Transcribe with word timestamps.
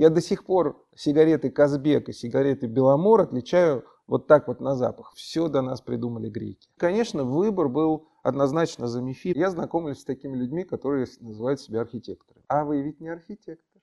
Я 0.00 0.08
до 0.08 0.22
сих 0.22 0.46
пор 0.46 0.82
сигареты 0.96 1.50
Казбек 1.50 2.08
и 2.08 2.14
сигареты 2.14 2.66
Беломор 2.66 3.20
отличаю 3.20 3.84
вот 4.06 4.26
так 4.26 4.48
вот 4.48 4.58
на 4.58 4.74
запах. 4.74 5.12
Все 5.14 5.48
до 5.48 5.60
нас 5.60 5.82
придумали 5.82 6.30
греки. 6.30 6.70
Конечно, 6.78 7.22
выбор 7.22 7.68
был 7.68 8.08
однозначно 8.22 8.88
за 8.88 9.02
МИФИ. 9.02 9.36
Я 9.36 9.50
знакомлюсь 9.50 10.00
с 10.00 10.04
такими 10.04 10.38
людьми, 10.38 10.64
которые 10.64 11.06
называют 11.20 11.60
себя 11.60 11.82
архитекторами. 11.82 12.42
А 12.48 12.64
вы 12.64 12.80
ведь 12.80 12.98
не 13.02 13.10
архитектор. 13.10 13.82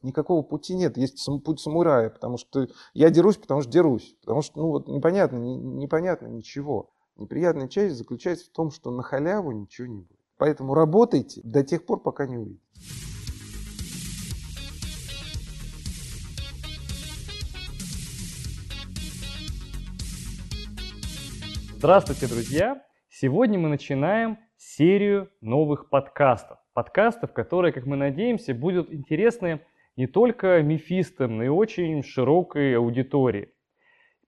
Никакого 0.00 0.40
пути 0.40 0.74
нет, 0.74 0.96
есть 0.96 1.22
путь 1.44 1.60
самурая, 1.60 2.08
потому 2.08 2.38
что 2.38 2.68
я 2.94 3.10
дерусь, 3.10 3.36
потому 3.36 3.60
что 3.60 3.70
дерусь, 3.70 4.16
потому 4.22 4.40
что, 4.40 4.58
ну 4.58 4.68
вот, 4.68 4.88
непонятно, 4.88 5.36
не, 5.36 5.54
непонятно 5.54 6.28
ничего. 6.28 6.88
Неприятная 7.18 7.68
часть 7.68 7.96
заключается 7.96 8.46
в 8.46 8.54
том, 8.54 8.70
что 8.70 8.90
на 8.90 9.02
халяву 9.02 9.52
ничего 9.52 9.86
не 9.86 10.00
будет. 10.00 10.18
Поэтому 10.38 10.72
работайте 10.72 11.42
до 11.44 11.62
тех 11.62 11.84
пор, 11.84 12.00
пока 12.00 12.26
не 12.26 12.38
увидите. 12.38 12.62
Здравствуйте, 21.78 22.26
друзья! 22.26 22.82
Сегодня 23.08 23.56
мы 23.56 23.68
начинаем 23.68 24.38
серию 24.56 25.30
новых 25.40 25.90
подкастов. 25.90 26.58
Подкастов, 26.74 27.32
которые, 27.32 27.72
как 27.72 27.86
мы 27.86 27.94
надеемся, 27.94 28.52
будут 28.52 28.92
интересны 28.92 29.60
не 29.96 30.08
только 30.08 30.60
мифистам, 30.60 31.36
но 31.36 31.44
и 31.44 31.48
очень 31.48 32.02
широкой 32.02 32.76
аудитории. 32.76 33.52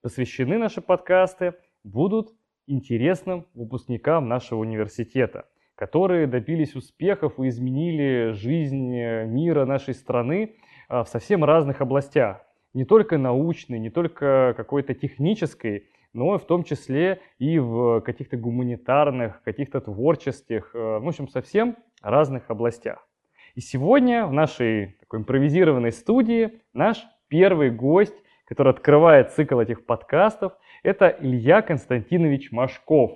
Посвящены 0.01 0.57
наши 0.57 0.79
подкасты 0.79 1.55
будут 1.83 2.29
интересным 2.67 3.45
выпускникам 3.53 4.29
нашего 4.29 4.59
университета, 4.59 5.45
которые 5.75 6.27
добились 6.27 6.73
успехов 6.73 7.37
и 7.37 7.49
изменили 7.49 8.31
жизнь 8.31 8.95
э, 8.95 9.25
мира 9.25 9.65
нашей 9.65 9.93
страны 9.93 10.55
а, 10.87 11.03
в 11.03 11.09
совсем 11.09 11.43
разных 11.43 11.81
областях. 11.81 12.45
Не 12.73 12.85
только 12.85 13.17
научной, 13.17 13.79
не 13.79 13.89
только 13.89 14.53
какой-то 14.55 14.93
технической, 14.93 15.89
но 16.13 16.37
в 16.37 16.45
том 16.45 16.63
числе 16.63 17.19
и 17.39 17.59
в 17.59 17.99
каких-то 18.01 18.37
гуманитарных, 18.37 19.41
каких-то 19.43 19.81
творческих, 19.81 20.71
э, 20.73 20.99
в 20.99 21.07
общем, 21.07 21.27
совсем 21.27 21.75
разных 22.01 22.49
областях. 22.49 23.07
И 23.55 23.61
сегодня 23.61 24.25
в 24.25 24.33
нашей 24.33 24.97
такой 24.99 25.19
импровизированной 25.19 25.91
студии 25.91 26.61
наш 26.73 27.05
первый 27.27 27.69
гость, 27.69 28.15
который 28.45 28.71
открывает 28.71 29.29
цикл 29.31 29.59
этих 29.59 29.85
подкастов, 29.85 30.53
это 30.83 31.15
Илья 31.19 31.61
Константинович 31.61 32.51
Машков. 32.51 33.11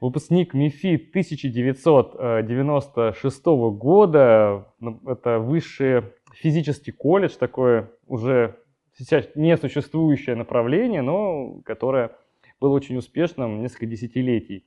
Выпускник 0.00 0.54
МИФИ 0.54 1.08
1996 1.10 3.46
года, 3.72 4.72
ну, 4.78 5.00
это 5.06 5.38
высший 5.38 6.02
физический 6.34 6.92
колледж, 6.92 7.36
такое 7.38 7.90
уже 8.06 8.56
сейчас 8.96 9.28
несуществующее 9.34 10.36
направление, 10.36 11.02
но 11.02 11.60
которое 11.64 12.16
было 12.60 12.74
очень 12.74 12.96
успешным 12.96 13.60
несколько 13.60 13.86
десятилетий. 13.86 14.66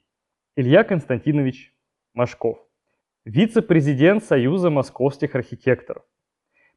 Илья 0.55 0.83
Константинович 0.83 1.73
Машков 2.13 2.59
вице-президент 3.25 4.23
Союза 4.23 4.69
московских 4.69 5.35
архитекторов, 5.35 6.03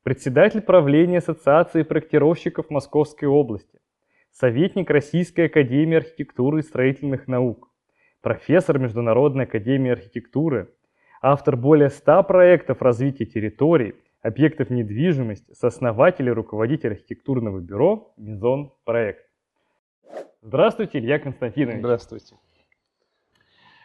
председатель 0.02 0.60
правления 0.60 1.18
Ассоциации 1.18 1.82
проектировщиков 1.82 2.68
Московской 2.68 3.28
области, 3.28 3.80
советник 4.30 4.90
Российской 4.90 5.46
академии 5.46 5.96
архитектуры 5.96 6.60
и 6.60 6.62
строительных 6.62 7.28
наук, 7.28 7.70
профессор 8.20 8.78
Международной 8.78 9.44
академии 9.44 9.92
архитектуры, 9.92 10.74
автор 11.22 11.56
более 11.56 11.88
100 11.88 12.22
проектов 12.24 12.82
развития 12.82 13.24
территорий, 13.24 13.94
объектов 14.22 14.70
недвижимости, 14.70 15.52
сооснователь 15.52 16.28
и 16.28 16.32
руководитель 16.32 16.92
архитектурного 16.92 17.58
бюро 17.58 18.14
«Мизон 18.16 18.72
Проект». 18.84 19.26
Здравствуйте, 20.40 20.98
Илья 20.98 21.18
Константинович. 21.18 21.80
Здравствуйте. 21.80 22.36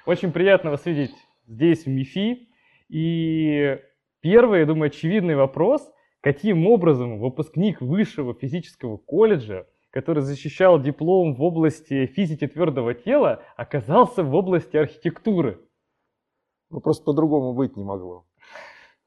Очень 0.05 0.31
приятно 0.31 0.71
вас 0.71 0.85
видеть 0.85 1.13
здесь, 1.47 1.85
в 1.85 1.89
МИФИ. 1.89 2.47
И 2.89 3.79
первый, 4.21 4.61
я 4.61 4.65
думаю, 4.65 4.87
очевидный 4.87 5.35
вопрос, 5.35 5.91
каким 6.21 6.67
образом 6.67 7.19
выпускник 7.19 7.81
высшего 7.81 8.33
физического 8.33 8.97
колледжа, 8.97 9.67
который 9.89 10.21
защищал 10.21 10.79
диплом 10.81 11.35
в 11.35 11.41
области 11.41 12.05
физики 12.05 12.47
твердого 12.47 12.93
тела, 12.93 13.43
оказался 13.55 14.23
в 14.23 14.33
области 14.33 14.77
архитектуры? 14.77 15.59
Ну, 16.69 16.79
просто 16.79 17.03
по-другому 17.03 17.53
быть 17.53 17.75
не 17.75 17.83
могло. 17.83 18.25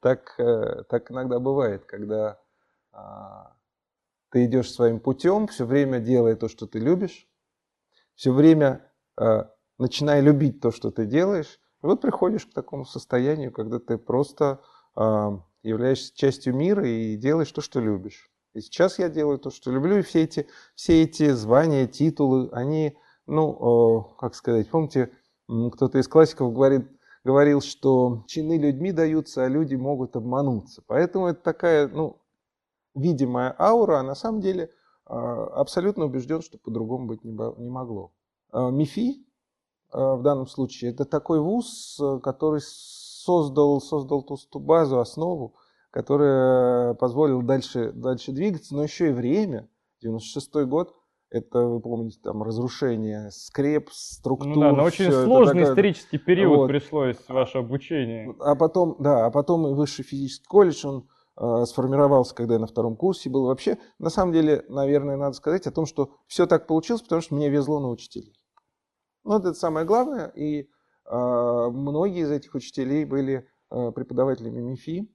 Так, 0.01 0.35
э, 0.39 0.83
так 0.89 1.11
иногда 1.11 1.39
бывает, 1.39 1.85
когда 1.85 2.39
а, 2.91 3.53
ты 4.29 4.45
идешь 4.45 4.71
своим 4.71 4.99
путем, 4.99 5.47
все 5.47 5.65
время 5.65 5.99
делая 5.99 6.35
то, 6.35 6.49
что 6.49 6.65
ты 6.65 6.79
любишь, 6.79 7.27
все 8.15 8.33
время 8.33 8.91
а, 9.15 9.51
начиная 9.77 10.21
любить 10.21 10.59
то, 10.59 10.71
что 10.71 10.89
ты 10.91 11.05
делаешь, 11.05 11.59
и 11.83 11.85
вот 11.85 12.01
приходишь 12.01 12.45
к 12.45 12.53
такому 12.53 12.85
состоянию, 12.85 13.51
когда 13.51 13.79
ты 13.79 13.97
просто 13.97 14.61
э, 14.95 15.01
являешься 15.63 16.15
частью 16.15 16.55
мира 16.55 16.87
и 16.87 17.15
делаешь 17.15 17.51
то, 17.51 17.61
что 17.61 17.79
любишь. 17.79 18.29
И 18.53 18.61
сейчас 18.61 18.99
я 18.99 19.09
делаю 19.09 19.39
то, 19.39 19.49
что 19.49 19.71
люблю, 19.71 19.97
и 19.97 20.03
все 20.03 20.23
эти, 20.23 20.47
все 20.75 21.01
эти 21.01 21.31
звания, 21.31 21.87
титулы, 21.87 22.49
они, 22.51 22.95
ну, 23.25 24.11
э, 24.13 24.15
как 24.19 24.35
сказать, 24.35 24.69
помните, 24.69 25.11
кто-то 25.47 25.97
из 25.97 26.07
классиков 26.07 26.53
говорит, 26.53 26.87
говорил, 27.23 27.61
что 27.61 28.23
чины 28.27 28.57
людьми 28.57 28.91
даются, 28.91 29.45
а 29.45 29.49
люди 29.49 29.75
могут 29.75 30.15
обмануться. 30.15 30.83
Поэтому 30.87 31.27
это 31.27 31.41
такая, 31.41 31.87
ну, 31.87 32.21
видимая 32.95 33.55
аура, 33.57 33.99
а 33.99 34.03
на 34.03 34.15
самом 34.15 34.41
деле 34.41 34.71
э, 35.07 35.13
абсолютно 35.13 36.05
убежден, 36.05 36.41
что 36.41 36.57
по-другому 36.57 37.07
быть 37.07 37.23
не, 37.23 37.31
могло. 37.31 38.11
Э, 38.51 38.69
МИФИ, 38.71 39.25
Э, 39.93 40.15
в 40.15 40.21
данном 40.21 40.47
случае. 40.47 40.91
Это 40.91 41.05
такой 41.05 41.41
вуз, 41.41 41.99
э, 41.99 42.19
который 42.23 42.61
создал, 42.63 43.81
создал 43.81 44.23
ту, 44.23 44.37
ту 44.37 44.59
базу, 44.59 44.99
основу, 44.99 45.55
которая 45.91 46.93
позволила 46.93 47.43
дальше, 47.43 47.91
дальше 47.91 48.31
двигаться, 48.31 48.73
но 48.73 48.83
еще 48.83 49.09
и 49.09 49.13
время. 49.13 49.67
96 50.01 50.65
год, 50.65 50.95
это, 51.31 51.65
вы 51.65 51.79
помните, 51.79 52.19
там 52.21 52.43
разрушение 52.43 53.31
скреп, 53.31 53.89
структур. 53.91 54.53
Ну 54.53 54.61
да, 54.61 54.73
на 54.73 54.83
очень 54.83 55.09
сложный 55.09 55.61
такая... 55.61 55.69
исторический 55.71 56.17
период 56.17 56.57
вот. 56.57 56.67
пришлось 56.67 57.17
ваше 57.29 57.59
обучение. 57.59 58.35
А 58.39 58.55
потом, 58.55 58.97
да, 58.99 59.25
а 59.25 59.31
потом 59.31 59.65
и 59.67 59.73
высший 59.73 60.03
физический 60.03 60.45
колледж, 60.45 60.85
он 60.85 61.07
э, 61.37 61.65
сформировался, 61.65 62.35
когда 62.35 62.55
я 62.55 62.59
на 62.59 62.67
втором 62.67 62.97
курсе 62.97 63.29
был. 63.29 63.45
Вообще, 63.45 63.77
на 63.97 64.09
самом 64.09 64.33
деле, 64.33 64.65
наверное, 64.67 65.15
надо 65.15 65.33
сказать 65.33 65.65
о 65.67 65.71
том, 65.71 65.85
что 65.85 66.11
все 66.27 66.45
так 66.47 66.67
получилось, 66.67 67.01
потому 67.01 67.21
что 67.21 67.33
мне 67.33 67.49
везло 67.49 67.79
на 67.79 67.87
учителей. 67.89 68.35
Ну, 69.23 69.31
вот 69.31 69.45
это 69.45 69.53
самое 69.53 69.85
главное. 69.85 70.27
И 70.35 70.63
э, 70.63 70.65
многие 71.09 72.23
из 72.23 72.31
этих 72.31 72.55
учителей 72.55 73.05
были 73.05 73.47
э, 73.71 73.91
преподавателями 73.91 74.59
МИФИ. 74.59 75.09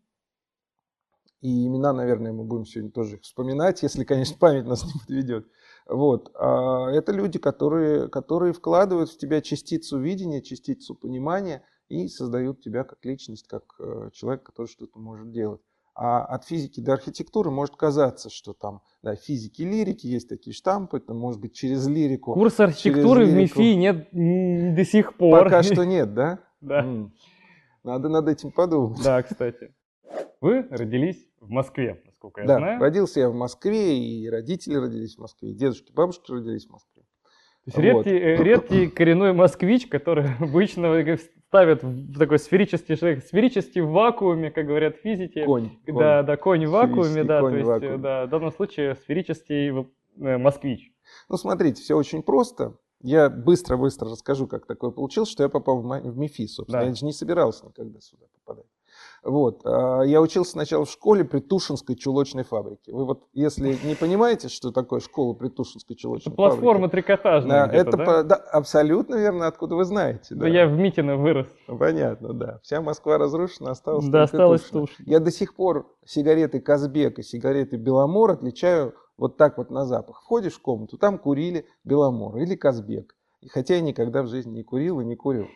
И 1.43 1.66
имена, 1.66 1.93
наверное, 1.93 2.32
мы 2.32 2.44
будем 2.44 2.65
сегодня 2.65 2.91
тоже 2.91 3.19
вспоминать, 3.19 3.82
если, 3.82 4.05
конечно, 4.05 4.37
память 4.41 4.65
нас 4.65 4.82
не 4.87 4.99
подведет. 4.99 5.47
Вот. 5.89 6.33
А 6.35 6.91
это 6.91 7.13
люди, 7.13 7.39
которые, 7.39 8.09
которые 8.09 8.53
вкладывают 8.53 9.11
в 9.11 9.19
тебя 9.19 9.41
частицу 9.41 9.99
видения, 9.99 10.43
частицу 10.43 10.95
понимания 10.95 11.63
и 11.89 12.09
создают 12.09 12.61
тебя 12.61 12.85
как 12.85 13.05
личность, 13.05 13.47
как 13.47 13.63
э, 13.79 14.11
человек, 14.13 14.43
который 14.43 14.67
что-то 14.67 14.99
может 14.99 15.31
делать. 15.31 15.61
А 15.95 16.25
от 16.25 16.45
физики 16.45 16.81
до 16.81 16.93
архитектуры 16.93 17.51
может 17.51 17.77
казаться, 17.77 18.29
что 18.29 18.53
там 18.53 18.83
да, 19.03 19.15
физики 19.15 19.63
лирики, 19.63 20.07
есть 20.07 20.29
такие 20.29 20.53
штампы, 20.53 21.01
там, 21.01 21.19
может 21.19 21.41
быть, 21.41 21.55
через 21.55 21.87
лирику. 21.87 22.35
Курс 22.35 22.61
архитектуры 22.61 23.25
в 23.25 23.33
МИФИ 23.33 23.75
нет 23.77 24.09
до 24.13 24.85
сих 24.85 25.17
пор. 25.17 25.45
Пока 25.45 25.63
что 25.63 25.85
нет, 25.85 26.13
да? 26.15 26.41
Да. 26.63 26.85
Надо 27.85 28.09
над 28.09 28.29
этим 28.29 28.51
подумать. 28.51 29.01
Да, 29.05 29.23
кстати. 29.23 29.73
Вы 30.41 30.67
родились 30.71 31.29
в 31.41 31.49
Москве, 31.49 32.03
насколько 32.26 32.41
я 32.41 32.47
да, 32.47 32.59
знаю. 32.59 32.81
родился 32.81 33.20
я 33.20 33.31
в 33.31 33.34
Москве, 33.34 33.99
и 33.99 34.28
родители 34.28 34.76
родились 34.76 35.17
в 35.17 35.20
Москве, 35.20 35.50
и 35.50 35.55
дедушки, 35.55 35.93
бабушки 35.93 36.31
родились 36.31 36.67
в 36.67 36.70
Москве. 36.70 37.02
То 37.64 37.81
есть 37.81 37.94
вот. 37.94 38.06
редкий, 38.06 38.25
э, 38.25 38.43
редкий 38.43 38.87
коренной 38.96 39.32
москвич, 39.32 39.88
который 39.88 40.26
обычно 40.40 41.19
ставят 41.49 41.82
в 41.82 42.19
такой 42.19 42.38
сферический, 42.38 42.96
сферический 42.96 43.81
в 43.81 43.90
вакууме, 43.90 44.50
как 44.50 44.67
говорят 44.67 44.96
физики. 44.96 45.44
Конь. 45.44 45.78
Да, 45.87 45.93
конь. 45.93 46.26
да, 46.26 46.37
конь 46.37 46.67
в 46.67 46.70
вакууме, 46.70 47.25
да, 47.25 47.40
конь 47.40 47.52
то 47.52 47.56
есть, 47.58 47.69
вакууме. 47.69 47.99
да, 47.99 48.26
в 48.26 48.29
данном 48.29 48.52
случае 48.52 48.94
сферический 48.96 49.69
э, 49.70 50.38
москвич. 50.38 50.93
Ну, 51.29 51.37
смотрите, 51.37 51.82
все 51.82 51.96
очень 51.96 52.22
просто. 52.22 52.76
Я 53.02 53.29
быстро-быстро 53.29 54.11
расскажу, 54.11 54.46
как 54.46 54.67
такое 54.67 54.90
получилось, 54.90 55.29
что 55.29 55.43
я 55.43 55.49
попал 55.49 55.81
в 55.81 56.19
МИФИ, 56.19 56.46
собственно. 56.46 56.82
Да. 56.82 56.88
Я 56.88 56.94
же 56.94 57.05
не 57.05 57.12
собирался 57.12 57.67
никогда 57.67 58.00
сюда 58.00 58.26
попадать. 58.32 58.67
Вот. 59.26 59.62
А, 59.64 60.02
я 60.02 60.20
учился 60.20 60.52
сначала 60.52 60.84
в 60.84 60.90
школе 60.90 61.25
при 61.25 61.40
Тушинской 61.40 61.96
чулочной 61.96 62.44
фабрике. 62.44 62.93
Вы 62.93 63.05
вот, 63.05 63.25
если 63.32 63.76
не 63.84 63.96
понимаете, 63.96 64.49
что 64.49 64.70
такое 64.70 65.00
школа 65.00 65.34
при 65.34 65.49
Тушинской 65.49 65.96
чулочной 65.96 66.31
это 66.31 66.37
платформа 66.37 66.88
фабрике... 66.88 67.08
трикотажная 67.08 67.67
да, 67.67 67.73
это 67.73 67.96
да? 67.96 68.05
По, 68.05 68.23
да, 68.23 68.37
абсолютно 68.37 69.17
верно, 69.17 69.49
откуда 69.49 69.75
вы 69.75 69.84
знаете. 69.84 70.37
Да, 70.37 70.43
да 70.43 70.49
я 70.49 70.69
в 70.69 70.73
Митино 70.73 71.17
вырос. 71.17 71.49
Понятно, 71.67 72.32
да. 72.34 72.61
Вся 72.62 72.81
Москва 72.81 73.19
разрушена, 73.19 73.73
осталась 73.73 74.06
Да, 74.06 74.23
осталась 74.23 74.62
Тушина. 74.62 75.05
Я 75.08 75.19
до 75.19 75.32
сих 75.32 75.56
пор 75.56 75.93
сигареты 76.05 76.61
Казбек 76.61 77.19
и 77.19 77.22
сигареты 77.22 77.76
Беломор 77.76 78.31
отличаю 78.31 78.94
вот 79.19 79.37
так 79.37 79.58
вот 79.58 79.70
на 79.70 79.84
запах. 79.87 80.22
Входишь 80.22 80.55
в 80.55 80.62
комнату, 80.62 80.99
там 80.99 81.19
курили 81.19 81.67
Беломор 81.82 82.37
или 82.37 82.55
Казбек. 82.55 83.17
Хотя 83.50 83.75
я 83.75 83.81
никогда 83.81 84.22
в 84.22 84.29
жизни 84.29 84.58
не 84.58 84.62
курил 84.62 85.00
и 85.00 85.05
не 85.05 85.17
курил. 85.17 85.46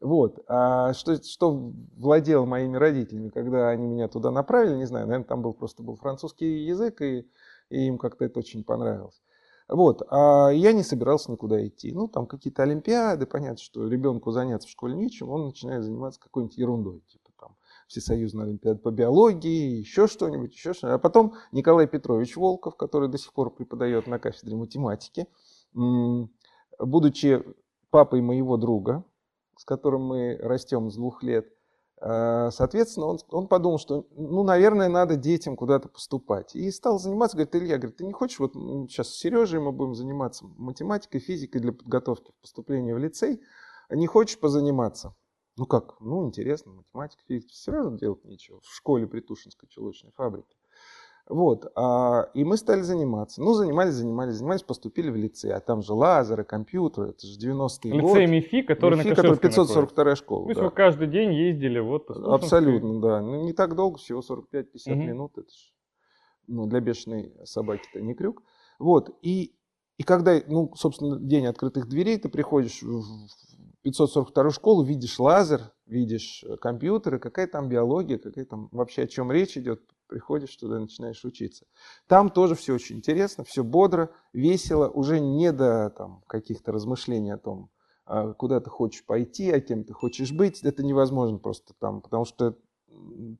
Вот. 0.00 0.42
А 0.48 0.94
что, 0.94 1.22
что 1.22 1.72
владело 1.96 2.46
моими 2.46 2.76
родителями, 2.76 3.28
когда 3.28 3.68
они 3.68 3.86
меня 3.86 4.08
туда 4.08 4.30
направили, 4.30 4.76
не 4.76 4.86
знаю, 4.86 5.06
наверное, 5.06 5.26
там 5.26 5.42
был 5.42 5.52
просто 5.52 5.82
был 5.82 5.96
французский 5.96 6.64
язык, 6.64 7.02
и, 7.02 7.28
и 7.68 7.86
им 7.86 7.98
как-то 7.98 8.24
это 8.24 8.38
очень 8.38 8.64
понравилось. 8.64 9.20
Вот. 9.68 10.02
А 10.10 10.48
я 10.48 10.72
не 10.72 10.82
собирался 10.82 11.30
никуда 11.30 11.64
идти. 11.66 11.92
Ну, 11.92 12.08
там 12.08 12.26
какие-то 12.26 12.62
олимпиады, 12.62 13.26
понятно, 13.26 13.58
что 13.58 13.86
ребенку 13.86 14.32
заняться 14.32 14.66
в 14.66 14.70
школе 14.70 14.96
нечем, 14.96 15.28
он 15.28 15.46
начинает 15.46 15.84
заниматься 15.84 16.18
какой-нибудь 16.18 16.56
ерундой, 16.56 17.02
типа 17.06 17.30
там 17.38 17.56
Всесоюзная 17.86 18.46
олимпиада 18.46 18.80
по 18.80 18.90
биологии, 18.90 19.78
еще 19.78 20.06
что-нибудь, 20.06 20.54
еще 20.54 20.72
что-нибудь. 20.72 20.98
А 20.98 20.98
потом 20.98 21.34
Николай 21.52 21.86
Петрович 21.86 22.36
Волков, 22.36 22.76
который 22.76 23.08
до 23.10 23.18
сих 23.18 23.34
пор 23.34 23.50
преподает 23.50 24.06
на 24.06 24.18
кафедре 24.18 24.56
математики, 24.56 25.26
будучи 26.78 27.44
папой 27.90 28.22
моего 28.22 28.56
друга, 28.56 29.04
с 29.60 29.64
которым 29.66 30.06
мы 30.06 30.38
растем 30.40 30.90
с 30.90 30.94
двух 30.94 31.22
лет. 31.22 31.46
А, 32.00 32.50
соответственно, 32.50 33.08
он, 33.08 33.18
он 33.28 33.46
подумал, 33.46 33.78
что, 33.78 34.06
ну, 34.16 34.42
наверное, 34.42 34.88
надо 34.88 35.16
детям 35.16 35.54
куда-то 35.54 35.90
поступать. 35.90 36.56
И 36.56 36.70
стал 36.70 36.98
заниматься, 36.98 37.36
говорит, 37.36 37.54
Илья, 37.54 37.76
говорит, 37.76 37.98
ты 37.98 38.06
не 38.06 38.14
хочешь, 38.14 38.38
вот 38.38 38.54
сейчас 38.54 39.08
с 39.08 39.18
Сережей 39.18 39.60
мы 39.60 39.72
будем 39.72 39.94
заниматься 39.94 40.46
математикой, 40.56 41.20
физикой 41.20 41.60
для 41.60 41.72
подготовки 41.72 42.30
к 42.30 42.40
поступлению 42.40 42.96
в 42.96 43.00
лицей, 43.00 43.42
не 43.90 44.06
хочешь 44.06 44.38
позаниматься? 44.38 45.14
Ну 45.58 45.66
как, 45.66 46.00
ну 46.00 46.24
интересно, 46.24 46.72
математика, 46.72 47.22
физика, 47.28 47.52
все 47.52 47.72
равно 47.72 47.98
делать 47.98 48.24
нечего. 48.24 48.62
В 48.62 48.74
школе 48.74 49.06
при 49.06 49.20
Тушинской 49.20 49.68
чулочной 49.68 50.12
фабрике. 50.12 50.56
Вот, 51.28 51.70
а, 51.76 52.28
и 52.34 52.42
мы 52.42 52.56
стали 52.56 52.80
заниматься. 52.80 53.40
Ну, 53.40 53.54
занимались, 53.54 53.94
занимались, 53.94 54.34
занимались, 54.34 54.62
поступили 54.62 55.10
в 55.10 55.16
лицей. 55.16 55.52
А 55.52 55.60
там 55.60 55.82
же 55.82 55.92
лазеры, 55.92 56.44
компьютеры, 56.44 57.10
это 57.10 57.26
же 57.26 57.38
90-е 57.38 58.00
годы. 58.00 58.20
Лицей 58.20 58.26
МИФИ, 58.26 58.62
который 58.62 58.98
МИФИ, 58.98 59.08
на 59.10 59.14
который 59.14 59.38
542 59.38 60.16
школа. 60.16 60.44
То 60.44 60.50
есть 60.50 60.60
да. 60.60 60.66
вы 60.66 60.72
каждый 60.72 61.06
день 61.06 61.32
ездили 61.32 61.78
вот 61.78 62.10
Абсолютно, 62.10 63.00
да. 63.00 63.20
Ну, 63.20 63.44
не 63.44 63.52
так 63.52 63.76
долго, 63.76 63.98
всего 63.98 64.20
45-50 64.20 64.64
угу. 64.86 64.94
минут. 64.94 65.38
Это 65.38 65.50
же, 65.50 65.72
ну, 66.48 66.66
для 66.66 66.80
бешеной 66.80 67.32
собаки-то 67.44 68.00
не 68.00 68.14
крюк. 68.14 68.42
Вот, 68.80 69.10
и, 69.22 69.54
и 69.98 70.02
когда, 70.02 70.40
ну, 70.48 70.72
собственно, 70.74 71.20
день 71.20 71.46
открытых 71.46 71.86
дверей, 71.86 72.18
ты 72.18 72.28
приходишь 72.28 72.82
в 72.82 73.28
542 73.82 74.50
школу, 74.50 74.82
видишь 74.82 75.18
лазер, 75.18 75.72
видишь 75.86 76.44
э, 76.44 76.56
компьютеры, 76.56 77.18
какая 77.18 77.46
там 77.46 77.68
биология, 77.68 78.18
какая 78.18 78.44
там 78.44 78.68
вообще 78.72 79.02
о 79.02 79.06
чем 79.06 79.30
речь 79.30 79.56
идет, 79.56 79.82
приходишь 80.10 80.54
туда 80.56 80.76
и 80.76 80.80
начинаешь 80.80 81.24
учиться. 81.24 81.64
Там 82.06 82.28
тоже 82.28 82.54
все 82.54 82.74
очень 82.74 82.96
интересно, 82.96 83.44
все 83.44 83.64
бодро, 83.64 84.10
весело, 84.32 84.88
уже 84.88 85.20
не 85.20 85.52
до 85.52 85.90
там, 85.96 86.22
каких-то 86.26 86.72
размышлений 86.72 87.30
о 87.30 87.38
том, 87.38 87.70
а, 88.04 88.34
куда 88.34 88.60
ты 88.60 88.68
хочешь 88.68 89.04
пойти, 89.06 89.50
а 89.50 89.60
кем 89.60 89.84
ты 89.84 89.94
хочешь 89.94 90.32
быть. 90.32 90.62
Это 90.62 90.82
невозможно 90.82 91.38
просто 91.38 91.72
там, 91.78 92.02
потому 92.02 92.24
что 92.24 92.58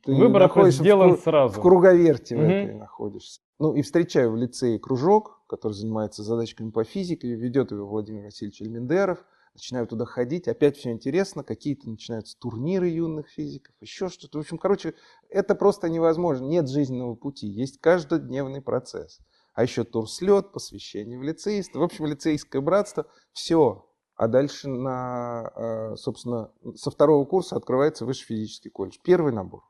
ты 0.04 0.14
Выбор 0.14 0.42
находишься 0.42 0.80
сделан 0.80 1.16
в, 1.16 1.20
сразу. 1.20 1.58
в 1.58 1.60
круговерте 1.60 2.36
угу. 2.36 2.44
в 2.44 2.46
этой 2.46 2.74
находишься. 2.74 3.40
Ну 3.58 3.74
и 3.74 3.82
встречаю 3.82 4.30
в 4.30 4.36
лицее 4.36 4.78
кружок, 4.78 5.42
который 5.48 5.72
занимается 5.72 6.22
задачками 6.22 6.70
по 6.70 6.84
физике, 6.84 7.34
ведет 7.34 7.72
его 7.72 7.86
Владимир 7.86 8.24
Васильевич 8.24 8.62
Эльмендеров– 8.62 9.24
начинаю 9.54 9.86
туда 9.86 10.04
ходить, 10.04 10.48
опять 10.48 10.76
все 10.76 10.90
интересно, 10.90 11.44
какие-то 11.44 11.88
начинаются 11.88 12.38
турниры 12.38 12.88
юных 12.88 13.28
физиков, 13.28 13.74
еще 13.80 14.08
что-то. 14.08 14.38
В 14.38 14.40
общем, 14.42 14.58
короче, 14.58 14.94
это 15.28 15.54
просто 15.54 15.88
невозможно. 15.88 16.46
Нет 16.46 16.68
жизненного 16.68 17.14
пути, 17.14 17.46
есть 17.46 17.80
каждодневный 17.80 18.62
процесс. 18.62 19.20
А 19.54 19.62
еще 19.62 19.84
турслет, 19.84 20.52
посвящение 20.52 21.18
в 21.18 21.22
лицеиста. 21.22 21.78
В 21.78 21.82
общем, 21.82 22.06
лицейское 22.06 22.62
братство, 22.62 23.06
все. 23.32 23.86
А 24.14 24.28
дальше, 24.28 24.68
на, 24.68 25.50
э, 25.54 25.96
собственно, 25.96 26.52
со 26.76 26.90
второго 26.90 27.24
курса 27.24 27.56
открывается 27.56 28.04
высший 28.04 28.26
физический 28.26 28.70
колледж. 28.70 28.98
Первый 29.02 29.32
набор. 29.32 29.62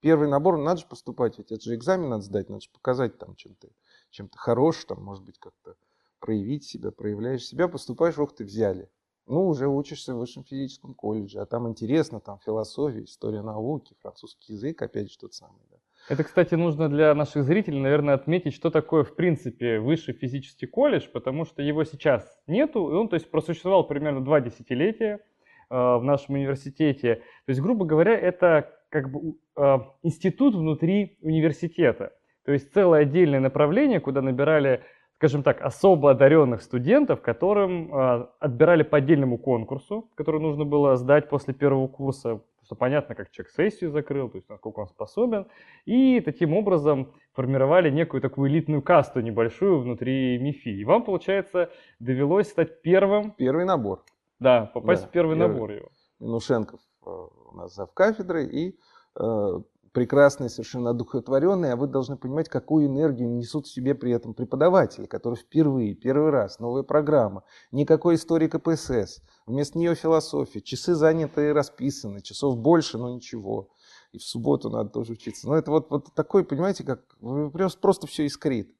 Первый 0.00 0.28
набор, 0.28 0.58
надо 0.58 0.80
же 0.80 0.86
поступать, 0.86 1.38
ведь 1.38 1.50
это 1.50 1.62
же 1.62 1.74
экзамен 1.74 2.10
надо 2.10 2.24
сдать, 2.24 2.50
надо 2.50 2.60
же 2.60 2.70
показать 2.70 3.16
там, 3.16 3.36
чем 3.36 3.54
ты, 3.54 3.70
чем 4.10 4.28
ты 4.28 4.36
хорош, 4.36 4.84
там, 4.84 5.02
может 5.02 5.24
быть, 5.24 5.38
как-то 5.38 5.76
проявить 6.24 6.64
себя, 6.64 6.90
проявляешь 6.90 7.44
себя, 7.44 7.68
поступаешь, 7.68 8.18
ох 8.18 8.34
ты, 8.34 8.44
взяли. 8.44 8.88
Ну, 9.26 9.46
уже 9.46 9.68
учишься 9.68 10.14
в 10.14 10.18
высшем 10.18 10.42
физическом 10.42 10.94
колледже, 10.94 11.38
а 11.38 11.44
там 11.44 11.68
интересно, 11.68 12.18
там 12.18 12.38
философия, 12.38 13.04
история 13.04 13.42
науки, 13.42 13.94
французский 14.00 14.54
язык, 14.54 14.80
опять 14.80 15.10
же 15.12 15.18
тот 15.18 15.34
самый. 15.34 15.60
Да. 15.70 15.76
Это, 16.08 16.24
кстати, 16.24 16.54
нужно 16.54 16.88
для 16.88 17.14
наших 17.14 17.44
зрителей, 17.44 17.78
наверное, 17.78 18.14
отметить, 18.14 18.54
что 18.54 18.70
такое, 18.70 19.04
в 19.04 19.14
принципе, 19.16 19.80
высший 19.80 20.14
физический 20.14 20.66
колледж, 20.66 21.08
потому 21.12 21.44
что 21.44 21.60
его 21.60 21.84
сейчас 21.84 22.38
нету, 22.46 22.90
и 22.90 22.94
он, 22.94 23.08
то 23.10 23.16
есть, 23.16 23.30
просуществовал 23.30 23.86
примерно 23.86 24.24
два 24.24 24.40
десятилетия 24.40 25.20
э, 25.68 25.74
в 25.74 26.02
нашем 26.04 26.36
университете. 26.36 27.16
То 27.44 27.50
есть, 27.50 27.60
грубо 27.60 27.84
говоря, 27.84 28.18
это 28.18 28.70
как 28.88 29.10
бы 29.10 29.36
э, 29.56 29.78
институт 30.02 30.54
внутри 30.54 31.18
университета. 31.20 32.14
То 32.46 32.52
есть 32.52 32.72
целое 32.72 33.02
отдельное 33.02 33.40
направление, 33.40 34.00
куда 34.00 34.22
набирали 34.22 34.84
скажем 35.16 35.42
так, 35.42 35.62
особо 35.62 36.10
одаренных 36.10 36.62
студентов, 36.62 37.22
которым 37.22 37.94
э, 37.94 38.26
отбирали 38.40 38.82
по 38.82 38.98
отдельному 38.98 39.38
конкурсу, 39.38 40.10
который 40.14 40.40
нужно 40.40 40.64
было 40.64 40.96
сдать 40.96 41.28
после 41.28 41.54
первого 41.54 41.88
курса, 41.88 42.40
что 42.64 42.74
понятно, 42.74 43.14
как 43.14 43.30
человек 43.30 43.52
сессию 43.52 43.90
закрыл, 43.90 44.28
то 44.28 44.38
есть 44.38 44.48
насколько 44.48 44.80
он 44.80 44.88
способен, 44.88 45.46
и 45.84 46.20
таким 46.20 46.54
образом 46.54 47.12
формировали 47.32 47.90
некую 47.90 48.20
такую 48.20 48.50
элитную 48.50 48.82
касту 48.82 49.20
небольшую 49.20 49.80
внутри 49.80 50.38
МИФИ. 50.38 50.68
И 50.68 50.84
вам, 50.84 51.04
получается, 51.04 51.70
довелось 52.00 52.48
стать 52.48 52.82
первым... 52.82 53.32
Первый 53.32 53.64
набор. 53.64 54.02
Да, 54.40 54.70
попасть 54.72 55.02
да, 55.02 55.08
в 55.08 55.10
первый, 55.12 55.36
первый 55.36 55.48
набор 55.48 55.70
его. 55.70 55.88
Минушенков 56.20 56.80
э, 57.06 57.10
у 57.10 57.56
нас 57.56 57.74
зав 57.74 57.92
кафедры 57.92 58.46
и 58.46 58.78
э, 59.18 59.60
прекрасные, 59.94 60.50
совершенно 60.50 60.90
одухотворенные, 60.90 61.72
а 61.72 61.76
вы 61.76 61.86
должны 61.86 62.16
понимать, 62.16 62.48
какую 62.48 62.86
энергию 62.86 63.30
несут 63.30 63.66
в 63.66 63.72
себе 63.72 63.94
при 63.94 64.10
этом 64.10 64.34
преподаватели, 64.34 65.06
которые 65.06 65.38
впервые, 65.38 65.94
первый 65.94 66.30
раз, 66.30 66.58
новая 66.58 66.82
программа, 66.82 67.44
никакой 67.70 68.16
истории 68.16 68.48
КПСС, 68.48 69.22
вместо 69.46 69.78
нее 69.78 69.94
философия, 69.94 70.60
часы 70.60 70.96
заняты 70.96 71.48
и 71.48 71.52
расписаны, 71.52 72.22
часов 72.22 72.58
больше, 72.58 72.98
но 72.98 73.14
ничего. 73.14 73.70
И 74.10 74.18
в 74.18 74.24
субботу 74.24 74.68
надо 74.68 74.90
тоже 74.90 75.12
учиться. 75.12 75.46
Но 75.46 75.56
это 75.56 75.70
вот, 75.70 75.88
вот 75.90 76.12
такой, 76.12 76.44
понимаете, 76.44 76.82
как 76.82 77.16
просто, 77.52 77.80
просто 77.80 78.06
все 78.08 78.26
искрит. 78.26 78.74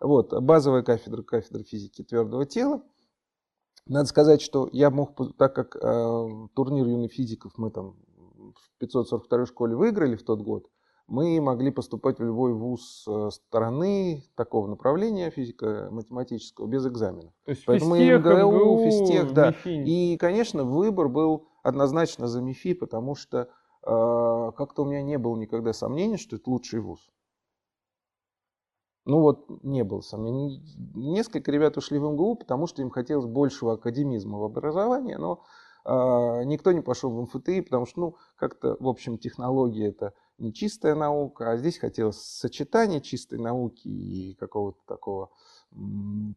Вот, 0.00 0.32
базовая 0.32 0.82
кафедра, 0.82 1.22
кафедра 1.22 1.62
физики 1.62 2.02
твердого 2.02 2.46
тела. 2.46 2.82
Надо 3.86 4.06
сказать, 4.06 4.40
что 4.40 4.70
я 4.72 4.90
мог, 4.90 5.14
так 5.36 5.54
как 5.54 5.76
э, 5.76 6.48
турнир 6.54 6.86
юных 6.86 7.12
физиков 7.12 7.52
мы 7.58 7.70
там 7.70 7.96
в 8.56 8.78
542 8.78 9.46
школе 9.46 9.76
выиграли 9.76 10.16
в 10.16 10.22
тот 10.22 10.40
год, 10.40 10.68
мы 11.06 11.40
могли 11.40 11.70
поступать 11.70 12.18
в 12.18 12.22
любой 12.22 12.54
вуз 12.54 13.04
э, 13.06 13.28
страны 13.30 14.24
такого 14.36 14.66
направления 14.66 15.30
физико-математического 15.30 16.66
без 16.66 16.86
экзамена. 16.86 17.32
То 17.44 17.50
есть 17.50 17.66
Поэтому 17.66 17.96
физтех, 17.96 18.24
МГУ, 18.24 18.52
МГУ, 18.52 18.84
физтех, 18.84 19.32
да. 19.34 19.48
МИФИ. 19.48 20.14
И, 20.14 20.16
конечно, 20.16 20.64
выбор 20.64 21.08
был 21.08 21.48
однозначно 21.62 22.26
за 22.26 22.40
МИФИ, 22.40 22.74
потому 22.74 23.14
что 23.14 23.38
э, 23.38 23.46
как-то 24.56 24.82
у 24.82 24.86
меня 24.86 25.02
не 25.02 25.18
было 25.18 25.36
никогда 25.36 25.72
сомнений, 25.74 26.16
что 26.16 26.36
это 26.36 26.48
лучший 26.48 26.80
вуз. 26.80 27.10
Ну 29.04 29.20
вот 29.20 29.62
не 29.62 29.84
было 29.84 30.00
сомнений. 30.00 30.62
Несколько 30.94 31.52
ребят 31.52 31.76
ушли 31.76 31.98
в 31.98 32.10
МГУ, 32.10 32.36
потому 32.36 32.66
что 32.66 32.80
им 32.80 32.88
хотелось 32.88 33.26
большего 33.26 33.74
академизма 33.74 34.38
в 34.38 34.44
образовании, 34.44 35.16
но 35.16 35.42
никто 35.86 36.72
не 36.72 36.80
пошел 36.80 37.10
в 37.10 37.22
МФТИ, 37.22 37.62
потому 37.62 37.86
что, 37.86 38.00
ну, 38.00 38.16
как-то, 38.36 38.76
в 38.80 38.88
общем, 38.88 39.18
технология 39.18 39.88
это 39.88 40.14
не 40.38 40.52
чистая 40.52 40.94
наука, 40.94 41.50
а 41.50 41.56
здесь 41.56 41.78
хотелось 41.78 42.18
сочетания 42.18 43.00
чистой 43.00 43.38
науки 43.38 43.88
и 43.88 44.34
какого-то 44.34 44.78
такого 44.86 45.30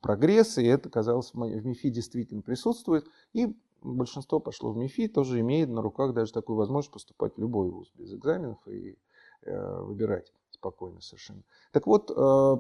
прогресса, 0.02 0.62
и 0.62 0.66
это, 0.66 0.90
казалось, 0.90 1.34
в 1.34 1.38
МИФИ 1.38 1.90
действительно 1.90 2.42
присутствует. 2.42 3.08
И 3.34 3.56
большинство 3.82 4.40
пошло 4.40 4.72
в 4.72 4.78
МИФИ, 4.78 5.08
тоже 5.08 5.40
имеет 5.40 5.70
на 5.70 5.82
руках 5.82 6.14
даже 6.14 6.34
такую 6.34 6.58
возможность 6.58 6.92
поступать 6.92 7.36
в 7.36 7.40
любой 7.40 7.70
вуз 7.70 7.92
без 7.96 8.14
экзаменов 8.14 8.58
и 8.68 8.98
э, 9.44 9.82
выбирать 9.82 10.34
спокойно 10.52 11.02
совершенно. 11.02 11.44
Так 11.72 11.88
вот, 11.88 12.12
э, 12.12 12.58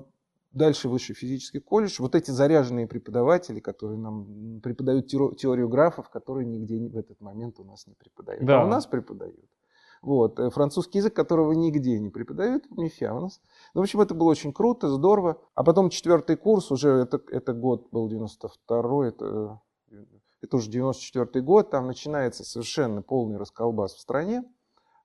дальше 0.57 0.89
высший 0.89 1.15
физический 1.15 1.59
колледж, 1.59 1.97
вот 1.99 2.15
эти 2.15 2.31
заряженные 2.31 2.87
преподаватели, 2.87 3.59
которые 3.59 3.97
нам 3.99 4.59
преподают 4.61 5.07
теорию 5.07 5.69
графов, 5.69 6.09
которые 6.09 6.45
нигде 6.45 6.89
в 6.89 6.97
этот 6.97 7.21
момент 7.21 7.59
у 7.59 7.63
нас 7.63 7.87
не 7.87 7.93
преподают. 7.93 8.43
Да. 8.43 8.61
А 8.61 8.65
у 8.65 8.67
нас 8.67 8.85
преподают. 8.85 9.39
Вот. 10.01 10.39
Э, 10.39 10.49
французский 10.49 10.99
язык, 10.99 11.15
которого 11.15 11.51
нигде 11.53 11.99
не 11.99 12.09
преподают 12.09 12.69
МИФе, 12.71 13.07
а 13.07 13.15
у 13.15 13.19
нас. 13.21 13.41
Ну, 13.73 13.81
в 13.81 13.83
общем, 13.83 14.01
это 14.01 14.13
было 14.13 14.29
очень 14.29 14.53
круто, 14.53 14.89
здорово. 14.89 15.41
А 15.55 15.63
потом 15.63 15.89
четвертый 15.89 16.35
курс, 16.35 16.71
уже 16.71 16.89
это, 16.89 17.21
это 17.29 17.53
год 17.53 17.89
был 17.91 18.09
92-й, 18.09 19.09
это, 19.09 19.61
это 20.41 20.57
уже 20.57 20.69
94-й 20.71 21.41
год, 21.41 21.71
там 21.71 21.87
начинается 21.87 22.43
совершенно 22.43 23.01
полный 23.01 23.37
расколбас 23.37 23.95
в 23.95 23.99
стране. 23.99 24.43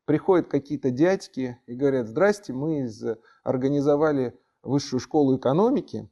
Приходят 0.05 0.49
какие-то 0.49 0.91
дядьки 0.91 1.59
и 1.67 1.75
говорят, 1.75 2.09
здрасте, 2.09 2.53
мы 2.53 2.81
из, 2.81 3.05
организовали 3.45 4.39
высшую 4.63 5.01
школу 5.01 5.37
экономики, 5.37 6.09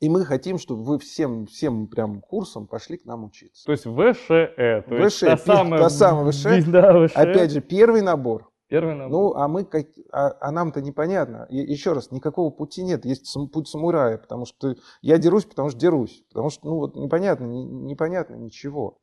и 0.00 0.08
мы 0.08 0.24
хотим, 0.24 0.58
чтобы 0.58 0.82
вы 0.82 0.98
всем, 0.98 1.46
всем 1.46 1.86
прям 1.86 2.20
курсом 2.20 2.66
пошли 2.66 2.98
к 2.98 3.04
нам 3.04 3.24
учиться. 3.24 3.64
То 3.64 3.72
есть 3.72 3.84
ВШЭ. 3.84 4.82
То 4.86 5.08
ВШЭ, 5.08 5.26
та, 5.26 5.36
самая, 5.38 5.80
та 5.80 5.88
самая 5.88 6.30
ВШЭ. 6.30 6.62
Да, 6.66 7.06
ВШЭ. 7.06 7.18
Опять 7.18 7.52
же, 7.52 7.60
первый 7.60 8.02
набор. 8.02 8.50
Первый 8.68 8.94
набор. 8.94 9.10
Ну, 9.10 9.34
а 9.34 9.46
мы 9.48 9.64
как, 9.64 9.86
а, 10.10 10.36
а 10.40 10.50
нам-то 10.50 10.82
непонятно. 10.82 11.46
И, 11.48 11.56
еще 11.56 11.92
раз, 11.92 12.10
никакого 12.10 12.50
пути 12.50 12.82
нет. 12.82 13.04
Есть 13.04 13.26
сам, 13.26 13.48
путь 13.48 13.68
самурая, 13.68 14.18
потому 14.18 14.46
что 14.46 14.74
я 15.00 15.18
дерусь, 15.18 15.44
потому 15.44 15.70
что 15.70 15.78
дерусь. 15.78 16.24
Потому 16.28 16.50
что, 16.50 16.66
ну, 16.66 16.76
вот 16.76 16.96
непонятно, 16.96 17.44
не, 17.44 17.64
непонятно 17.64 18.34
ничего. 18.34 18.98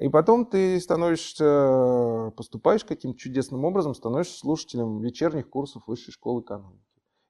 И 0.00 0.08
потом 0.08 0.44
ты 0.44 0.80
становишься, 0.80 2.32
поступаешь 2.36 2.84
каким-то 2.84 3.18
чудесным 3.18 3.64
образом, 3.64 3.94
становишься 3.94 4.38
слушателем 4.38 5.00
вечерних 5.00 5.48
курсов 5.48 5.84
высшей 5.86 6.12
школы 6.12 6.42
экономики. 6.42 6.82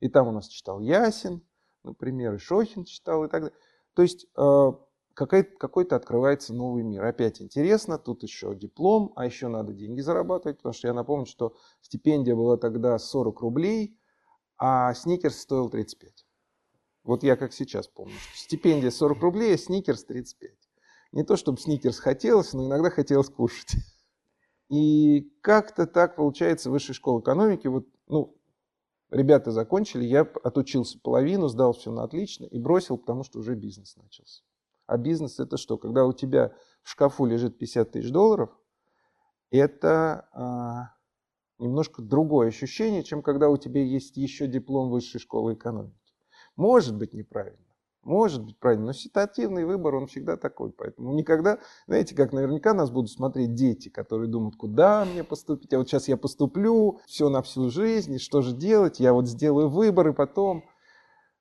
И 0.04 0.08
там 0.10 0.28
у 0.28 0.32
нас 0.32 0.48
читал 0.48 0.80
Ясин, 0.80 1.42
например, 1.82 2.34
и 2.34 2.38
Шохин 2.38 2.84
читал 2.84 3.24
и 3.24 3.28
так 3.30 3.40
далее. 3.44 3.56
То 3.94 4.02
есть 4.02 4.26
э, 4.36 4.72
какой-то 5.14 5.96
открывается 5.96 6.52
новый 6.52 6.82
мир. 6.82 7.02
Опять 7.06 7.40
интересно, 7.40 7.96
тут 7.96 8.22
еще 8.22 8.54
диплом, 8.54 9.14
а 9.16 9.24
еще 9.24 9.48
надо 9.48 9.72
деньги 9.72 10.02
зарабатывать, 10.02 10.58
потому 10.58 10.74
что 10.74 10.88
я 10.88 10.92
напомню, 10.92 11.24
что 11.24 11.56
стипендия 11.80 12.36
была 12.36 12.58
тогда 12.58 12.98
40 12.98 13.40
рублей, 13.40 13.98
а 14.58 14.92
сникерс 14.92 15.38
стоил 15.38 15.70
35. 15.70 16.26
Вот 17.04 17.22
я 17.22 17.34
как 17.36 17.54
сейчас 17.54 17.88
помню, 17.88 18.12
что 18.18 18.36
стипендия 18.36 18.90
40 18.90 19.22
рублей, 19.22 19.54
а 19.54 19.58
сникерс 19.58 20.04
35. 20.04 20.50
Не 21.12 21.24
то, 21.24 21.36
чтобы 21.36 21.58
сникерс 21.58 21.98
хотелось, 21.98 22.52
но 22.52 22.66
иногда 22.66 22.90
хотелось 22.90 23.30
кушать. 23.30 23.76
И 24.68 25.32
как-то 25.40 25.86
так 25.86 26.16
получается 26.16 26.70
высшая 26.70 26.92
школа 26.92 27.20
экономики, 27.20 27.68
вот, 27.68 27.86
ну, 28.06 28.36
Ребята 29.14 29.52
закончили, 29.52 30.04
я 30.04 30.22
отучился 30.22 30.98
половину, 30.98 31.46
сдал 31.46 31.72
все 31.72 31.92
на 31.92 32.02
отлично 32.02 32.46
и 32.46 32.58
бросил, 32.58 32.98
потому 32.98 33.22
что 33.22 33.38
уже 33.38 33.54
бизнес 33.54 33.96
начался. 33.96 34.42
А 34.86 34.96
бизнес 34.96 35.38
это 35.38 35.56
что? 35.56 35.78
Когда 35.78 36.04
у 36.04 36.12
тебя 36.12 36.52
в 36.82 36.90
шкафу 36.90 37.24
лежит 37.24 37.56
50 37.56 37.92
тысяч 37.92 38.10
долларов, 38.10 38.50
это 39.52 40.28
а, 40.32 40.96
немножко 41.60 42.02
другое 42.02 42.48
ощущение, 42.48 43.04
чем 43.04 43.22
когда 43.22 43.50
у 43.50 43.56
тебя 43.56 43.84
есть 43.84 44.16
еще 44.16 44.48
диплом 44.48 44.90
высшей 44.90 45.20
школы 45.20 45.54
экономики. 45.54 46.12
Может 46.56 46.96
быть 46.96 47.12
неправильно. 47.12 47.63
Может 48.04 48.44
быть, 48.44 48.58
правильно, 48.58 48.86
но 48.86 48.92
ситуативный 48.92 49.64
выбор, 49.64 49.94
он 49.94 50.06
всегда 50.06 50.36
такой. 50.36 50.70
Поэтому 50.70 51.14
никогда, 51.14 51.58
знаете, 51.86 52.14
как 52.14 52.32
наверняка 52.32 52.74
нас 52.74 52.90
будут 52.90 53.10
смотреть 53.10 53.54
дети, 53.54 53.88
которые 53.88 54.28
думают, 54.28 54.56
куда 54.56 55.04
мне 55.04 55.24
поступить, 55.24 55.72
а 55.72 55.78
вот 55.78 55.88
сейчас 55.88 56.08
я 56.08 56.16
поступлю, 56.16 57.00
все 57.06 57.28
на 57.28 57.42
всю 57.42 57.70
жизнь, 57.70 58.14
и 58.14 58.18
что 58.18 58.42
же 58.42 58.54
делать, 58.54 59.00
я 59.00 59.12
вот 59.12 59.26
сделаю 59.26 59.68
выбор, 59.68 60.08
и 60.08 60.12
потом... 60.12 60.64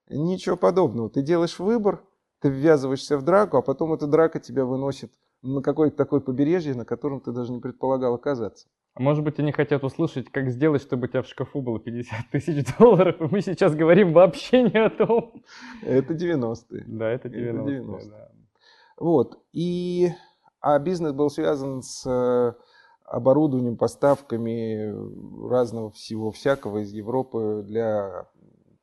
Ничего 0.10 0.58
подобного. 0.58 1.10
Ты 1.10 1.22
делаешь 1.22 1.60
выбор, 1.60 2.04
ты 2.40 2.50
ввязываешься 2.50 3.18
в 3.18 3.24
драку, 3.24 3.58
а 3.58 3.62
потом 3.62 3.94
эта 3.94 4.06
драка 4.06 4.40
тебя 4.40 4.66
выносит 4.66 5.14
на 5.42 5.62
какое-то 5.62 5.96
такое 5.96 6.20
побережье, 6.20 6.76
на 6.76 6.86
котором 6.86 7.22
ты 7.22 7.32
даже 7.32 7.52
не 7.52 7.60
предполагал 7.60 8.16
оказаться. 8.16 8.68
А 8.96 9.02
может 9.02 9.24
быть, 9.24 9.40
они 9.40 9.52
хотят 9.52 9.84
услышать, 9.84 10.30
как 10.30 10.50
сделать, 10.52 10.82
чтобы 10.82 11.06
у 11.06 11.08
тебя 11.08 11.24
в 11.24 11.28
шкафу 11.28 11.62
было 11.62 11.80
50 11.80 12.30
тысяч 12.32 12.66
долларов. 12.78 13.16
Мы 13.32 13.42
сейчас 13.42 13.76
говорим 13.76 14.14
вообще 14.14 14.64
не 14.64 14.78
о 14.78 14.90
том. 14.90 15.44
Это 15.82 16.14
90-е. 16.14 16.84
Да, 16.86 17.10
это 17.10 17.28
90-е. 17.28 17.50
Это 17.50 17.64
90 17.64 18.10
да. 18.10 18.32
Вот. 18.98 19.40
И, 19.52 20.10
а 20.62 20.78
бизнес 20.78 21.14
был 21.14 21.32
связан 21.32 21.82
с 21.82 22.06
э, 22.06 22.54
оборудованием, 23.06 23.78
поставками 23.78 24.94
разного 25.50 25.90
всего 25.90 26.32
всякого 26.32 26.84
из 26.84 26.92
Европы 26.92 27.64
для 27.66 28.28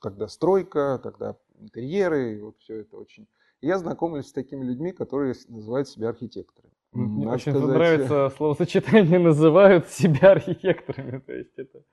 тогда 0.00 0.26
стройка, 0.26 0.98
тогда 1.02 1.36
интерьеры, 1.58 2.42
вот 2.42 2.56
все 2.58 2.80
это 2.80 2.96
очень. 2.96 3.28
я 3.60 3.78
знакомлюсь 3.78 4.26
с 4.26 4.32
такими 4.32 4.64
людьми, 4.64 4.92
которые 4.92 5.34
называют 5.48 5.88
себя 5.88 6.08
архитекторами. 6.08 6.69
Мне 6.92 7.24
Надо 7.24 7.36
очень 7.36 7.52
сказать... 7.52 7.68
нравится 7.68 8.32
словосочетание 8.36 9.18
«называют 9.20 9.88
себя 9.88 10.32
архитекторами». 10.32 11.20
То 11.20 11.32
есть 11.32 11.56
это... 11.56 11.84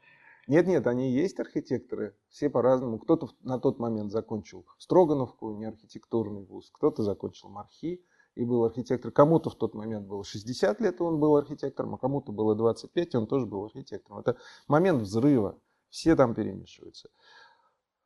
Нет, 0.48 0.66
нет, 0.66 0.88
они 0.88 1.12
есть 1.12 1.40
архитекторы, 1.40 2.16
все 2.30 2.50
по-разному. 2.50 3.00
Кто-то 3.00 3.28
на 3.42 3.60
тот 3.60 3.80
момент 3.80 4.12
закончил 4.12 4.66
Строгановку, 4.78 5.52
не 5.52 5.66
архитектурный 5.66 6.46
вуз, 6.46 6.72
кто-то 6.72 7.04
закончил 7.04 7.50
Мархи 7.50 8.02
и 8.34 8.46
был 8.46 8.64
архитектор. 8.64 9.12
Кому-то 9.12 9.50
в 9.50 9.56
тот 9.56 9.76
момент 9.76 10.08
было 10.08 10.24
60 10.24 10.80
лет, 10.80 11.00
и 11.00 11.04
он 11.04 11.20
был 11.20 11.36
архитектором, 11.36 11.96
а 11.96 11.98
кому-то 11.98 12.32
было 12.32 12.56
25, 12.56 13.14
и 13.14 13.18
он 13.18 13.28
тоже 13.28 13.46
был 13.46 13.66
архитектором. 13.66 14.20
Это 14.20 14.38
момент 14.68 15.02
взрыва, 15.02 15.60
все 15.90 16.16
там 16.16 16.34
перемешиваются. 16.34 17.10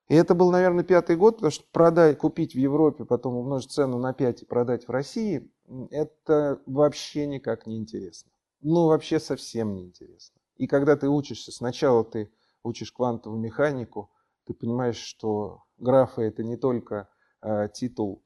И 0.07 0.15
это 0.15 0.35
был, 0.35 0.51
наверное, 0.51 0.83
пятый 0.83 1.15
год, 1.15 1.35
потому 1.35 1.51
что 1.51 1.63
продать, 1.71 2.17
купить 2.17 2.53
в 2.53 2.57
Европе, 2.57 3.05
потом 3.05 3.35
умножить 3.35 3.71
цену 3.71 3.97
на 3.97 4.13
5 4.13 4.41
и 4.41 4.45
продать 4.45 4.87
в 4.87 4.91
России, 4.91 5.49
это 5.89 6.61
вообще 6.65 7.25
никак 7.27 7.67
не 7.67 7.77
интересно. 7.77 8.31
Ну, 8.61 8.87
вообще 8.87 9.19
совсем 9.19 9.73
не 9.73 9.83
интересно. 9.83 10.39
И 10.57 10.67
когда 10.67 10.95
ты 10.95 11.09
учишься, 11.09 11.51
сначала 11.51 12.03
ты 12.03 12.31
учишь 12.63 12.91
квантовую 12.91 13.39
механику, 13.39 14.11
ты 14.45 14.53
понимаешь, 14.53 14.97
что 14.97 15.63
графы 15.77 16.23
это 16.23 16.43
не 16.43 16.57
только 16.57 17.09
э, 17.41 17.69
титул, 17.73 18.23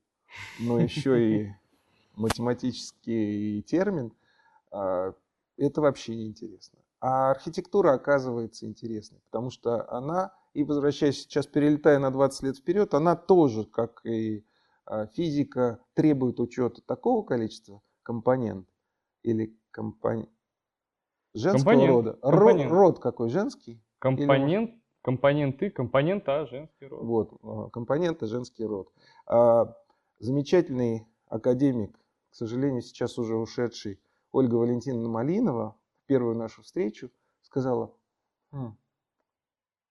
но 0.60 0.80
еще 0.80 1.42
и 1.44 1.50
математический 2.16 3.62
термин, 3.62 4.14
э, 4.72 5.14
это 5.58 5.82
вообще 5.82 6.16
не 6.16 6.28
интересно. 6.28 6.80
А 7.00 7.32
архитектура 7.32 7.94
оказывается 7.94 8.66
интересной, 8.66 9.22
потому 9.30 9.52
что 9.52 9.90
она 9.92 10.34
и 10.56 10.64
возвращаясь 10.64 11.22
сейчас, 11.22 11.46
перелетая 11.46 12.00
на 12.00 12.12
20 12.12 12.44
лет 12.44 12.58
вперед, 12.58 12.94
она 12.94 13.18
тоже, 13.18 13.66
как 13.66 14.06
и 14.06 14.40
а, 14.40 14.42
физика, 15.14 15.80
требует 15.94 16.40
учета 16.40 16.82
такого 16.86 17.24
количества 17.24 17.82
компонент 18.04 18.68
или 19.24 19.58
компонент 19.72 20.30
женского 21.36 21.72
компонент. 21.72 21.90
рода. 21.90 22.14
Компонент. 22.14 22.72
Род 22.72 23.00
какой? 23.00 23.30
Женский? 23.30 23.82
Компонент, 24.00 24.70
или... 24.70 24.82
компоненты, 25.02 25.70
компонента, 25.70 26.46
женский 26.48 26.88
род. 26.88 27.04
Вот, 27.04 27.40
а, 27.44 27.70
компонента, 27.70 28.26
женский 28.26 28.66
род. 28.66 28.92
А, 29.28 29.76
замечательный 30.20 31.06
академик, 31.28 31.98
к 32.32 32.36
сожалению, 32.36 32.82
сейчас 32.82 33.18
уже 33.18 33.36
ушедший, 33.36 34.00
Ольга 34.32 34.56
Валентиновна 34.56 35.10
Малинова, 35.10 35.78
в 36.04 36.08
первую 36.08 36.36
нашу 36.36 36.62
встречу 36.62 37.12
сказала, 37.42 37.94
хм, 38.52 38.78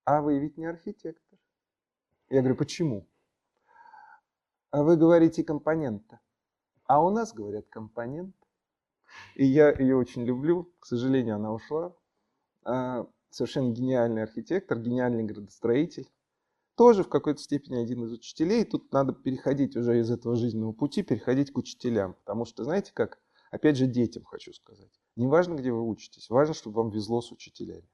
а 0.05 0.21
вы 0.21 0.39
ведь 0.39 0.57
не 0.57 0.65
архитектор. 0.65 1.39
Я 2.29 2.41
говорю, 2.41 2.55
почему? 2.55 3.07
А 4.75 4.83
вы 4.83 4.97
говорите 4.97 5.41
компонента. 5.41 6.19
А 6.85 7.01
у 7.01 7.09
нас 7.09 7.33
говорят 7.33 7.65
компонент. 7.69 8.35
И 9.35 9.45
я 9.45 9.71
ее 9.71 9.95
очень 9.95 10.25
люблю. 10.25 10.69
К 10.81 10.85
сожалению, 10.85 11.35
она 11.35 11.53
ушла. 11.53 11.95
А, 12.65 13.07
совершенно 13.29 13.71
гениальный 13.71 14.23
архитектор, 14.23 14.77
гениальный 14.77 15.23
градостроитель. 15.23 16.11
Тоже 16.75 17.05
в 17.05 17.07
какой-то 17.07 17.41
степени 17.41 17.77
один 17.77 18.03
из 18.03 18.11
учителей. 18.11 18.65
Тут 18.65 18.91
надо 18.91 19.13
переходить 19.13 19.77
уже 19.77 19.97
из 19.97 20.11
этого 20.11 20.35
жизненного 20.35 20.73
пути, 20.73 21.03
переходить 21.03 21.53
к 21.53 21.57
учителям. 21.57 22.15
Потому 22.15 22.43
что, 22.43 22.65
знаете 22.65 22.91
как, 22.93 23.21
опять 23.51 23.77
же, 23.77 23.87
детям 23.87 24.25
хочу 24.25 24.51
сказать. 24.51 24.91
Не 25.15 25.27
важно, 25.27 25.55
где 25.55 25.71
вы 25.71 25.87
учитесь, 25.87 26.29
важно, 26.29 26.53
чтобы 26.53 26.81
вам 26.81 26.89
везло 26.89 27.21
с 27.21 27.31
учителями. 27.31 27.87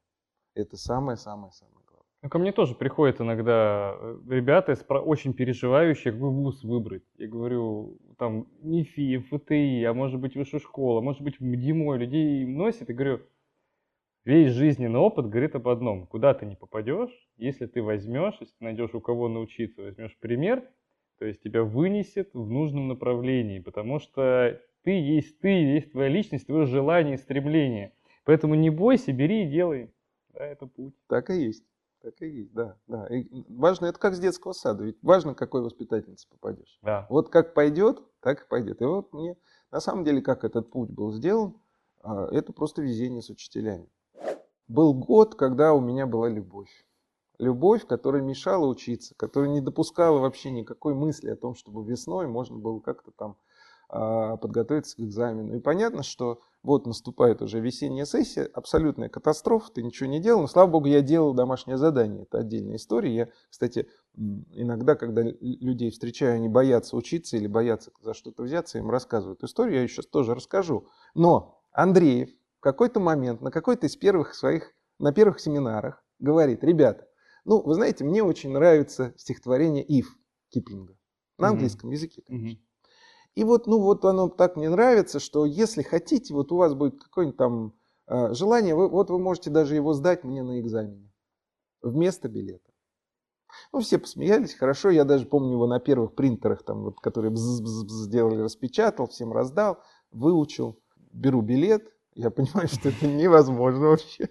Это 0.55 0.77
самое-самое-самое. 0.77 1.80
Ну, 2.23 2.29
ко 2.29 2.37
мне 2.37 2.51
тоже 2.51 2.75
приходят 2.75 3.19
иногда 3.19 3.95
э, 3.99 4.19
ребята, 4.29 4.73
очень 4.93 5.33
переживающие, 5.33 6.13
какой 6.13 6.29
вуз 6.29 6.63
выбрать. 6.63 7.03
Я 7.17 7.27
говорю, 7.27 7.97
там, 8.19 8.47
МИФИ, 8.61 9.17
ФТИ, 9.31 9.83
а 9.85 9.93
может 9.93 10.19
быть 10.19 10.35
высшая 10.35 10.59
школа, 10.59 11.01
может 11.01 11.23
быть 11.23 11.39
МДИМО, 11.39 11.95
людей 11.95 12.45
носит. 12.45 12.91
И 12.91 12.93
говорю, 12.93 13.21
весь 14.23 14.51
жизненный 14.51 14.99
опыт 14.99 15.29
говорит 15.29 15.55
об 15.55 15.67
одном. 15.67 16.05
Куда 16.05 16.35
ты 16.35 16.45
не 16.45 16.55
попадешь, 16.55 17.09
если 17.37 17.65
ты 17.65 17.81
возьмешь, 17.81 18.35
если 18.39 18.53
ты 18.53 18.65
найдешь 18.65 18.93
у 18.93 19.01
кого 19.01 19.27
научиться, 19.27 19.81
возьмешь 19.81 20.15
пример, 20.19 20.63
то 21.17 21.25
есть 21.25 21.41
тебя 21.41 21.63
вынесет 21.63 22.35
в 22.35 22.47
нужном 22.47 22.87
направлении, 22.87 23.59
потому 23.59 23.97
что 23.97 24.61
ты 24.83 24.91
есть 24.91 25.39
ты, 25.39 25.49
есть 25.49 25.91
твоя 25.91 26.09
личность, 26.09 26.45
твое 26.45 26.67
желание, 26.67 27.17
стремление. 27.17 27.93
Поэтому 28.25 28.53
не 28.53 28.69
бойся, 28.69 29.11
бери 29.11 29.43
и 29.43 29.49
делай. 29.49 29.89
Да, 30.33 30.45
это 30.45 30.67
путь. 30.67 30.93
Так 31.07 31.31
и 31.31 31.45
есть. 31.45 31.65
Так 32.01 32.19
и 32.21 32.27
есть, 32.27 32.53
да. 32.53 32.77
да. 32.87 33.07
И 33.07 33.27
важно, 33.49 33.85
это 33.85 33.99
как 33.99 34.15
с 34.15 34.19
детского 34.19 34.53
сада, 34.53 34.83
ведь 34.83 34.97
важно, 35.03 35.35
какой 35.35 35.61
воспитательнице 35.61 36.27
попадешь. 36.29 36.79
Да. 36.81 37.05
Вот 37.09 37.29
как 37.29 37.53
пойдет, 37.53 38.01
так 38.21 38.43
и 38.43 38.47
пойдет. 38.47 38.81
И 38.81 38.85
вот 38.85 39.13
мне, 39.13 39.37
на 39.71 39.79
самом 39.79 40.03
деле, 40.03 40.21
как 40.21 40.43
этот 40.43 40.71
путь 40.71 40.89
был 40.89 41.11
сделан, 41.11 41.55
а, 42.01 42.27
это 42.31 42.53
просто 42.53 42.81
везение 42.81 43.21
с 43.21 43.29
учителями. 43.29 43.87
Был 44.67 44.93
год, 44.93 45.35
когда 45.35 45.73
у 45.73 45.79
меня 45.79 46.07
была 46.07 46.27
любовь. 46.27 46.71
Любовь, 47.37 47.85
которая 47.85 48.21
мешала 48.21 48.65
учиться, 48.67 49.13
которая 49.15 49.49
не 49.49 49.61
допускала 49.61 50.19
вообще 50.19 50.49
никакой 50.51 50.95
мысли 50.95 51.29
о 51.29 51.35
том, 51.35 51.55
чтобы 51.55 51.83
весной 51.83 52.27
можно 52.27 52.57
было 52.57 52.79
как-то 52.79 53.11
там 53.11 53.35
а, 53.89 54.37
подготовиться 54.37 54.95
к 54.95 55.01
экзамену. 55.01 55.55
И 55.55 55.59
понятно, 55.59 56.01
что 56.01 56.41
вот 56.63 56.85
наступает 56.85 57.41
уже 57.41 57.59
весенняя 57.59 58.05
сессия, 58.05 58.43
абсолютная 58.43 59.09
катастрофа, 59.09 59.71
ты 59.71 59.83
ничего 59.83 60.09
не 60.09 60.19
делал. 60.19 60.41
Но, 60.41 60.47
слава 60.47 60.69
богу, 60.69 60.87
я 60.87 61.01
делал 61.01 61.33
домашнее 61.33 61.77
задание, 61.77 62.23
это 62.23 62.39
отдельная 62.39 62.75
история. 62.75 63.15
Я, 63.15 63.29
кстати, 63.49 63.87
иногда, 64.15 64.95
когда 64.95 65.23
людей 65.23 65.89
встречаю, 65.91 66.35
они 66.35 66.49
боятся 66.49 66.95
учиться 66.95 67.37
или 67.37 67.47
боятся 67.47 67.91
за 68.01 68.13
что-то 68.13 68.43
взяться, 68.43 68.77
им 68.77 68.89
рассказываю 68.91 69.35
эту 69.35 69.47
историю, 69.47 69.75
я 69.75 69.81
ее 69.81 69.87
сейчас 69.87 70.05
тоже 70.05 70.35
расскажу. 70.35 70.87
Но 71.15 71.61
Андреев 71.71 72.29
в 72.57 72.63
какой-то 72.63 72.99
момент, 72.99 73.41
на 73.41 73.49
какой-то 73.49 73.87
из 73.87 73.95
первых 73.95 74.35
своих, 74.35 74.71
на 74.99 75.11
первых 75.11 75.39
семинарах 75.39 76.03
говорит, 76.19 76.63
ребята, 76.63 77.07
ну, 77.43 77.59
вы 77.59 77.73
знаете, 77.73 78.03
мне 78.03 78.23
очень 78.23 78.51
нравится 78.51 79.15
стихотворение 79.17 79.83
«If» 79.83 80.05
Киплинга. 80.49 80.95
На 81.39 81.49
английском 81.49 81.89
mm-hmm. 81.89 81.93
языке, 81.93 82.21
конечно. 82.21 82.59
Mm-hmm. 82.59 82.70
И 83.35 83.43
вот, 83.43 83.67
ну 83.67 83.79
вот 83.79 84.03
оно 84.05 84.29
так 84.29 84.57
мне 84.57 84.69
нравится, 84.69 85.19
что 85.19 85.45
если 85.45 85.83
хотите, 85.83 86.33
вот 86.33 86.51
у 86.51 86.57
вас 86.57 86.73
будет 86.73 87.01
какое-нибудь 87.01 87.37
там 87.37 87.73
э, 88.07 88.33
желание, 88.33 88.75
вы, 88.75 88.89
вот 88.89 89.09
вы 89.09 89.19
можете 89.19 89.49
даже 89.49 89.75
его 89.75 89.93
сдать 89.93 90.23
мне 90.23 90.43
на 90.43 90.59
экзамене 90.59 91.11
вместо 91.81 92.27
билета. 92.27 92.71
Ну, 93.73 93.81
все 93.81 93.99
посмеялись, 93.99 94.53
хорошо, 94.53 94.89
я 94.89 95.03
даже 95.03 95.25
помню 95.25 95.53
его 95.53 95.67
на 95.67 95.79
первых 95.79 96.15
принтерах, 96.15 96.63
там, 96.63 96.83
вот, 96.83 96.99
которые 96.99 97.35
сделали, 97.35 98.41
распечатал, 98.41 99.07
всем 99.07 99.33
раздал, 99.33 99.81
выучил, 100.11 100.79
беру 101.11 101.41
билет, 101.41 101.93
я 102.13 102.29
понимаю, 102.29 102.67
что 102.67 102.89
это 102.89 103.07
невозможно 103.07 103.87
вообще. 103.87 104.29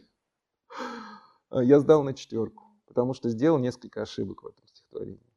Я 1.50 1.80
сдал 1.80 2.02
на 2.02 2.14
четверку, 2.14 2.64
потому 2.86 3.12
что 3.12 3.28
сделал 3.28 3.58
несколько 3.58 4.02
ошибок 4.02 4.42
в 4.42 4.46
этом 4.46 4.66
стихотворении. 4.66 5.29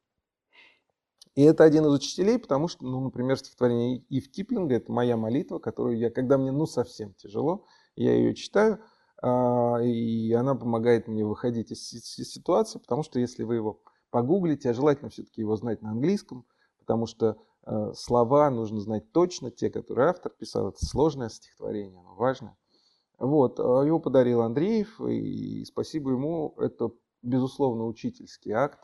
И 1.36 1.42
это 1.42 1.64
один 1.64 1.86
из 1.86 1.94
учителей, 1.94 2.38
потому 2.38 2.68
что, 2.68 2.86
ну, 2.86 3.00
например, 3.00 3.38
стихотворение 3.38 3.98
Ив 4.10 4.30
Киплинга– 4.30 4.76
это 4.76 4.92
моя 4.92 5.18
молитва, 5.18 5.58
которую 5.58 5.98
я, 5.98 6.12
когда 6.12 6.38
мне, 6.38 6.52
ну, 6.52 6.68
совсем 6.68 7.14
тяжело, 7.16 7.66
я 7.96 8.14
ее 8.14 8.36
читаю, 8.36 8.80
а, 9.22 9.80
и 9.82 10.32
она 10.34 10.54
помогает 10.54 11.08
мне 11.08 11.26
выходить 11.26 11.72
из 11.72 11.90
ситуации, 11.90 12.78
потому 12.78 13.04
что 13.04 13.20
если 13.20 13.44
вы 13.44 13.56
его 13.56 13.82
погуглите, 14.12 14.70
а 14.70 14.74
желательно 14.74 15.10
все-таки 15.10 15.42
его 15.42 15.56
знать 15.56 15.82
на 15.82 15.90
английском, 15.90 16.46
потому 16.78 17.08
что 17.08 17.38
э, 17.66 17.94
слова 17.96 18.52
нужно 18.52 18.80
знать 18.80 19.12
точно, 19.12 19.50
те, 19.50 19.72
которые 19.72 20.10
автор 20.10 20.32
писал, 20.32 20.70
это 20.70 20.86
сложное 20.86 21.30
стихотворение, 21.30 22.00
оно 22.00 22.14
важное. 22.14 22.56
Вот, 23.18 23.60
а 23.60 23.82
его 23.84 24.00
подарил 24.00 24.42
Андреев, 24.42 25.02
и 25.02 25.66
спасибо 25.66 26.12
ему, 26.12 26.54
это, 26.58 26.92
безусловно, 27.24 27.88
учительский 27.88 28.52
акт, 28.52 28.80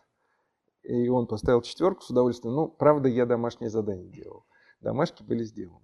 и 0.83 1.09
он 1.09 1.27
поставил 1.27 1.61
четверку 1.61 2.01
с 2.01 2.09
удовольствием. 2.09 2.55
Ну, 2.55 2.67
правда, 2.67 3.09
я 3.09 3.25
домашнее 3.25 3.69
задание 3.69 4.09
делал. 4.09 4.45
Домашки 4.81 5.23
были 5.23 5.43
сделаны. 5.43 5.81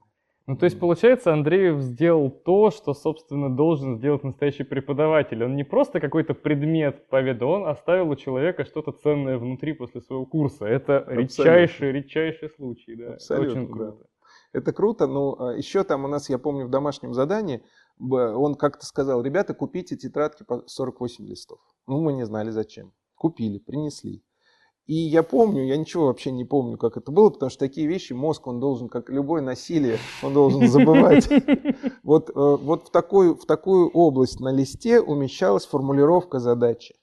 Ну, 0.48 0.56
то 0.58 0.66
есть, 0.66 0.80
получается, 0.80 1.34
Андреев 1.34 1.82
сделал 1.82 2.30
то, 2.30 2.70
что, 2.70 2.94
собственно, 2.94 3.56
должен 3.56 3.98
сделать 3.98 4.24
настоящий 4.24 4.64
преподаватель. 4.64 5.44
Он 5.44 5.56
не 5.56 5.64
просто 5.64 6.00
какой-то 6.00 6.36
предмет 6.36 7.08
поведал, 7.10 7.50
он 7.50 7.68
оставил 7.68 8.10
у 8.10 8.16
человека 8.16 8.64
что-то 8.64 8.92
ценное 8.92 9.40
внутри 9.40 9.74
после 9.74 10.02
своего 10.02 10.28
курса. 10.28 10.66
Это 10.66 11.00
Абсолютно. 11.00 11.22
редчайший, 11.22 11.92
редчайший 11.92 12.50
случай. 12.50 12.96
Да. 12.96 13.14
Абсолютно, 13.14 13.64
Очень 13.64 13.72
круто. 13.72 13.98
Да. 13.98 14.06
Это 14.54 14.72
круто, 14.72 15.08
но 15.08 15.36
а, 15.38 15.54
еще 15.54 15.84
там 15.84 16.06
у 16.06 16.08
нас, 16.08 16.30
я 16.30 16.38
помню, 16.38 16.68
в 16.68 16.70
домашнем 16.70 17.14
задании 17.14 17.64
он 18.00 18.56
как-то 18.56 18.86
сказал, 18.86 19.22
ребята, 19.22 19.54
купите 19.54 19.96
тетрадки 19.98 20.44
по 20.44 20.64
48 20.68 21.26
листов. 21.26 21.60
Ну, 21.88 22.02
мы 22.02 22.14
не 22.14 22.26
знали 22.26 22.52
зачем. 22.52 22.94
Купили, 23.16 23.58
принесли. 23.58 24.24
И 24.86 24.94
я 24.94 25.24
помню, 25.24 25.66
я 25.66 25.78
ничего 25.78 26.06
вообще 26.08 26.32
не 26.32 26.46
помню, 26.46 26.78
как 26.78 26.96
это 26.96 27.12
было, 27.12 27.32
потому 27.32 27.50
что 27.50 27.60
такие 27.60 27.88
вещи 27.88 28.14
мозг, 28.14 28.46
он 28.46 28.60
должен, 28.60 28.88
как 28.88 29.10
любое 29.10 29.42
насилие, 29.42 29.98
он 30.22 30.34
должен 30.34 30.68
забывать. 30.68 31.28
Вот, 32.04 32.30
э, 32.30 32.34
вот 32.36 32.88
в, 32.88 32.92
такую, 32.92 33.36
в 33.36 33.46
такую 33.46 33.90
область 33.90 34.40
на 34.40 34.52
листе 34.52 35.02
умещалась 35.02 35.66
формулировка 35.66 36.40
задачи. 36.40 36.96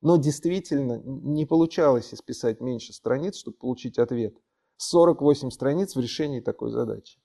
Но 0.00 0.16
действительно 0.16 1.02
не 1.04 1.44
получалось 1.44 2.14
исписать 2.14 2.60
меньше 2.60 2.92
страниц, 2.92 3.36
чтобы 3.36 3.56
получить 3.56 3.98
ответ. 3.98 4.36
48 4.76 5.50
страниц 5.50 5.96
в 5.96 6.00
решении 6.00 6.38
такой 6.38 6.70
задачи. 6.70 7.18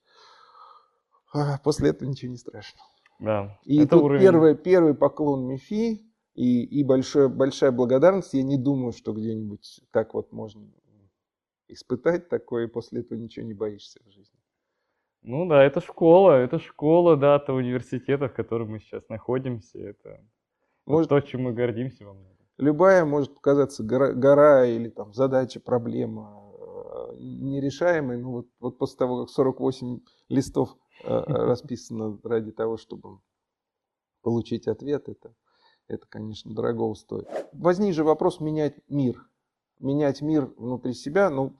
А, 1.34 1.60
после 1.64 1.90
этого 1.90 2.10
ничего 2.10 2.32
не 2.32 2.38
страшно. 2.38 2.80
Да, 3.20 3.60
И 3.64 3.86
тут 3.86 4.02
уровень... 4.02 4.22
первый, 4.22 4.56
первый 4.56 4.96
поклон 4.96 5.46
МИФИ, 5.46 6.02
и, 6.36 6.64
и 6.64 6.84
большое, 6.84 7.30
большая 7.30 7.72
благодарность. 7.72 8.34
Я 8.34 8.44
не 8.44 8.58
думаю, 8.58 8.92
что 8.92 9.14
где-нибудь 9.14 9.82
так 9.92 10.14
вот 10.14 10.32
можно 10.32 10.68
испытать 11.68 12.30
такое, 12.30 12.66
и 12.66 12.70
после 12.70 13.02
этого 13.02 13.18
ничего 13.18 13.46
не 13.46 13.54
боишься 13.54 14.00
в 14.06 14.12
жизни. 14.12 14.40
Ну 15.22 15.48
да, 15.48 15.64
это 15.64 15.80
школа, 15.80 16.32
это 16.34 16.60
школа, 16.60 17.16
да, 17.16 17.40
того 17.40 17.60
университета, 17.60 18.28
в 18.28 18.34
котором 18.34 18.72
мы 18.72 18.80
сейчас 18.80 19.08
находимся. 19.10 19.80
Это 19.80 20.22
может, 20.86 21.10
то, 21.10 21.20
чем 21.22 21.44
мы 21.44 21.54
гордимся 21.54 22.06
во 22.06 22.14
многом. 22.14 22.38
Любая 22.58 23.06
может 23.06 23.34
показаться 23.34 23.84
гора, 23.84 24.12
гора 24.12 24.66
или 24.66 24.90
там 24.90 25.14
задача, 25.14 25.60
проблема 25.60 26.54
э, 26.60 27.16
нерешаемой. 27.18 28.18
Ну 28.18 28.32
вот, 28.32 28.48
вот 28.60 28.78
после 28.78 28.98
того, 28.98 29.22
как 29.22 29.30
48 29.30 30.02
листов 30.30 30.76
э, 31.04 31.08
расписано 31.28 32.20
ради 32.24 32.52
того, 32.52 32.78
чтобы 32.78 33.20
получить 34.22 34.68
ответ, 34.68 35.08
это 35.08 35.34
это, 35.94 36.06
конечно, 36.08 36.54
дорого 36.54 36.94
стоит. 36.96 37.28
Возник 37.54 37.94
же 37.94 38.04
вопрос 38.04 38.40
менять 38.40 38.76
мир. 38.90 39.28
Менять 39.80 40.22
мир 40.22 40.54
внутри 40.58 40.94
себя, 40.94 41.30
ну, 41.30 41.56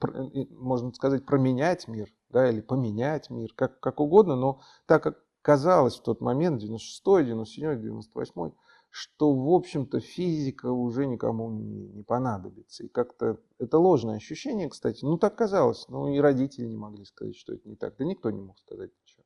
можно 0.50 0.92
сказать, 0.92 1.26
променять 1.26 1.88
мир, 1.88 2.08
да, 2.30 2.48
или 2.48 2.60
поменять 2.60 3.28
мир, 3.30 3.52
как, 3.54 3.80
как 3.80 4.00
угодно, 4.00 4.36
но 4.36 4.60
так 4.86 5.02
как 5.02 5.24
казалось 5.42 5.98
в 5.98 6.02
тот 6.02 6.20
момент, 6.22 6.62
96-й, 6.62 7.30
97-й, 7.30 7.90
98-й, 7.90 8.54
что, 8.88 9.34
в 9.34 9.52
общем-то, 9.52 10.00
физика 10.00 10.70
уже 10.70 11.06
никому 11.06 11.50
не, 11.50 11.88
не 11.88 12.02
понадобится. 12.02 12.84
И 12.84 12.88
как-то 12.88 13.40
это 13.58 13.76
ложное 13.76 14.16
ощущение, 14.16 14.68
кстати. 14.68 15.04
Ну, 15.04 15.18
так 15.18 15.36
казалось. 15.36 15.86
Ну, 15.88 16.08
и 16.08 16.18
родители 16.18 16.66
не 16.66 16.76
могли 16.76 17.04
сказать, 17.04 17.36
что 17.36 17.52
это 17.52 17.68
не 17.68 17.74
так. 17.74 17.96
Да 17.98 18.04
никто 18.04 18.30
не 18.30 18.40
мог 18.40 18.56
сказать 18.58 18.92
ничего. 19.02 19.24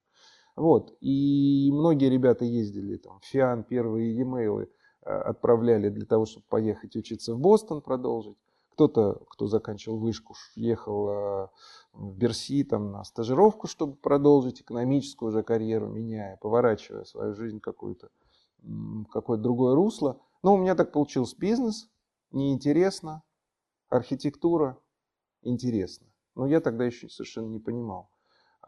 Вот. 0.56 0.96
И 1.00 1.70
многие 1.70 2.08
ребята 2.08 2.46
ездили 2.46 2.96
там 2.96 3.20
ФИАН, 3.20 3.64
первые 3.64 4.16
e-mail 4.16 4.62
Э, 4.62 4.66
отправляли 5.08 5.88
для 5.88 6.06
того, 6.06 6.26
чтобы 6.26 6.46
поехать 6.48 6.96
учиться 6.96 7.34
в 7.34 7.38
Бостон, 7.38 7.80
продолжить. 7.80 8.36
Кто-то, 8.70 9.22
кто 9.28 9.46
заканчивал 9.46 9.98
вышку, 9.98 10.34
ехал 10.54 11.08
э, 11.08 11.48
в 11.92 12.16
Берси 12.16 12.62
там, 12.62 12.92
на 12.92 13.02
стажировку, 13.02 13.66
чтобы 13.66 13.96
продолжить 13.96 14.60
экономическую 14.60 15.30
уже 15.30 15.42
карьеру, 15.42 15.88
меняя, 15.88 16.36
поворачивая 16.36 17.04
свою 17.04 17.34
жизнь 17.34 17.58
какую-то, 17.58 18.10
какое-то 19.10 19.42
другое 19.42 19.74
русло. 19.74 20.20
Но 20.44 20.54
у 20.54 20.58
меня 20.58 20.76
так 20.76 20.92
получился 20.92 21.36
бизнес, 21.36 21.90
неинтересно, 22.30 23.24
архитектура 23.88 24.78
интересно. 25.42 26.06
Но 26.36 26.46
я 26.46 26.60
тогда 26.60 26.84
еще 26.84 27.08
совершенно 27.08 27.48
не 27.48 27.58
понимал. 27.58 28.10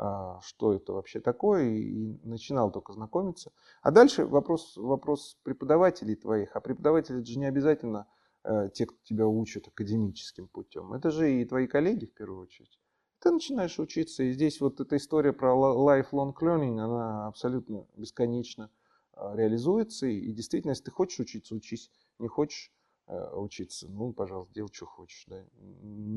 А, 0.03 0.41
что 0.41 0.73
это 0.73 0.95
вообще 0.95 1.21
такое, 1.21 1.73
и 1.75 2.19
начинал 2.25 2.73
только 2.73 2.95
знакомиться. 2.95 3.53
А 3.83 3.91
дальше 3.91 4.25
вопрос, 4.25 4.79
вопрос 4.79 5.37
преподавателей 5.43 6.15
твоих. 6.17 6.57
А 6.57 6.61
преподаватели 6.63 7.19
это 7.19 7.27
же 7.27 7.39
не 7.39 7.45
обязательно 7.45 8.07
э, 8.45 8.71
те, 8.73 8.87
кто 8.87 8.97
тебя 9.03 9.27
учат 9.27 9.69
академическим 9.69 10.49
путем. 10.49 10.95
Это 10.95 11.11
же 11.11 11.31
и 11.31 11.45
твои 11.45 11.67
коллеги 11.67 12.07
в 12.07 12.15
первую 12.15 12.45
очередь. 12.45 12.81
Ты 13.19 13.31
начинаешь 13.31 13.79
учиться, 13.79 14.23
и 14.23 14.33
здесь 14.33 14.63
вот 14.63 14.81
эта 14.81 14.97
история 14.97 15.35
про 15.35 15.53
lifelong 15.53 16.33
learning, 16.33 16.81
она 16.81 17.27
абсолютно 17.27 17.87
бесконечно 17.95 18.71
а, 19.13 19.37
реализуется. 19.37 20.07
И 20.07 20.33
действительно, 20.33 20.71
если 20.71 20.85
ты 20.85 20.93
хочешь 20.93 21.21
учиться, 21.21 21.55
учись. 21.55 21.91
Не 22.19 22.29
хочешь 22.29 22.73
э, 23.07 23.35
учиться, 23.35 23.87
ну, 23.91 24.15
пожалуйста, 24.15 24.55
делай, 24.55 24.71
что 24.73 24.87
хочешь. 24.87 25.27
Да. 25.27 25.45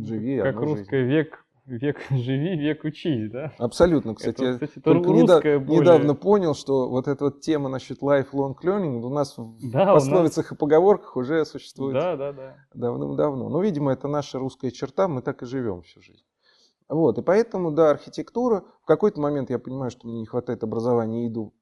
Живи 0.06 0.40
Как 0.40 0.56
русский 0.56 0.90
жизнь. 0.90 1.12
век 1.12 1.46
век 1.66 2.02
живи, 2.10 2.58
век 2.58 2.84
учись, 2.84 3.30
да? 3.32 3.54
Абсолютно, 3.58 4.16
кстати. 4.16 4.42
Это, 4.42 4.54
кстати, 4.54 4.72
это 4.72 4.82
только 4.82 5.10
недавно, 5.10 5.60
более... 5.60 5.82
недавно 5.82 6.16
понял, 6.16 6.54
что 6.54 6.90
вот 6.90 7.08
эта 7.08 7.26
вот 7.26 7.42
тема 7.42 7.70
насчет 7.70 8.02
lifelong 8.02 8.56
learning 8.64 9.02
у 9.02 9.10
нас 9.10 9.36
да, 9.38 9.92
в 9.92 9.94
пословицах 9.96 10.46
нас... 10.46 10.52
и 10.52 10.56
поговорках 10.56 11.16
уже 11.16 11.46
существует 11.46 11.96
да, 11.96 12.16
да, 12.16 12.34
да. 12.34 12.56
давным-давно. 12.74 13.50
Ну, 13.50 13.62
видимо, 13.62 13.92
это 13.92 14.08
наша 14.08 14.40
русская 14.40 14.72
черта, 14.72 15.08
мы 15.08 15.22
так 15.22 15.42
и 15.44 15.46
живем 15.46 15.82
всю 15.84 16.02
жизнь. 16.02 16.26
Вот, 16.90 17.18
и 17.18 17.22
поэтому, 17.22 17.72
да, 17.72 17.92
архитектура. 17.92 18.66
В 18.82 18.86
какой-то 18.86 19.20
момент 19.20 19.50
я 19.50 19.58
понимаю, 19.58 19.90
что 19.90 20.08
мне 20.08 20.20
не 20.20 20.26
хватает 20.26 20.64
образования, 20.64 21.28
иду 21.28 21.54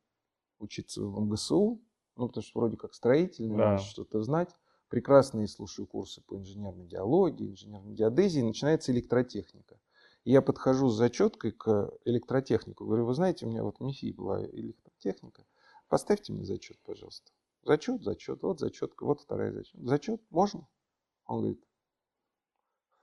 учиться 0.60 1.02
в 1.02 1.22
МГСУ, 1.22 1.82
ну, 2.18 2.28
потому 2.28 2.44
что 2.44 2.60
вроде 2.60 2.78
как 2.78 2.94
строительный, 2.94 3.56
да. 3.56 3.72
надо 3.72 3.84
что-то 3.84 4.22
знать. 4.24 4.50
Прекрасные 4.90 5.48
слушаю 5.48 5.88
курсы 5.88 6.22
по 6.22 6.36
инженерной 6.36 6.86
геологии, 6.86 7.52
инженерной 7.52 7.94
геодезии, 7.94 8.42
начинается 8.42 8.92
электротехника 8.92 9.78
я 10.23 10.41
подхожу 10.41 10.89
с 10.89 10.95
зачеткой 10.95 11.51
к 11.51 11.91
электротехнику. 12.05 12.86
Говорю, 12.86 13.05
вы 13.05 13.13
знаете, 13.13 13.45
у 13.45 13.49
меня 13.49 13.63
вот 13.63 13.79
МИФИ 13.79 14.13
была 14.13 14.43
электро... 14.45 14.91
техника. 14.99 15.45
Поставьте 15.88 16.31
мне 16.31 16.45
зачет, 16.45 16.77
пожалуйста. 16.84 17.31
Зачет, 17.63 18.03
зачет, 18.03 18.41
вот 18.43 18.60
зачет, 18.60 18.93
вот 18.99 19.21
вторая 19.21 19.51
зачет. 19.51 19.75
Зачет, 19.81 20.21
можно? 20.29 20.67
Он 21.25 21.39
говорит, 21.39 21.63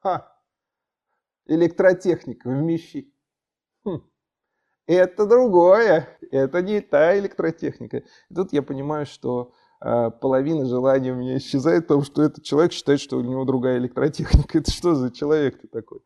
ха, 0.00 0.33
электротехника 1.46 2.48
в 2.48 2.52
МИФИ. 2.52 3.12
Хм. 3.85 4.02
Это 4.87 5.26
другое, 5.26 6.09
это 6.31 6.62
не 6.62 6.81
та 6.81 7.18
электротехника. 7.18 8.04
И 8.28 8.35
тут 8.35 8.52
я 8.52 8.62
понимаю, 8.62 9.07
что 9.07 9.52
э, 9.81 10.11
половина 10.11 10.64
желания 10.66 11.12
у 11.12 11.16
меня 11.16 11.37
исчезает, 11.37 11.88
потому 11.88 12.04
что 12.04 12.22
этот 12.22 12.44
человек 12.44 12.72
считает, 12.72 13.00
что 13.00 13.18
у 13.18 13.22
него 13.22 13.44
другая 13.44 13.78
электротехника. 13.78 14.59
Это 14.59 14.70
что 14.70 14.94
за 14.94 15.11
человек-то 15.11 15.68
такой? 15.68 16.00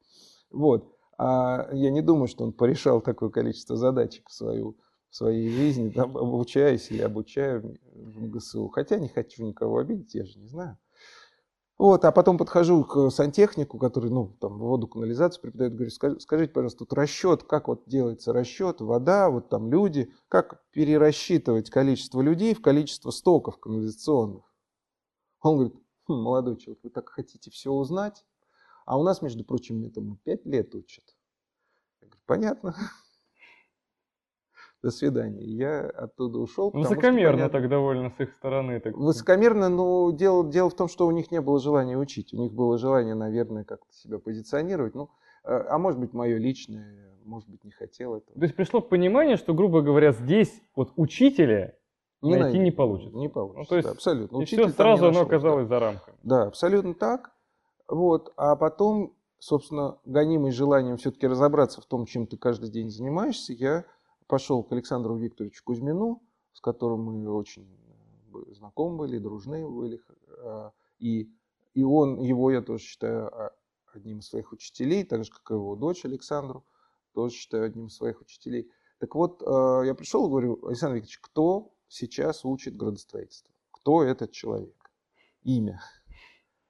Вот. 0.50 0.92
А 1.24 1.68
я 1.72 1.92
не 1.92 2.02
думаю, 2.02 2.26
что 2.26 2.42
он 2.42 2.52
порешал 2.52 3.00
такое 3.00 3.30
количество 3.30 3.76
задачек 3.76 4.28
в, 4.28 4.32
свою, 4.32 4.76
в 5.08 5.14
своей 5.14 5.50
жизни, 5.50 5.88
там, 5.90 6.16
обучаясь 6.16 6.90
или 6.90 7.00
обучая 7.00 7.60
в 7.60 8.22
МГСУ. 8.24 8.68
Хотя 8.70 8.96
не 8.98 9.06
хочу 9.06 9.44
никого 9.44 9.78
обидеть, 9.78 10.16
я 10.16 10.24
же 10.24 10.36
не 10.40 10.48
знаю. 10.48 10.78
Вот, 11.78 12.04
а 12.04 12.10
потом 12.10 12.38
подхожу 12.38 12.82
к 12.82 13.10
сантехнику, 13.10 13.78
который, 13.78 14.10
ну, 14.10 14.36
там, 14.40 14.58
воду, 14.58 14.88
канализацию 14.88 15.42
преподает, 15.42 15.74
говорю, 15.74 15.90
скажите, 16.18 16.52
пожалуйста, 16.52 16.80
тут 16.80 16.92
расчет, 16.92 17.44
как 17.44 17.68
вот 17.68 17.84
делается 17.86 18.32
расчет, 18.32 18.80
вода, 18.80 19.30
вот 19.30 19.48
там 19.48 19.70
люди, 19.70 20.12
как 20.26 20.64
перерасчитывать 20.72 21.70
количество 21.70 22.20
людей 22.20 22.52
в 22.52 22.60
количество 22.60 23.12
стоков 23.12 23.60
канализационных? 23.60 24.42
Он 25.40 25.54
говорит, 25.54 25.76
хм, 26.08 26.14
молодой 26.14 26.56
человек, 26.56 26.80
вы 26.82 26.90
так 26.90 27.10
хотите 27.10 27.48
все 27.52 27.70
узнать? 27.70 28.24
А 28.84 28.98
у 28.98 29.02
нас, 29.02 29.22
между 29.22 29.44
прочим, 29.44 29.84
этому 29.84 30.16
пять 30.24 30.44
лет 30.46 30.74
учат. 30.74 31.04
Я 32.00 32.08
говорю, 32.08 32.22
понятно. 32.26 32.74
До 34.82 34.90
свидания. 34.90 35.44
Я 35.44 35.88
оттуда 35.88 36.38
ушел. 36.38 36.70
Высокомерно 36.70 37.48
так 37.48 37.68
довольно 37.68 38.10
с 38.10 38.20
их 38.20 38.32
стороны. 38.32 38.80
Так... 38.80 38.96
Высокомерно, 38.96 39.68
но 39.68 40.10
дело, 40.10 40.50
дело 40.50 40.70
в 40.70 40.74
том, 40.74 40.88
что 40.88 41.06
у 41.06 41.12
них 41.12 41.30
не 41.30 41.40
было 41.40 41.60
желания 41.60 41.96
учить. 41.96 42.34
У 42.34 42.36
них 42.36 42.52
было 42.52 42.78
желание, 42.78 43.14
наверное, 43.14 43.64
как-то 43.64 43.92
себя 43.92 44.18
позиционировать. 44.18 44.94
Ну, 44.94 45.10
а, 45.44 45.66
а 45.70 45.78
может 45.78 46.00
быть, 46.00 46.12
мое 46.12 46.36
личное, 46.38 47.16
может 47.24 47.48
быть, 47.48 47.62
не 47.62 47.70
хотел 47.70 48.16
этого. 48.16 48.34
То 48.34 48.42
есть 48.42 48.56
пришло 48.56 48.80
понимание, 48.80 49.36
что, 49.36 49.54
грубо 49.54 49.82
говоря, 49.82 50.10
здесь 50.12 50.62
вот 50.74 50.92
учителя 50.96 51.76
не 52.22 52.30
найти 52.30 52.44
найти 52.44 52.58
не 52.58 52.70
получится. 52.70 53.16
Не 53.16 53.28
получится, 53.28 53.60
ну, 53.60 53.64
то 53.66 53.76
есть, 53.76 53.88
да, 53.88 53.92
абсолютно. 53.92 54.36
И 54.36 54.40
Учитель 54.40 54.64
все 54.66 54.72
сразу 54.74 55.08
оно 55.08 55.20
оказалось 55.22 55.66
да. 55.66 55.76
за 55.76 55.80
рамками. 55.80 56.16
Да, 56.22 56.42
абсолютно 56.44 56.94
так. 56.94 57.31
Вот. 57.92 58.32
А 58.38 58.56
потом, 58.56 59.14
собственно, 59.38 59.98
гонимый 60.06 60.50
желанием 60.50 60.96
все-таки 60.96 61.26
разобраться 61.26 61.82
в 61.82 61.84
том, 61.84 62.06
чем 62.06 62.26
ты 62.26 62.38
каждый 62.38 62.70
день 62.70 62.88
занимаешься, 62.88 63.52
я 63.52 63.84
пошел 64.26 64.62
к 64.62 64.72
Александру 64.72 65.14
Викторовичу 65.16 65.62
Кузьмину, 65.62 66.22
с 66.54 66.60
которым 66.62 67.02
мы 67.02 67.30
очень 67.30 67.68
э, 68.32 68.54
знакомы 68.54 68.96
были, 68.96 69.18
дружны 69.18 69.68
были. 69.68 70.00
А, 70.38 70.72
и, 71.00 71.30
и 71.74 71.84
он, 71.84 72.18
его 72.22 72.50
я 72.50 72.62
тоже 72.62 72.82
считаю 72.82 73.26
а, 73.26 73.52
одним 73.92 74.20
из 74.20 74.28
своих 74.28 74.52
учителей, 74.52 75.04
так 75.04 75.24
же, 75.24 75.30
как 75.30 75.50
и 75.50 75.54
его 75.54 75.76
дочь 75.76 76.06
Александру, 76.06 76.64
тоже 77.12 77.34
считаю 77.34 77.66
одним 77.66 77.88
из 77.88 77.96
своих 77.96 78.22
учителей. 78.22 78.70
Так 79.00 79.14
вот, 79.14 79.42
э, 79.42 79.82
я 79.84 79.94
пришел 79.94 80.24
и 80.24 80.30
говорю, 80.30 80.64
Александр 80.64 80.94
Викторович, 80.94 81.18
кто 81.18 81.74
сейчас 81.88 82.46
учит 82.46 82.74
градостроительство? 82.74 83.52
Кто 83.70 84.02
этот 84.02 84.32
человек? 84.32 84.90
Имя. 85.42 85.82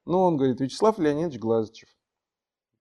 Ну, 0.05 0.21
он 0.21 0.37
говорит, 0.37 0.61
Вячеслав 0.61 0.99
Леонидович 0.99 1.39
Глазычев. 1.39 1.89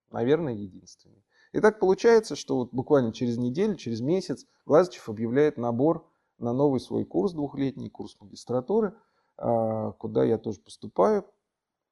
Наверное, 0.10 0.54
единственный. 0.54 1.24
И 1.52 1.60
так 1.60 1.80
получается, 1.80 2.36
что 2.36 2.58
вот 2.58 2.72
буквально 2.72 3.14
через 3.14 3.38
неделю, 3.38 3.76
через 3.76 4.02
месяц 4.02 4.46
Глазычев 4.66 5.10
объявляет 5.10 5.58
набор 5.58 6.10
на 6.38 6.54
новый 6.54 6.80
свой 6.80 7.06
курс, 7.06 7.34
двухлетний 7.34 7.90
курс 7.90 8.18
магистратуры, 8.20 8.96
а, 9.38 9.92
куда 9.94 10.24
я 10.24 10.38
тоже 10.38 10.60
поступаю, 10.60 11.26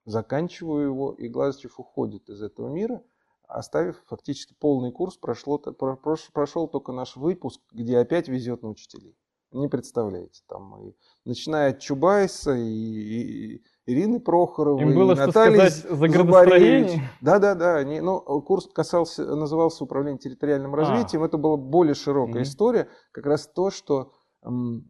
заканчиваю 0.05 0.85
его, 0.85 1.13
и 1.13 1.27
Глазычев 1.27 1.79
уходит 1.79 2.29
из 2.29 2.41
этого 2.41 2.69
мира, 2.69 3.03
оставив 3.47 4.01
фактически 4.07 4.53
полный 4.53 4.91
курс, 4.91 5.17
прошло, 5.17 5.57
прошел 5.57 6.67
только 6.67 6.91
наш 6.91 7.15
выпуск, 7.15 7.61
где 7.71 7.97
опять 7.97 8.27
везет 8.27 8.63
на 8.63 8.69
учителей. 8.69 9.17
Не 9.51 9.67
представляете, 9.67 10.43
там 10.47 10.79
и 10.79 10.95
начиная 11.25 11.71
от 11.71 11.79
Чубайса 11.79 12.53
и, 12.53 12.61
и, 12.61 13.63
Ирины 13.89 14.19
Прохоровой, 14.19 14.83
Им 14.83 14.93
было 14.93 15.15
Натальи 15.15 15.55
что 15.55 15.69
сказать 15.69 15.97
за 15.97 16.07
градостроение? 16.07 17.09
Да, 17.21 17.39
да, 17.39 17.55
да. 17.55 17.77
Они, 17.77 18.01
ну, 18.01 18.19
курс 18.41 18.69
касался, 18.71 19.35
назывался 19.35 19.83
управление 19.83 20.19
территориальным 20.19 20.73
а. 20.75 20.77
развитием. 20.77 21.23
А. 21.23 21.25
Это 21.25 21.37
была 21.37 21.57
более 21.57 21.95
широкая 21.95 22.43
mm-hmm. 22.43 22.45
история. 22.45 22.89
Как 23.11 23.25
раз 23.25 23.47
то, 23.47 23.71
что 23.71 24.13
м, 24.43 24.87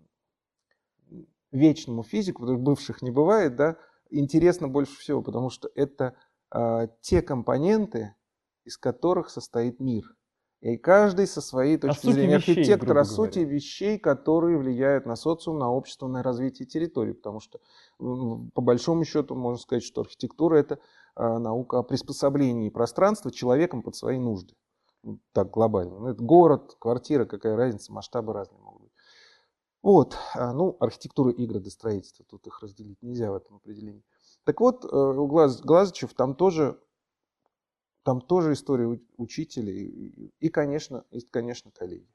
вечному 1.51 2.03
физику, 2.03 2.41
потому 2.41 2.57
что 2.57 2.65
бывших 2.65 3.01
не 3.01 3.12
бывает, 3.12 3.55
да, 3.55 3.77
интересно 4.09 4.67
больше 4.67 4.97
всего, 4.97 5.21
потому 5.21 5.49
что 5.49 5.69
это 5.75 6.15
а, 6.51 6.88
те 7.01 7.21
компоненты, 7.21 8.15
из 8.65 8.77
которых 8.77 9.29
состоит 9.29 9.79
мир. 9.79 10.15
И 10.62 10.76
каждый 10.76 11.26
со 11.26 11.39
своей 11.39 11.78
точки 11.78 12.08
о 12.08 12.12
зрения 12.12 12.38
вещей, 12.38 12.56
архитектор 12.56 12.98
о 12.98 13.06
сути 13.06 13.39
говоря. 13.39 13.56
вещей, 13.56 13.98
которые 13.98 14.58
влияют 14.58 15.06
на 15.06 15.15
социум, 15.15 15.58
на 15.58 15.72
общество, 15.72 16.08
на 16.08 16.22
развитие 16.22 16.67
территории. 16.67 17.13
Потому 17.13 17.39
что, 17.39 17.60
по 17.98 18.62
большому 18.62 19.06
счету, 19.06 19.36
можно 19.36 19.58
сказать, 19.58 19.84
что 19.84 20.02
архитектура– 20.02 20.56
это 20.58 20.80
а, 21.15 21.39
наука 21.39 21.80
о 21.80 21.84
приспособлении 21.84 22.69
пространства 22.69 23.32
человеком 23.32 23.82
под 23.82 23.95
свои 23.95 24.19
нужды. 24.19 24.54
Так 25.32 25.50
глобально. 25.50 25.98
Ну, 25.98 26.08
это 26.08 26.22
город, 26.22 26.76
квартира, 26.78 27.26
какая 27.26 27.56
разница, 27.56 27.93
масштабы 27.93 28.34
разные 28.34 28.60
могут 28.60 28.82
быть. 28.82 28.91
Вот, 29.82 30.17
а, 30.36 30.52
ну, 30.52 30.76
архитектура 30.82 31.32
и 31.32 31.45
градостроительство, 31.45 32.26
тут 32.30 32.45
их 32.48 32.62
разделить 32.62 33.02
нельзя 33.02 33.32
в 33.32 33.36
этом 33.36 33.58
определении. 33.58 34.04
Так 34.43 34.60
вот, 34.60 34.84
э, 34.84 34.88
у 34.88 35.26
Глаз, 35.28 35.62
Глазычев 35.62 36.13
там 36.13 36.36
тоже 36.36 36.78
там 38.03 38.21
тоже 38.21 38.53
история 38.53 38.99
учителей 39.17 40.33
и, 40.39 40.49
конечно, 40.49 41.05
и, 41.12 41.21
конечно, 41.21 41.71
коллеги. 41.71 42.07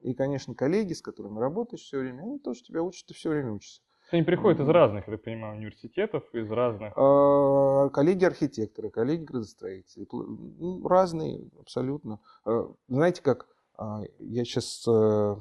И, 0.00 0.14
конечно, 0.14 0.54
коллеги, 0.54 0.94
с 0.94 1.02
которыми 1.02 1.38
работаешь 1.38 1.82
все 1.82 1.98
время, 2.00 2.22
они 2.22 2.38
тоже 2.38 2.62
тебя 2.62 2.82
учат, 2.82 3.06
ты 3.06 3.14
все 3.14 3.30
время 3.30 3.52
учишься. 3.52 3.82
Они 4.10 4.22
приходят 4.22 4.60
из 4.60 4.68
разных, 4.68 5.06
я 5.06 5.14
так 5.14 5.24
понимаю, 5.24 5.56
университетов, 5.56 6.22
из 6.34 6.50
разных... 6.50 6.92
А, 6.96 7.88
коллеги-архитекторы, 7.88 8.90
коллеги-градостроители. 8.90 10.06
Ну, 10.10 10.86
разные 10.86 11.48
абсолютно. 11.58 12.20
А, 12.44 12.70
знаете 12.88 13.22
как, 13.22 13.48
а, 13.74 14.02
я 14.18 14.44
сейчас 14.44 14.84
э, 14.86 15.36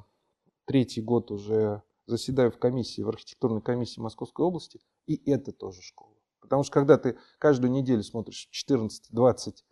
третий 0.65 1.01
год 1.01 1.31
уже 1.31 1.81
заседаю 2.05 2.51
в 2.51 2.59
комиссии, 2.59 3.01
в 3.01 3.09
архитектурной 3.09 3.61
комиссии 3.61 3.99
Московской 3.99 4.45
области, 4.45 4.79
и 5.05 5.21
это 5.29 5.51
тоже 5.51 5.81
школа. 5.81 6.15
Потому 6.39 6.63
что 6.63 6.73
когда 6.73 6.97
ты 6.97 7.17
каждую 7.39 7.71
неделю 7.71 8.03
смотришь 8.03 8.49
14-20 8.53 9.63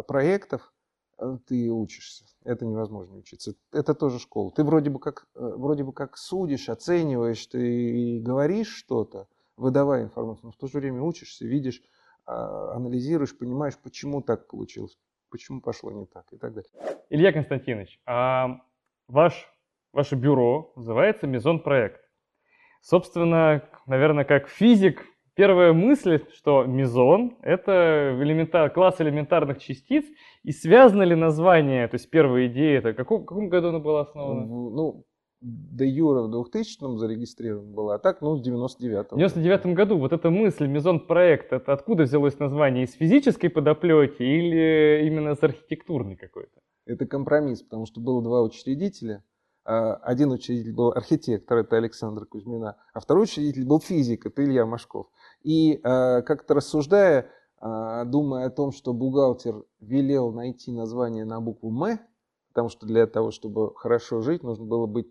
проектов 0.00 0.72
э, 1.18 1.38
ты 1.46 1.70
учишься. 1.70 2.24
Это 2.44 2.64
невозможно 2.64 3.16
учиться. 3.16 3.54
Это 3.72 3.94
тоже 3.94 4.18
школа. 4.18 4.50
Ты 4.52 4.64
вроде 4.64 4.90
бы 4.90 4.98
как, 4.98 5.26
э, 5.34 5.40
вроде 5.40 5.84
бы 5.84 5.92
как 5.92 6.16
судишь, 6.16 6.68
оцениваешь, 6.68 7.46
ты 7.46 8.20
говоришь 8.20 8.74
что-то, 8.74 9.28
выдавая 9.56 10.04
информацию, 10.04 10.46
но 10.46 10.52
в 10.52 10.56
то 10.56 10.66
же 10.66 10.78
время 10.78 11.02
учишься, 11.02 11.46
видишь, 11.46 11.82
а, 12.24 12.74
анализируешь, 12.74 13.36
понимаешь, 13.36 13.76
почему 13.78 14.22
так 14.22 14.46
получилось, 14.46 14.96
почему 15.30 15.60
пошло 15.60 15.90
не 15.90 16.06
так 16.06 16.32
и 16.32 16.36
так 16.36 16.54
далее. 16.54 16.70
Илья 17.10 17.32
Константинович, 17.32 18.00
а 18.06 18.60
ваш, 19.08 19.46
ваше 19.92 20.14
бюро 20.14 20.72
называется 20.76 21.26
Мезон 21.26 21.60
Проект. 21.60 22.00
Собственно, 22.80 23.68
наверное, 23.86 24.24
как 24.24 24.48
физик, 24.48 25.04
Первая 25.34 25.72
мысль, 25.72 26.20
что 26.34 26.64
мезон– 26.64 27.38
это 27.42 28.14
элементар, 28.20 28.70
класс 28.70 29.00
элементарных 29.00 29.60
частиц, 29.60 30.04
и 30.42 30.52
связано 30.52 31.04
ли 31.04 31.14
название, 31.14 31.88
то 31.88 31.94
есть 31.94 32.10
первая 32.10 32.48
идея, 32.48 32.80
это 32.80 32.92
в 32.92 32.96
каком, 32.96 33.22
в 33.22 33.24
каком 33.24 33.48
году 33.48 33.68
она 33.68 33.78
была 33.78 34.02
основана? 34.02 34.44
Ну, 34.44 35.06
до 35.40 35.84
Юра 35.84 36.22
в 36.22 36.34
2000-м 36.34 36.98
зарегистрирована 36.98 37.72
была, 37.72 37.94
а 37.94 37.98
так, 37.98 38.20
ну, 38.20 38.36
в 38.36 38.46
99-м. 38.46 39.18
В 39.18 39.22
99-м 39.22 39.74
году 39.74 39.96
вот 39.96 40.12
эта 40.12 40.28
мысль, 40.28 40.66
мезон-проект, 40.66 41.54
это 41.54 41.72
откуда 41.72 42.02
взялось 42.02 42.38
название? 42.38 42.84
Из 42.84 42.92
физической 42.92 43.48
подоплеки 43.48 44.22
или 44.22 45.06
именно 45.06 45.34
с 45.34 45.42
архитектурной 45.42 46.16
какой-то? 46.16 46.60
Это 46.84 47.06
компромисс, 47.06 47.62
потому 47.62 47.86
что 47.86 48.02
было 48.02 48.22
два 48.22 48.42
учредителя– 48.42 49.24
а, 49.64 49.94
один 49.94 50.32
учредитель 50.32 50.72
был 50.72 50.90
архитектор, 50.90 51.58
это 51.58 51.76
Александр 51.76 52.26
Кузьмина, 52.26 52.76
а 52.92 53.00
второй 53.00 53.24
учредитель 53.24 53.64
был 53.64 53.80
физик, 53.80 54.26
это 54.26 54.44
Илья 54.44 54.66
Машков. 54.66 55.06
И 55.42 55.80
а, 55.82 56.22
как-то 56.22 56.54
рассуждая, 56.54 57.30
а, 57.58 58.04
думая 58.04 58.46
о 58.46 58.50
том, 58.50 58.72
что 58.72 58.92
бухгалтер 58.92 59.64
велел 59.80 60.32
найти 60.32 60.72
название 60.72 61.24
на 61.24 61.40
букву 61.40 61.70
«М», 61.70 62.00
потому 62.48 62.68
что 62.68 62.86
для 62.86 63.06
того, 63.06 63.30
чтобы 63.30 63.74
хорошо 63.74 64.20
жить, 64.20 64.42
нужно 64.42 64.64
было 64.64 64.86
быть 64.86 65.08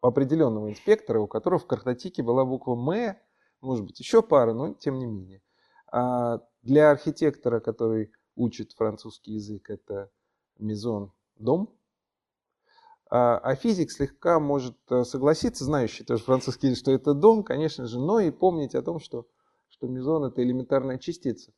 определенного 0.00 0.70
инспектора, 0.70 1.20
у 1.20 1.26
которого 1.26 1.58
в 1.58 1.66
картотеке 1.66 2.22
была 2.22 2.44
буква 2.44 2.74
«М», 2.74 3.16
может 3.60 3.84
быть, 3.84 3.98
еще 3.98 4.22
пара, 4.22 4.52
но 4.52 4.74
тем 4.74 4.98
не 4.98 5.06
менее. 5.06 5.42
А 5.90 6.40
для 6.62 6.90
архитектора, 6.90 7.60
который 7.60 8.12
учит 8.36 8.72
французский 8.72 9.32
язык, 9.32 9.70
это 9.70 10.10
«Мизон»– 10.58 11.12
дом– 11.36 11.68
А, 13.10 13.38
а 13.38 13.54
физик 13.54 13.90
слегка 13.90 14.38
может 14.38 14.76
э, 14.90 15.02
согласиться, 15.04 15.64
знающий 15.64 16.04
тоже 16.04 16.22
французский, 16.22 16.74
что 16.74 16.92
это 16.92 17.14
дом, 17.14 17.42
конечно 17.42 17.86
же, 17.86 17.98
но 17.98 18.20
и 18.20 18.30
помнить 18.30 18.74
о 18.74 18.82
том, 18.82 19.00
что, 19.00 19.26
что 19.78 19.86
мезон 19.86 20.24
это 20.24 20.42
элементарная 20.42 20.98
частица. 20.98 21.52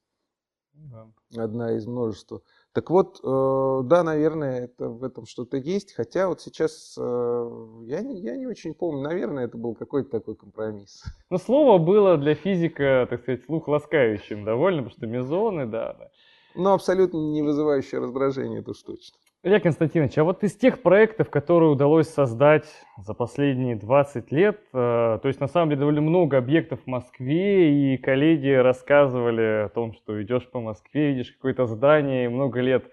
Да. 0.73 1.09
Одна 1.37 1.77
из 1.77 1.87
множества. 1.87 2.43
Так 2.73 2.91
вот, 2.91 3.21
э, 3.23 3.81
да, 3.85 4.03
наверное, 4.05 4.65
это 4.65 4.89
в 4.89 5.03
этом 5.05 5.27
что-то 5.27 5.57
есть, 5.57 5.93
хотя 5.93 6.29
вот 6.29 6.41
сейчас 6.41 6.97
э, 6.99 7.51
я, 7.83 8.01
не, 8.01 8.21
я 8.21 8.37
не 8.37 8.47
очень 8.47 8.75
помню, 8.75 9.03
наверное, 9.03 9.45
это 9.45 9.59
был 9.59 9.75
какой-то 9.75 10.11
такой 10.11 10.37
компромисс. 10.37 11.03
Но 11.31 11.39
слово 11.39 11.79
было 11.79 12.17
для 12.17 12.35
физика, 12.35 13.07
так 13.11 13.23
сказать, 13.23 13.45
слух 13.45 13.69
ласкающим 13.69 14.45
довольно, 14.45 14.85
потому 14.85 14.97
что 14.97 15.07
мезоны, 15.07 15.67
да. 15.67 15.95
да. 15.95 16.11
Но 16.55 16.75
абсолютно 16.75 17.19
не 17.19 17.43
вызывающее 17.43 18.01
раздражение, 18.01 18.61
это 18.61 18.71
уж 18.71 18.83
точно. 18.83 19.19
Илья 19.43 19.59
Константинович, 19.59 20.19
а 20.19 20.25
вот 20.25 20.45
из 20.45 20.55
тех 20.55 20.83
проектов, 20.83 21.31
которые 21.31 21.71
удалось 21.71 22.09
создать 22.09 22.67
за 22.99 23.15
последние 23.15 23.75
20 23.75 24.31
лет, 24.33 24.61
э, 24.75 25.19
то 25.23 25.23
есть 25.25 25.41
на 25.41 25.47
самом 25.47 25.71
деле 25.71 25.81
довольно 25.81 26.03
много 26.03 26.37
объектов 26.37 26.81
в 26.85 26.87
Москве, 26.87 27.95
и 27.95 27.97
коллеги 27.97 28.51
рассказывали 28.51 29.65
о 29.65 29.71
том, 29.71 29.95
что 29.95 30.23
идешь 30.23 30.47
по 30.51 30.61
Москве, 30.61 31.13
видишь 31.13 31.33
какое-то 31.33 31.65
здание, 31.65 32.27
и 32.27 32.29
много 32.29 32.61
лет 32.61 32.85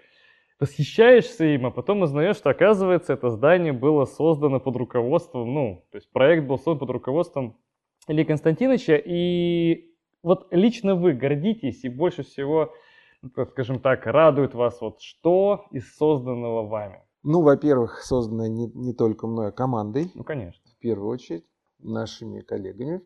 восхищаешься 0.58 1.44
им, 1.44 1.66
а 1.66 1.72
потом 1.72 2.04
узнаешь, 2.04 2.38
что 2.38 2.50
оказывается 2.50 3.12
это 3.12 3.30
здание 3.30 3.74
было 3.74 4.06
создано 4.06 4.62
под 4.62 4.78
руководством, 4.78 5.54
ну, 5.54 5.86
то 5.92 5.98
есть 5.98 6.10
проект 6.14 6.46
был 6.46 6.58
создан 6.58 6.80
под 6.80 6.92
руководством 6.92 7.58
Ильи 8.08 8.24
Константиновича, 8.24 8.96
и 8.96 9.92
вот 10.24 10.48
лично 10.52 10.96
вы 10.96 11.12
гордитесь 11.12 11.84
и 11.84 11.90
больше 11.90 12.24
всего 12.24 12.74
скажем 13.52 13.80
так, 13.80 14.06
радует 14.06 14.54
вас 14.54 14.80
вот 14.82 15.02
что 15.02 15.66
из 15.72 15.96
созданного 15.96 16.68
вами? 16.68 17.04
Ну, 17.24 17.42
во-первых, 17.42 18.02
созданное 18.04 18.48
не, 18.48 18.68
не 18.68 18.94
только 18.94 19.28
мной, 19.28 19.50
а 19.50 19.52
командой. 19.52 20.12
Ну, 20.16 20.24
конечно. 20.24 20.64
В 20.72 20.78
первую 20.78 21.10
очередь, 21.10 21.46
нашими 21.80 22.42
коллегами. 22.42 23.02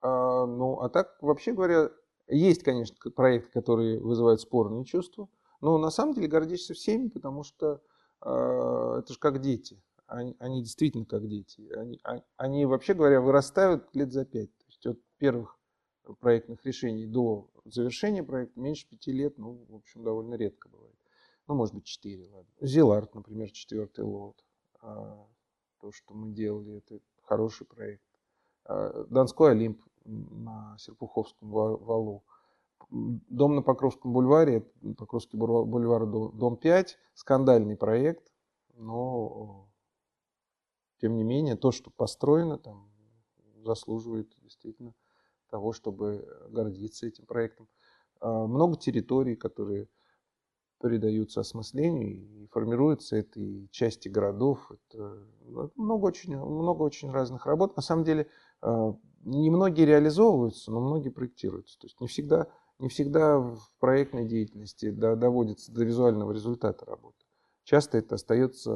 А, 0.00 0.46
ну, 0.46 0.80
а 0.80 0.88
так, 0.88 1.16
вообще 1.20 1.52
говоря, 1.52 1.90
есть, 2.28 2.62
конечно, 2.62 2.96
проекты, 3.10 3.50
которые 3.50 4.00
вызывают 4.00 4.40
спорные 4.40 4.84
чувства. 4.84 5.28
Но 5.60 5.78
на 5.78 5.90
самом 5.90 6.14
деле 6.14 6.28
гордишься 6.28 6.74
всеми, 6.74 7.08
потому 7.08 7.44
что 7.44 7.80
э, 8.24 8.98
это 8.98 9.12
же 9.12 9.18
как 9.18 9.40
дети. 9.40 9.80
Они, 10.06 10.36
они 10.40 10.62
действительно 10.62 11.04
как 11.04 11.26
дети. 11.28 11.70
Они, 11.76 12.00
они, 12.02 12.22
они, 12.36 12.66
вообще 12.66 12.94
говоря, 12.94 13.20
вырастают 13.20 13.94
лет 13.94 14.12
за 14.12 14.24
пять. 14.24 14.50
То 14.58 14.64
есть 14.66 14.86
от 14.86 14.98
первых 15.18 15.56
проектных 16.20 16.64
решений 16.64 17.06
до 17.06 17.48
завершения 17.64 18.22
проекта 18.22 18.60
меньше 18.60 18.88
пяти 18.88 19.12
лет, 19.12 19.38
ну, 19.38 19.64
в 19.68 19.74
общем, 19.74 20.04
довольно 20.04 20.34
редко 20.34 20.68
бывает. 20.68 20.96
Ну, 21.46 21.54
может 21.54 21.74
быть, 21.74 21.84
четыре, 21.84 22.28
ладно. 22.28 22.50
Зилард, 22.60 23.14
например, 23.14 23.50
четвертый 23.50 24.04
лот. 24.04 24.44
А, 24.80 25.26
то, 25.80 25.92
что 25.92 26.14
мы 26.14 26.32
делали, 26.32 26.78
это 26.78 27.00
хороший 27.22 27.66
проект. 27.66 28.04
А, 28.64 29.04
Донской 29.04 29.52
Олимп 29.52 29.82
на 30.04 30.76
Серпуховском 30.78 31.50
валу. 31.50 32.24
Дом 32.90 33.54
на 33.54 33.62
Покровском 33.62 34.12
бульваре, 34.12 34.60
Покровский 34.98 35.38
бульвар, 35.38 36.06
дом 36.06 36.56
5, 36.56 36.98
скандальный 37.14 37.76
проект, 37.76 38.30
но 38.74 39.68
тем 41.00 41.16
не 41.16 41.24
менее 41.24 41.56
то, 41.56 41.72
что 41.72 41.90
построено 41.90 42.58
там, 42.58 42.92
заслуживает 43.64 44.34
действительно 44.42 44.94
того, 45.52 45.74
чтобы 45.74 46.26
гордиться 46.48 47.06
этим 47.06 47.26
проектом. 47.26 47.68
А, 48.20 48.46
много 48.46 48.78
территорий, 48.78 49.36
которые 49.36 49.86
придаются 50.80 51.40
осмыслению 51.40 52.10
и 52.10 52.46
формируются 52.46 53.16
этой 53.16 53.68
части 53.70 54.08
городов. 54.08 54.72
Это 54.72 55.26
ну, 55.44 55.70
много 55.76 56.06
очень, 56.06 56.34
много 56.36 56.82
очень 56.82 57.12
разных 57.12 57.44
работ. 57.44 57.76
На 57.76 57.82
самом 57.82 58.04
деле, 58.04 58.28
а, 58.62 58.96
немногие 59.24 59.86
реализовываются, 59.86 60.72
но 60.72 60.80
многие 60.80 61.10
проектируются. 61.10 61.78
То 61.78 61.86
есть 61.86 62.00
не 62.00 62.06
всегда, 62.06 62.48
не 62.78 62.88
всегда 62.88 63.38
в 63.38 63.60
проектной 63.78 64.24
деятельности 64.24 64.90
доводится 64.90 65.70
до 65.70 65.84
визуального 65.84 66.32
результата 66.32 66.84
работы. 66.86 67.21
Часто 67.64 67.98
это 67.98 68.16
остается 68.16 68.72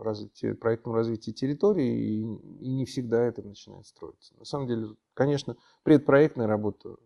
развитие, 0.00 0.54
проектом 0.54 0.94
развития 0.94 1.32
территории, 1.32 1.98
и, 1.98 2.64
и 2.64 2.74
не 2.74 2.84
всегда 2.84 3.24
это 3.24 3.42
начинает 3.42 3.86
строиться. 3.86 4.34
На 4.38 4.44
самом 4.44 4.66
деле, 4.66 4.88
конечно, 5.14 5.56
предпроектная 5.82 6.46
работа, 6.46 6.96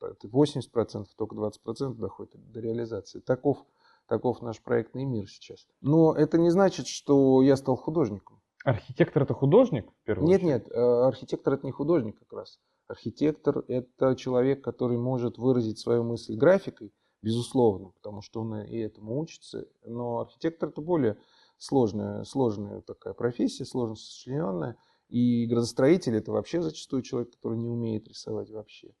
это 0.00 0.26
80%, 0.26 1.06
только 1.16 1.36
20% 1.36 1.94
доходит 1.96 2.50
до 2.50 2.60
реализации. 2.60 3.20
Таков, 3.20 3.58
таков 4.06 4.40
наш 4.40 4.60
проектный 4.62 5.04
мир 5.04 5.28
сейчас. 5.28 5.66
Но 5.82 6.14
это 6.14 6.38
не 6.38 6.50
значит, 6.50 6.86
что 6.86 7.42
я 7.42 7.56
стал 7.56 7.76
художником. 7.76 8.40
Архитектор 8.64 9.24
это 9.24 9.34
художник? 9.34 9.86
Нет, 10.06 10.42
нет, 10.42 10.68
э, 10.70 10.80
архитектор 10.80 11.54
это 11.54 11.66
не 11.66 11.72
художник 11.72 12.18
как 12.18 12.32
раз. 12.32 12.58
Архитектор 12.86 13.64
это 13.68 14.14
человек, 14.16 14.62
который 14.62 14.98
может 14.98 15.36
выразить 15.36 15.78
свою 15.78 16.04
мысль 16.04 16.36
графикой, 16.36 16.92
безусловно, 17.22 17.90
потому 17.90 18.20
что 18.20 18.40
он 18.40 18.62
и 18.62 18.76
этому 18.76 19.18
учится. 19.18 19.66
Но 19.84 20.20
архитектор 20.20 20.68
это 20.68 20.80
более 20.80 21.16
сложная, 21.58 22.24
сложная 22.24 22.80
такая 22.82 23.14
профессия, 23.14 23.64
сложно 23.64 23.96
сочлененная. 23.96 24.76
И 25.08 25.46
градостроитель 25.46 26.16
это 26.16 26.32
вообще 26.32 26.60
зачастую 26.62 27.02
человек, 27.02 27.32
который 27.32 27.58
не 27.58 27.68
умеет 27.68 28.08
рисовать 28.08 28.50
вообще. 28.50 28.94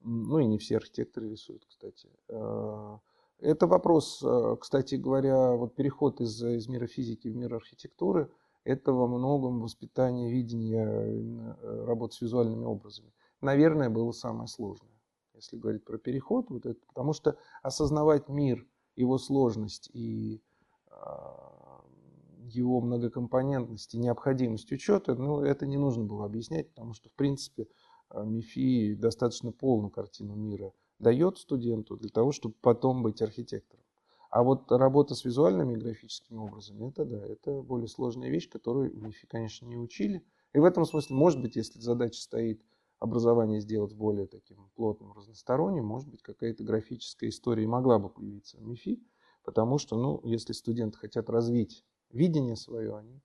Ну 0.00 0.38
и 0.40 0.46
не 0.46 0.58
все 0.58 0.76
архитекторы 0.76 1.30
рисуют, 1.30 1.64
кстати. 1.64 2.10
А, 2.28 2.98
это 3.38 3.66
вопрос, 3.66 4.20
а, 4.24 4.56
кстати 4.56 4.96
говоря, 4.96 5.52
вот 5.52 5.74
переход 5.74 6.20
из, 6.20 6.42
из 6.42 6.68
мира 6.68 6.86
физики 6.86 7.28
в 7.28 7.36
мир 7.36 7.54
архитектуры, 7.54 8.30
это 8.64 8.92
во 8.92 9.06
многом 9.06 9.60
воспитание 9.60 10.30
видения 10.30 10.84
э, 10.84 11.84
работы 11.84 12.14
с 12.14 12.20
визуальными 12.20 12.64
образами. 12.64 13.12
Наверное, 13.40 13.90
было 13.90 14.12
самое 14.12 14.46
сложное 14.46 14.92
если 15.34 15.56
говорить 15.56 15.84
про 15.84 15.98
переход, 15.98 16.50
вот 16.50 16.66
это, 16.66 16.80
потому 16.86 17.12
что 17.12 17.36
осознавать 17.62 18.28
мир, 18.28 18.66
его 18.96 19.18
сложность 19.18 19.90
и 19.92 20.42
э, 20.90 20.92
его 22.54 22.80
многокомпонентность 22.80 23.94
и 23.94 23.98
необходимость 23.98 24.70
учета, 24.72 25.14
ну, 25.14 25.40
это 25.40 25.66
не 25.66 25.78
нужно 25.78 26.04
было 26.04 26.24
объяснять, 26.24 26.68
потому 26.70 26.94
что, 26.94 27.08
в 27.08 27.12
принципе, 27.12 27.68
а, 28.10 28.24
МИФИ 28.24 28.94
достаточно 28.94 29.52
полную 29.52 29.90
картину 29.90 30.34
мира 30.34 30.72
дает 30.98 31.38
студенту 31.38 31.96
для 31.96 32.10
того, 32.10 32.32
чтобы 32.32 32.54
потом 32.60 33.02
быть 33.02 33.22
архитектором. 33.22 33.82
А 34.30 34.42
вот 34.42 34.70
работа 34.70 35.14
с 35.14 35.24
визуальными 35.24 35.74
и 35.74 35.76
графическими 35.76 36.38
образами, 36.38 36.88
это 36.88 37.04
да, 37.04 37.26
это 37.26 37.60
более 37.62 37.88
сложная 37.88 38.30
вещь, 38.30 38.48
которую 38.48 38.94
МИФИ, 38.96 39.26
конечно, 39.26 39.66
не 39.66 39.76
учили. 39.76 40.24
И 40.54 40.58
в 40.58 40.64
этом 40.64 40.84
смысле, 40.84 41.16
может 41.16 41.40
быть, 41.40 41.56
если 41.56 41.80
задача 41.80 42.20
стоит 42.20 42.62
образование 43.02 43.60
сделать 43.60 43.94
более 43.94 44.26
таким 44.26 44.70
плотным, 44.76 45.12
разносторонним, 45.12 45.84
может 45.84 46.08
быть, 46.08 46.22
какая-то 46.22 46.62
графическая 46.62 47.28
история 47.28 47.66
могла 47.66 47.98
бы 47.98 48.08
появиться 48.08 48.58
в 48.58 48.62
МИФИ, 48.62 49.02
потому 49.42 49.78
что, 49.78 49.96
ну, 49.96 50.20
если 50.24 50.52
студенты 50.52 50.98
хотят 50.98 51.28
развить 51.28 51.84
видение 52.10 52.54
свое, 52.54 52.96
они 52.96 53.20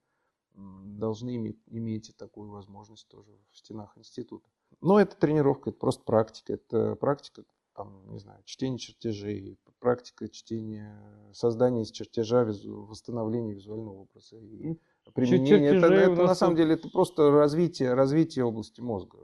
должны 0.54 1.36
иметь, 1.36 1.62
иметь 1.66 2.12
такую 2.16 2.50
возможность 2.50 3.06
тоже 3.06 3.30
в 3.52 3.56
стенах 3.56 3.96
института. 3.96 4.48
Но 4.80 4.98
это 5.00 5.16
тренировка, 5.16 5.70
это 5.70 5.78
просто 5.78 6.02
практика. 6.02 6.54
Это 6.54 6.96
практика, 6.96 7.44
там, 7.74 8.10
не 8.10 8.18
знаю, 8.18 8.42
чтение 8.44 8.78
чертежей, 8.78 9.60
практика 9.78 10.28
чтения, 10.28 11.00
создания 11.32 11.82
из 11.82 11.92
чертежа, 11.92 12.44
восстановления 12.44 13.54
визуального 13.54 14.00
образа. 14.00 14.36
И 14.38 14.80
применение. 15.14 15.76
Это, 15.76 15.86
это 15.86 16.22
на 16.22 16.34
самом 16.34 16.56
деле 16.56 16.74
это 16.74 16.88
просто 16.88 17.30
развитие, 17.30 17.94
развитие 17.94 18.44
области 18.44 18.80
мозга. 18.80 19.18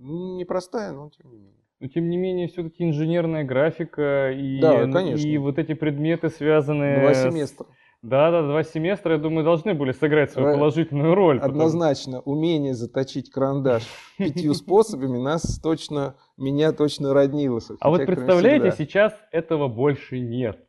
Непростая, 0.00 0.92
но 0.92 1.10
тем 1.10 1.30
не 1.30 1.36
менее. 1.38 1.54
Но 1.80 1.88
тем 1.88 2.08
не 2.08 2.16
менее, 2.16 2.48
все-таки 2.48 2.84
инженерная 2.84 3.44
графика 3.44 4.32
и, 4.32 4.60
да, 4.60 4.90
конечно. 4.90 5.26
и 5.26 5.38
вот 5.38 5.58
эти 5.58 5.74
предметы, 5.74 6.28
связанные... 6.28 7.00
Два 7.00 7.14
семестра. 7.14 7.64
С... 7.64 7.68
Да, 8.02 8.30
да, 8.30 8.42
два 8.42 8.62
семестра, 8.62 9.14
я 9.14 9.18
думаю, 9.18 9.44
должны 9.44 9.74
были 9.74 9.90
сыграть 9.90 10.30
свою 10.30 10.54
положительную 10.56 11.14
роль. 11.14 11.40
Однозначно, 11.40 12.18
потому... 12.18 12.36
умение 12.36 12.74
заточить 12.74 13.30
карандаш 13.30 13.84
пятью 14.18 14.54
способами 14.54 15.18
нас 15.18 15.60
точно, 15.60 16.14
меня 16.36 16.72
точно 16.72 17.12
роднило. 17.12 17.60
А 17.80 17.90
вот 17.90 18.06
представляете, 18.06 18.72
сейчас 18.76 19.12
этого 19.32 19.68
больше 19.68 20.20
нет. 20.20 20.67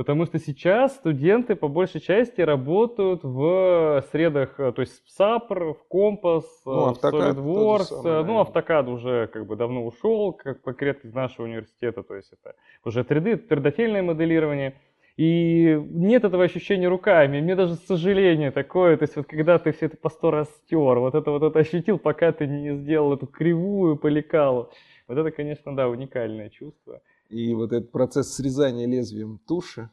Потому 0.00 0.24
что 0.24 0.38
сейчас 0.38 0.94
студенты 0.94 1.54
по 1.54 1.68
большей 1.68 2.00
части 2.00 2.40
работают 2.40 3.22
в 3.22 4.02
средах, 4.10 4.58
э, 4.58 4.72
то 4.72 4.80
есть 4.80 5.04
в 5.04 5.10
САПР, 5.10 5.74
в 5.74 5.88
Компас, 5.88 6.46
э, 6.64 6.70
ну, 6.70 6.94
в 6.94 7.04
SolidWorks. 7.04 7.82
Самое, 7.82 8.24
ну, 8.24 8.40
автокад 8.40 8.88
уже 8.88 9.26
как 9.26 9.44
бы 9.44 9.56
давно 9.56 9.84
ушел, 9.84 10.32
как 10.32 10.62
конкретно 10.62 11.08
из 11.08 11.12
нашего 11.12 11.44
университета, 11.44 12.02
то 12.02 12.14
есть 12.14 12.32
это 12.32 12.56
уже 12.82 13.02
3D, 13.02 13.36
твердотельное 13.46 14.02
моделирование. 14.02 14.80
И 15.18 15.78
нет 15.90 16.24
этого 16.24 16.44
ощущения 16.44 16.88
руками. 16.88 17.42
Мне 17.42 17.54
даже 17.54 17.74
сожаление 17.74 18.52
такое, 18.52 18.96
то 18.96 19.02
есть 19.02 19.16
вот 19.16 19.26
когда 19.26 19.58
ты 19.58 19.72
все 19.72 19.84
это 19.84 19.98
по 19.98 20.08
сто 20.08 20.30
раз 20.30 20.48
стер, 20.64 20.98
вот 20.98 21.14
это 21.14 21.30
вот 21.30 21.42
это 21.42 21.58
ощутил, 21.58 21.98
пока 21.98 22.32
ты 22.32 22.46
не 22.46 22.74
сделал 22.74 23.12
эту 23.12 23.26
кривую 23.26 23.96
по 23.96 24.06
лекалу. 24.06 24.70
Вот 25.08 25.18
это, 25.18 25.30
конечно, 25.30 25.76
да, 25.76 25.90
уникальное 25.90 26.48
чувство. 26.48 27.02
И 27.30 27.54
вот 27.54 27.72
этот 27.72 27.92
процесс 27.92 28.34
срезания 28.34 28.86
лезвием 28.86 29.38
туши 29.46 29.88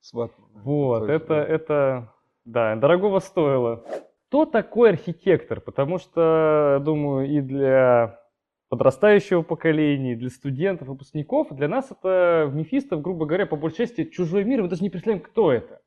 с 0.00 0.12
ватмана. 0.14 0.62
Вот, 0.64 1.08
это, 1.08 1.34
это, 1.34 2.14
Да, 2.44 2.74
дорогого 2.76 3.18
стоило. 3.18 3.84
Кто 4.28 4.46
такой 4.46 4.90
архитектор? 4.90 5.60
Потому 5.60 5.98
что, 5.98 6.80
думаю, 6.82 7.28
и 7.28 7.40
для 7.40 8.20
подрастающего 8.70 9.42
поколения, 9.42 10.12
и 10.12 10.16
для 10.16 10.30
студентов, 10.30 10.88
выпускников, 10.88 11.48
для 11.50 11.68
нас 11.68 11.90
это, 11.90 12.50
мифистов, 12.52 13.02
грубо 13.02 13.26
говоря, 13.26 13.46
по 13.46 13.56
большей 13.56 13.86
части 13.86 14.04
чужой 14.04 14.44
мир, 14.44 14.62
мы 14.62 14.68
даже 14.68 14.82
не 14.82 14.90
представляем, 14.90 15.22
кто 15.22 15.52
это. 15.52 15.80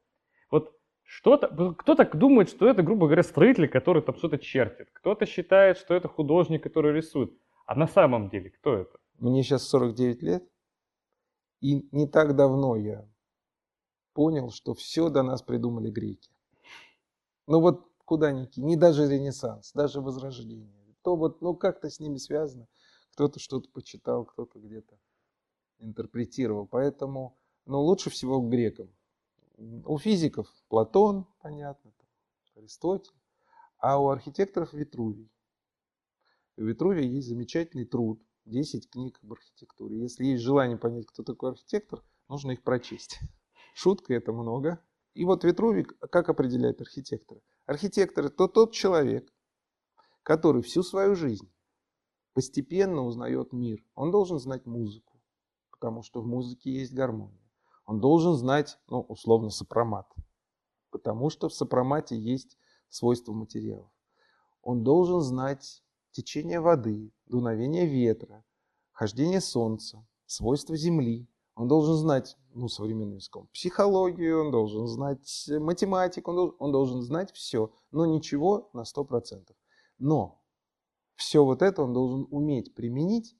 Вот 0.51 0.71
что-то, 1.03 1.73
кто 1.73 1.95
так 1.95 2.15
думает, 2.15 2.49
что 2.49 2.67
это, 2.67 2.83
грубо 2.83 3.07
говоря, 3.07 3.23
строитель, 3.23 3.67
который 3.67 4.01
там 4.01 4.15
что-то 4.15 4.37
чертит. 4.37 4.87
Кто-то 4.93 5.25
считает, 5.25 5.77
что 5.77 5.93
это 5.95 6.07
художник, 6.07 6.63
который 6.63 6.93
рисует. 6.93 7.31
А 7.65 7.75
на 7.75 7.87
самом 7.87 8.29
деле 8.29 8.49
кто 8.49 8.75
это? 8.75 8.97
Мне 9.19 9.43
сейчас 9.43 9.67
49 9.69 10.23
лет, 10.23 10.43
и 11.61 11.87
не 11.95 12.07
так 12.07 12.35
давно 12.35 12.75
я 12.75 13.07
понял, 14.13 14.51
что 14.51 14.73
все 14.73 15.09
до 15.09 15.23
нас 15.23 15.41
придумали 15.41 15.89
греки. 15.89 16.29
Ну 17.47 17.61
вот 17.61 17.87
куда 18.03 18.31
ни 18.31 18.45
кинь, 18.45 18.65
не 18.65 18.75
даже 18.75 19.07
Ренессанс, 19.07 19.71
даже 19.73 20.01
Возрождение. 20.01 20.69
То 21.03 21.15
вот, 21.15 21.41
ну 21.41 21.55
как-то 21.55 21.89
с 21.89 21.99
ними 21.99 22.17
связано. 22.17 22.67
Кто-то 23.13 23.39
что-то 23.39 23.69
почитал, 23.69 24.25
кто-то 24.25 24.59
где-то 24.59 24.99
интерпретировал. 25.79 26.67
Поэтому, 26.67 27.37
ну 27.65 27.79
лучше 27.79 28.09
всего 28.09 28.41
к 28.41 28.49
грекам. 28.49 28.89
У 29.57 29.97
физиков 29.97 30.47
Платон, 30.67 31.27
понятно, 31.41 31.91
Аристотель, 32.55 33.13
а 33.77 33.99
у 33.99 34.09
архитекторов 34.09 34.73
Витрувий. 34.73 35.29
У 36.57 36.63
Витрувия 36.63 37.03
есть 37.03 37.27
замечательный 37.27 37.85
труд, 37.85 38.21
10 38.45 38.89
книг 38.89 39.19
об 39.23 39.33
архитектуре. 39.33 40.01
Если 40.01 40.25
есть 40.25 40.43
желание 40.43 40.77
понять, 40.77 41.07
кто 41.07 41.23
такой 41.23 41.51
архитектор, 41.51 42.03
нужно 42.27 42.51
их 42.51 42.63
прочесть. 42.63 43.19
Шутка 43.75 44.13
это 44.13 44.31
много. 44.33 44.83
И 45.13 45.25
вот 45.25 45.43
Витрувий 45.43 45.83
как 45.83 46.29
определяет 46.29 46.81
архитектора? 46.81 47.41
Архитектор– 47.65 48.25
это 48.27 48.47
тот 48.47 48.73
человек, 48.73 49.31
который 50.23 50.61
всю 50.61 50.83
свою 50.83 51.15
жизнь 51.15 51.51
постепенно 52.33 53.03
узнает 53.03 53.51
мир. 53.51 53.83
Он 53.95 54.11
должен 54.11 54.39
знать 54.39 54.65
музыку, 54.65 55.21
потому 55.71 56.01
что 56.01 56.21
в 56.21 56.27
музыке 56.27 56.71
есть 56.71 56.93
гармония. 56.93 57.41
Он 57.85 57.99
должен 57.99 58.33
знать, 58.35 58.77
ну, 58.87 59.01
условно, 59.01 59.49
сопромат, 59.49 60.07
потому 60.91 61.29
что 61.29 61.49
в 61.49 61.53
сопромате 61.53 62.17
есть 62.17 62.57
свойства 62.89 63.33
материалов. 63.33 63.91
Он 64.61 64.83
должен 64.83 65.21
знать 65.21 65.83
течение 66.11 66.59
воды, 66.59 67.11
дуновение 67.25 67.85
ветра, 67.85 68.43
хождение 68.91 69.41
солнца, 69.41 70.05
свойства 70.25 70.75
земли. 70.75 71.27
Он 71.55 71.67
должен 71.67 71.95
знать, 71.95 72.37
ну, 72.53 72.67
современным 72.69 73.17
языком, 73.17 73.47
психологию, 73.53 74.45
он 74.45 74.51
должен 74.51 74.87
знать 74.87 75.45
математику, 75.49 76.31
он 76.31 76.35
должен, 76.37 76.55
он 76.59 76.71
должен 76.71 77.01
знать 77.01 77.31
все, 77.33 77.73
но 77.91 78.05
ничего 78.05 78.69
на 78.73 78.81
100%. 78.81 79.53
Но 79.99 80.41
все 81.15 81.43
вот 81.43 81.61
это 81.61 81.83
он 81.83 81.93
должен 81.93 82.27
уметь 82.31 82.73
применить 82.73 83.35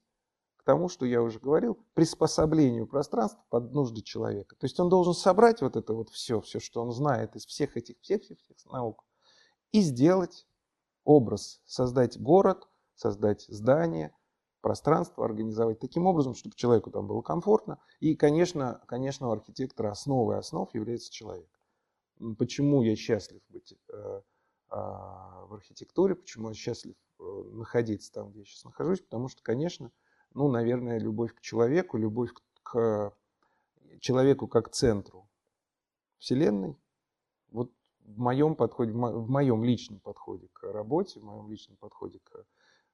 к 0.56 0.64
тому, 0.64 0.88
что 0.88 1.04
я 1.04 1.20
уже 1.22 1.40
говорил, 1.40 1.76
приспособлению 1.94 2.86
пространства 2.86 3.42
под 3.48 3.72
нужды 3.72 4.00
человека. 4.02 4.54
То 4.54 4.66
есть 4.66 4.78
он 4.78 4.88
должен 4.88 5.14
собрать 5.14 5.60
вот 5.60 5.74
это 5.74 5.92
вот 5.92 6.10
все, 6.10 6.40
все, 6.40 6.60
что 6.60 6.82
он 6.82 6.92
знает 6.92 7.34
из 7.34 7.46
всех 7.46 7.76
этих, 7.76 7.98
всех, 8.00 8.22
всех, 8.22 8.38
всех 8.38 8.56
наук, 8.66 9.04
и 9.72 9.80
сделать 9.80 10.46
образ, 11.04 11.60
создать 11.64 12.20
город, 12.20 12.68
создать 12.94 13.42
здание, 13.48 14.14
пространство 14.60 15.24
организовать 15.24 15.80
таким 15.80 16.06
образом, 16.06 16.34
чтобы 16.34 16.54
человеку 16.54 16.90
там 16.90 17.06
было 17.06 17.20
комфортно. 17.20 17.78
И, 18.00 18.14
конечно, 18.14 18.80
конечно 18.86 19.28
у 19.28 19.32
архитектора 19.32 19.90
основой 19.90 20.38
основ 20.38 20.72
является 20.74 21.12
человек. 21.12 21.50
Почему 22.38 22.82
я 22.82 22.94
счастлив 22.94 23.42
быть 23.48 23.74
э, 23.92 24.20
а, 24.68 25.44
в 25.46 25.54
архитектуре, 25.54 26.14
почему 26.14 26.50
я 26.50 26.54
счастлив 26.54 26.94
э, 27.18 27.24
находиться 27.52 28.12
там, 28.12 28.30
где 28.30 28.40
я 28.40 28.44
сейчас 28.44 28.64
нахожусь, 28.64 29.00
потому 29.00 29.28
что, 29.28 29.42
конечно, 29.42 29.90
ну, 30.32 30.48
наверное, 30.48 30.98
любовь 30.98 31.34
к 31.34 31.40
человеку, 31.40 31.98
любовь 31.98 32.30
к 32.62 33.12
человеку 34.00 34.46
как 34.46 34.70
центру 34.70 35.28
Вселенной, 36.18 36.78
вот 37.50 37.72
в 38.04 38.18
моем 38.18 38.54
подходе, 38.54 38.92
в 38.92 39.30
моем 39.30 39.64
личном 39.64 40.00
подходе 40.00 40.48
к 40.52 40.62
работе, 40.72 41.20
в 41.20 41.24
моем 41.24 41.48
личном 41.50 41.76
подходе 41.76 42.20
к 42.24 42.44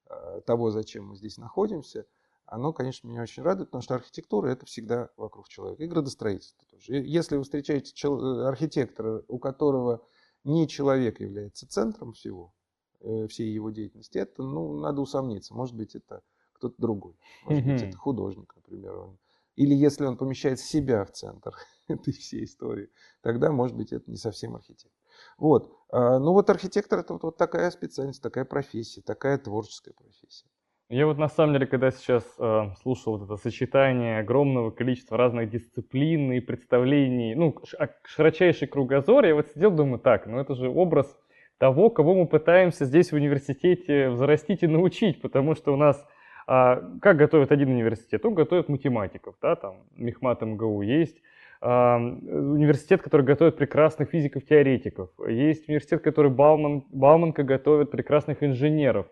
Э, 0.08 0.40
того, 0.46 0.70
зачем 0.70 1.08
мы 1.08 1.16
здесь 1.16 1.36
находимся, 1.36 2.06
оно, 2.46 2.72
конечно, 2.72 3.08
меня 3.08 3.22
очень 3.22 3.42
радует, 3.42 3.68
потому 3.68 3.82
что 3.82 3.94
архитектура– 3.94 4.48
это 4.48 4.64
всегда 4.64 5.10
вокруг 5.16 5.48
человека. 5.48 5.82
И 5.82 5.86
градостроительство 5.86 6.66
тоже. 6.70 6.94
Если 7.04 7.36
вы 7.36 7.42
встречаете 7.42 7.92
э, 8.08 8.46
архитектора, 8.46 9.22
у 9.28 9.38
которого 9.38 10.02
не 10.44 10.66
человек 10.66 11.20
является 11.20 11.68
центром 11.68 12.14
всего, 12.14 12.54
э, 13.00 13.26
всей 13.26 13.52
его 13.52 13.70
деятельности, 13.70 14.16
это, 14.16 14.42
ну, 14.42 14.78
надо 14.78 15.02
усомниться. 15.02 15.54
Может 15.54 15.76
быть, 15.76 15.94
это 15.94 16.22
кто-то 16.54 16.74
другой. 16.78 17.18
Может 17.44 17.66
быть, 17.66 17.82
это 17.82 17.96
художник, 17.96 18.54
например. 18.56 18.96
Он. 18.96 19.18
Или 19.58 19.74
если 19.74 20.04
он 20.04 20.16
помещает 20.16 20.60
себя 20.60 21.04
в 21.04 21.10
центр 21.10 21.52
этой 21.88 22.12
всей 22.12 22.44
истории, 22.44 22.90
тогда, 23.22 23.50
может 23.50 23.76
быть, 23.76 23.92
это 23.92 24.08
не 24.08 24.16
совсем 24.16 24.54
архитектор. 24.54 24.92
Вот. 25.36 25.72
А, 25.90 26.20
ну 26.20 26.32
вот 26.32 26.48
архитектор 26.48 27.00
это 27.00 27.14
вот, 27.14 27.24
вот 27.24 27.36
такая 27.36 27.68
специальность, 27.72 28.22
такая 28.22 28.44
профессия, 28.44 29.02
такая 29.02 29.36
творческая 29.36 29.94
профессия. 29.94 30.46
Я 30.90 31.06
вот 31.06 31.18
на 31.18 31.28
самом 31.28 31.54
деле, 31.54 31.66
когда 31.66 31.90
сейчас 31.90 32.24
э, 32.38 32.70
слушал 32.80 33.18
вот 33.18 33.24
это 33.24 33.36
сочетание 33.36 34.20
огромного 34.20 34.70
количества 34.70 35.18
разных 35.18 35.50
дисциплин 35.50 36.32
и 36.32 36.40
представлений, 36.40 37.34
ну, 37.34 37.54
а, 37.78 37.88
широчайший 38.04 38.68
кругозор, 38.68 39.24
я 39.24 39.34
вот 39.34 39.48
сидел, 39.48 39.72
думаю, 39.72 39.98
так, 39.98 40.26
ну 40.26 40.38
это 40.38 40.54
же 40.54 40.70
образ 40.70 41.18
того, 41.58 41.90
кого 41.90 42.14
мы 42.14 42.28
пытаемся 42.28 42.84
здесь 42.84 43.10
в 43.10 43.16
университете 43.16 44.08
взрастить 44.08 44.62
и 44.62 44.68
научить, 44.68 45.20
потому 45.20 45.56
что 45.56 45.74
у 45.74 45.76
нас 45.76 46.06
как 46.48 47.16
готовят 47.16 47.52
один 47.52 47.68
университет? 47.68 48.24
Он 48.24 48.34
готовит 48.34 48.70
математиков, 48.70 49.36
да, 49.42 49.54
там 49.54 49.76
Мехмат 49.96 50.40
МГУ 50.40 50.80
есть, 50.80 51.20
университет, 51.60 53.02
который 53.02 53.26
готовит 53.26 53.56
прекрасных 53.56 54.08
физиков-теоретиков. 54.10 55.10
Есть 55.28 55.68
университет, 55.68 56.00
который 56.00 56.30
Бауман, 56.30 56.84
Бауманка 56.90 57.42
готовит 57.42 57.90
прекрасных 57.90 58.42
инженеров. 58.42 59.06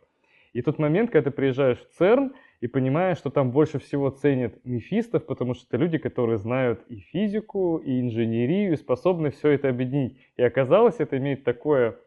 И 0.55 0.63
тот 0.63 0.79
момент, 0.79 1.11
когда 1.11 1.31
ты 1.31 1.37
приезжаешь 1.37 1.79
в 1.79 1.99
ЦЕРН 1.99 2.33
и 2.63 2.67
понимаешь, 2.69 3.19
что 3.19 3.29
там 3.29 3.51
больше 3.51 3.79
всего 3.79 4.09
ценят 4.09 4.65
мифистов, 4.65 5.27
потому 5.27 5.53
что 5.53 5.67
это 5.69 5.77
люди, 5.77 5.99
которые 5.99 6.39
знают 6.39 6.83
и 6.89 7.01
физику, 7.01 7.77
и 7.77 8.01
инженерию, 8.01 8.73
и 8.73 8.77
способны 8.77 9.31
все 9.31 9.51
это 9.51 9.69
объединить. 9.69 10.17
И 10.39 10.43
оказалось, 10.43 10.95
это 11.01 11.19
имеет 11.19 11.45
такое 11.45 11.99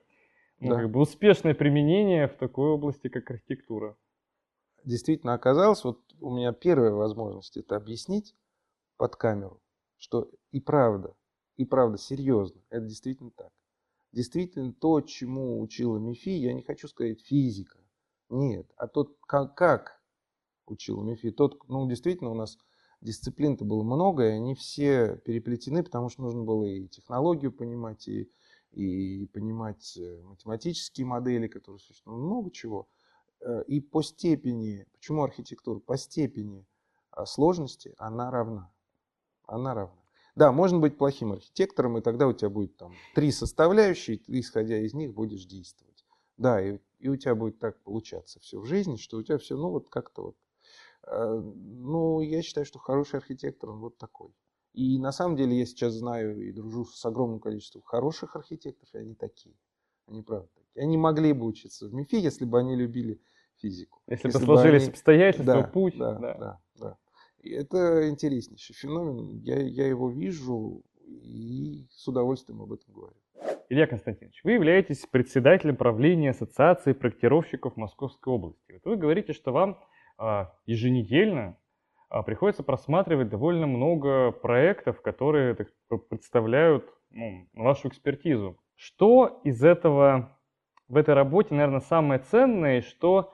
ну, 0.60 0.70
да. 0.70 0.78
как 0.78 0.89
бы 0.89 1.02
успешное 1.02 1.54
применение 1.54 2.28
в 2.28 2.34
такой 2.34 2.70
области, 2.70 3.10
как 3.10 3.30
архитектура. 3.30 3.96
Действительно 4.86 5.34
оказалось, 5.34 5.84
вот 5.84 6.02
у 6.20 6.36
меня 6.36 6.52
первая 6.54 6.92
возможность 6.92 7.58
это 7.58 7.76
объяснить 7.76 8.36
под 8.98 9.15
камеру 9.15 9.62
что 10.00 10.32
и 10.52 10.60
правда, 10.60 11.13
и 11.58 11.65
правда 11.65 11.98
серьезно, 11.98 12.62
это 12.70 12.86
действительно 12.86 13.32
так. 13.32 13.52
Действительно 14.12 14.74
то, 14.74 15.02
чему 15.02 15.62
учила 15.62 15.98
МИФИ, 15.98 16.30
я 16.30 16.54
не 16.54 16.63
хочу 16.63 16.88
сказать 16.88 17.22
физика, 17.22 17.78
нет, 18.30 18.65
а 18.78 18.88
тот, 18.88 19.18
как, 19.28 19.56
как 19.56 20.02
учил 20.65 21.02
МИФИ, 21.02 21.32
тот, 21.32 21.68
ну 21.68 21.88
действительно 21.88 22.32
у 22.32 22.36
нас 22.36 22.58
дисциплин-то 23.02 23.65
было 23.65 23.84
много, 23.84 24.28
и 24.28 24.32
они 24.32 24.56
все 24.56 25.18
переплетены, 25.18 25.84
потому 25.84 26.10
что 26.10 26.24
нужно 26.24 26.44
было 26.44 26.63
и 26.63 26.88
технологию 26.88 27.52
понимать, 27.52 28.08
и, 28.08 28.32
и 28.72 29.28
понимать 29.28 29.98
э, 29.98 30.22
математические 30.24 31.06
модели, 31.06 31.48
которые 31.48 31.80
существуют, 31.80 32.24
много 32.24 32.52
чего. 32.52 32.88
Э, 33.41 33.63
и 33.67 33.80
по 33.82 34.02
степени, 34.02 34.86
почему 34.93 35.23
архитектура? 35.23 35.80
По 35.80 35.97
степени 35.97 36.65
а, 37.12 37.25
сложности 37.25 37.93
она 37.97 38.32
равна 38.32 38.71
она 39.49 39.73
равна. 39.73 39.99
Да, 40.36 40.52
можно 40.52 40.80
быть 40.80 40.97
плохим 40.97 41.34
архитектором, 41.34 41.97
и 41.97 42.02
тогда 42.02 42.28
у 42.28 42.34
тебя 42.34 42.49
будет 42.49 42.78
там 42.78 42.93
три 43.15 43.32
составляющие, 43.32 44.15
и 44.15 44.19
ты, 44.19 44.39
исходя 44.39 44.78
из 44.78 44.93
них, 44.93 45.13
будешь 45.13 45.45
действовать. 45.45 46.06
Да, 46.38 46.62
и, 46.62 46.80
и 46.99 47.10
у 47.10 47.17
тебя 47.17 47.36
будет 47.36 47.60
так 47.60 47.82
получаться 47.84 48.39
все 48.39 48.60
в 48.60 48.65
жизни, 48.65 48.95
что 48.95 49.17
у 49.17 49.23
тебя 49.23 49.38
все, 49.38 49.58
ну, 49.58 49.69
вот 49.69 49.89
как-то 49.89 50.23
вот. 50.23 50.38
Э, 51.08 51.41
ну, 51.41 52.21
я 52.21 52.41
считаю, 52.41 52.65
что 52.65 52.80
хороший 52.80 53.17
архитектор, 53.17 53.71
он 53.71 53.80
вот 53.80 53.97
такой. 53.97 54.34
И 54.73 54.99
на 54.99 55.12
самом 55.12 55.36
деле 55.36 55.58
я 55.58 55.65
сейчас 55.65 55.93
знаю 55.93 56.39
и 56.39 56.52
дружу 56.54 56.86
с 56.86 57.04
огромным 57.06 57.39
количеством 57.39 57.82
хороших 57.82 58.36
архитекторов, 58.36 58.93
и 58.93 58.99
они 58.99 59.15
такие. 59.15 59.56
Они 60.08 60.21
правда 60.21 60.49
такие. 60.73 60.84
Они 60.86 60.97
могли 60.97 61.34
бы 61.34 61.45
учиться 61.45 61.88
в 61.88 61.93
МИФИ, 61.93 62.15
если 62.15 62.46
бы 62.46 62.60
они 62.60 62.75
любили 62.75 63.19
физику. 63.58 64.02
Если, 64.08 64.27
если 64.27 64.39
бы 64.39 64.46
сложились 64.46 64.83
они... 64.83 64.91
обстоятельства, 64.91 65.62
да, 65.62 65.63
путь. 65.63 65.98
Да, 65.98 66.15
да, 66.15 66.33
да. 66.33 66.60
да. 66.79 66.98
И 67.41 67.52
это 67.52 68.10
интереснейший 68.10 68.75
феномен. 68.75 69.39
Я, 69.39 69.62
я 69.62 69.87
его 69.87 70.10
вижу 70.10 70.83
и 71.06 71.87
с 71.91 72.08
удовольствием 72.08 72.62
об 72.62 72.73
этом 72.73 72.94
говорю. 72.94 73.15
Илья 73.69 73.87
Константинович, 73.87 74.41
вы 74.44 74.54
являетесь 74.54 75.06
председателем 75.06 75.75
правления 75.75 76.31
Ассоциации 76.31 76.94
проектировщиков 76.94 77.77
Московской 77.77 78.33
области. 78.33 78.73
Вот 78.73 78.85
вы 78.85 78.98
говорите, 78.98 79.33
что 79.33 79.52
вам 79.52 79.79
а, 80.17 80.54
еженедельно 80.65 81.56
а, 82.10 82.23
приходится 82.23 82.63
просматривать 82.63 83.29
довольно 83.29 83.67
много 83.67 84.31
проектов, 84.31 85.02
которые 85.02 85.56
так, 85.56 85.67
представляют 86.10 86.91
ну, 87.12 87.48
вашу 87.54 87.87
экспертизу. 87.87 88.58
Что 88.75 89.41
из 89.44 89.63
этого 89.63 90.37
в 90.90 90.98
этой 90.98 91.13
работе, 91.13 91.54
наверное, 91.54 91.79
самое 91.79 92.19
ценное, 92.19 92.81
что 92.81 93.31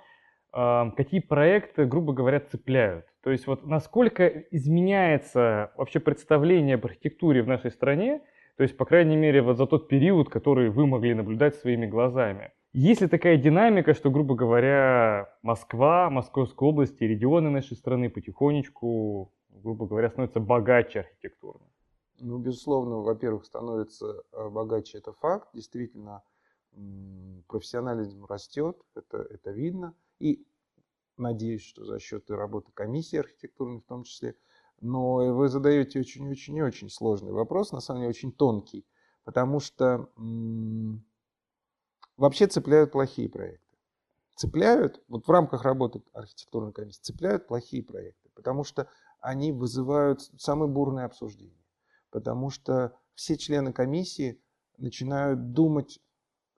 э, 0.54 0.92
какие 0.96 1.22
проекты, 1.22 1.86
грубо 1.86 2.14
говоря, 2.14 2.40
цепляют? 2.42 3.06
То 3.24 3.32
есть 3.32 3.48
вот 3.48 3.66
насколько 3.66 4.28
изменяется 4.28 5.72
вообще 5.78 6.00
представление 6.00 6.76
об 6.76 6.86
архитектуре 6.86 7.42
в 7.42 7.48
нашей 7.48 7.72
стране, 7.72 8.22
то 8.58 8.64
есть, 8.64 8.78
по 8.78 8.86
крайней 8.86 9.18
мере, 9.18 9.42
вот 9.42 9.58
за 9.58 9.66
тот 9.66 9.88
период, 9.88 10.30
который 10.30 10.70
вы 10.70 10.86
могли 10.86 11.14
наблюдать 11.14 11.56
своими 11.56 11.88
глазами. 11.88 12.52
Есть 12.72 13.02
ли 13.02 13.08
такая 13.08 13.38
динамика, 13.38 13.94
что, 13.94 14.12
грубо 14.12 14.36
говоря, 14.36 15.30
Москва, 15.42 16.10
Московская 16.10 16.68
область 16.68 17.02
и 17.02 17.08
регионы 17.08 17.50
нашей 17.50 17.76
страны 17.76 18.10
потихонечку, 18.10 19.32
грубо 19.50 19.88
говоря, 19.88 20.10
становятся 20.10 20.40
богаче 20.40 21.02
архитектурно? 21.02 21.66
Ну, 22.20 22.38
безусловно, 22.38 23.02
во-первых, 23.02 23.46
становится 23.46 24.24
э, 24.32 24.50
богаче, 24.50 25.00
это 25.00 25.12
факт. 25.14 25.50
Действительно, 25.54 26.22
профессионализм 27.48 28.26
растет, 28.26 28.78
это, 28.96 29.18
это 29.30 29.52
видно. 29.52 29.96
И 30.20 30.46
надеюсь, 31.18 31.64
что 31.64 31.86
за 31.86 32.00
счет 32.00 32.30
работы 32.30 32.72
комиссии 32.74 33.18
архитектурной 33.18 33.80
в 33.80 33.86
том 33.86 34.04
числе. 34.04 34.36
Но 34.82 35.34
вы 35.34 35.48
задаете 35.48 36.00
очень-очень 36.00 36.58
и 36.58 36.62
очень 36.62 36.90
сложный 36.90 37.32
вопрос, 37.32 37.72
на 37.72 37.80
самом 37.80 38.02
деле 38.02 38.10
очень 38.10 38.32
тонкий, 38.34 38.86
потому 39.24 39.60
что 39.60 40.10
вообще 42.18 42.48
цепляют 42.48 42.92
плохие 42.92 43.30
проекты. 43.30 43.66
Цепляют, 44.36 45.02
вот 45.08 45.26
в 45.26 45.32
рамках 45.32 45.64
работы 45.64 46.04
архитектурной 46.12 46.74
комиссии, 46.74 47.02
цепляют 47.02 47.48
плохие 47.48 47.84
проекты, 47.84 48.30
потому 48.34 48.66
что 48.66 48.90
они 49.22 49.54
вызывают 49.54 50.22
самые 50.22 50.70
бурные 50.70 51.06
обсуждения. 51.06 51.64
Потому 52.10 52.50
что 52.50 52.98
все 53.14 53.38
члены 53.38 53.72
комиссии 53.72 54.42
начинают 54.78 55.54
думать, 55.54 56.02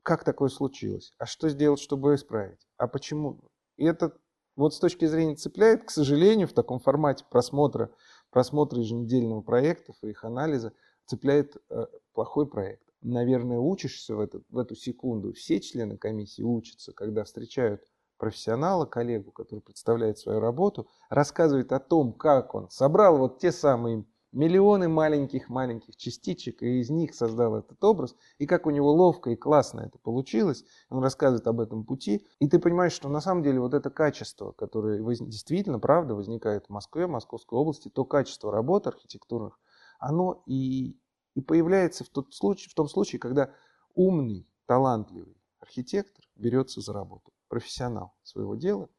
как 0.07 0.23
такое 0.23 0.47
случилось, 0.47 1.13
а 1.17 1.25
что 1.25 1.49
сделать, 1.49 1.81
чтобы 1.81 2.15
исправить, 2.15 2.65
а 2.77 2.87
почему. 2.87 3.41
И 3.75 3.83
это 3.83 4.17
вот 4.55 4.73
с 4.73 4.79
точки 4.79 5.03
зрения 5.03 5.35
цепляет, 5.35 5.83
к 5.83 5.89
сожалению, 5.89 6.47
в 6.47 6.53
таком 6.53 6.79
формате 6.79 7.25
просмотра, 7.29 7.91
просмотра 8.29 8.79
еженедельного 8.79 9.41
проектов 9.41 9.97
и 10.01 10.11
их 10.11 10.23
анализа, 10.23 10.71
цепляет 11.07 11.57
э, 11.69 11.87
плохой 12.13 12.47
проект 12.47 12.87
наверное, 13.01 13.59
учишься 13.59 14.15
в, 14.15 14.19
этот, 14.19 14.43
в 14.49 14.57
эту 14.57 14.75
секунду. 14.75 15.31
Все 15.33 15.59
члены 15.59 15.97
комиссии 15.97 16.41
учатся, 16.41 16.93
когда 16.93 17.23
встречают 17.23 17.83
профессионала, 18.17 18.85
коллегу, 18.85 19.31
который 19.31 19.59
представляет 19.59 20.17
свою 20.17 20.39
работу, 20.39 20.87
рассказывает 21.09 21.71
о 21.71 21.79
том, 21.79 22.13
как 22.13 22.55
он 22.55 22.69
собрал 22.69 23.17
вот 23.17 23.39
те 23.39 23.51
самые 23.51 24.05
миллионы 24.31 24.87
маленьких-маленьких 24.87 25.95
частичек, 25.95 26.61
и 26.61 26.79
из 26.79 26.89
них 26.89 27.15
создал 27.15 27.55
этот 27.55 27.83
образ, 27.83 28.15
и 28.37 28.45
как 28.45 28.65
у 28.65 28.69
него 28.69 28.91
ловко 28.91 29.31
и 29.31 29.35
классно 29.35 29.81
это 29.81 29.97
получилось. 29.97 30.65
Он 30.89 31.01
рассказывает 31.01 31.47
об 31.47 31.59
этом 31.59 31.85
пути, 31.85 32.25
и 32.39 32.47
ты 32.47 32.59
понимаешь, 32.59 32.93
что 32.93 33.09
на 33.09 33.21
самом 33.21 33.43
деле 33.43 33.59
вот 33.59 33.73
это 33.73 33.89
качество, 33.89 34.51
которое 34.51 34.99
действительно, 34.99 35.79
правда, 35.79 36.15
возникает 36.15 36.65
в 36.65 36.69
Москве, 36.69 37.07
в 37.07 37.11
Московской 37.11 37.57
области, 37.57 37.89
то 37.89 38.05
качество 38.05 38.51
работ 38.51 38.87
архитектурных, 38.87 39.59
оно 39.99 40.43
и 40.45 40.97
и 41.37 41.41
появляется 41.41 42.03
в, 42.03 42.09
тот 42.09 42.33
случай, 42.33 42.67
в 42.67 42.73
том 42.73 42.87
случае, 42.89 43.19
когда 43.19 43.53
умный, 43.93 44.49
талантливый 44.65 45.37
архитектор 45.59 46.25
берется 46.35 46.81
за 46.81 46.93
работу, 46.93 47.31
профессионал 47.47 48.15
своего 48.23 48.55
дела, 48.55 48.89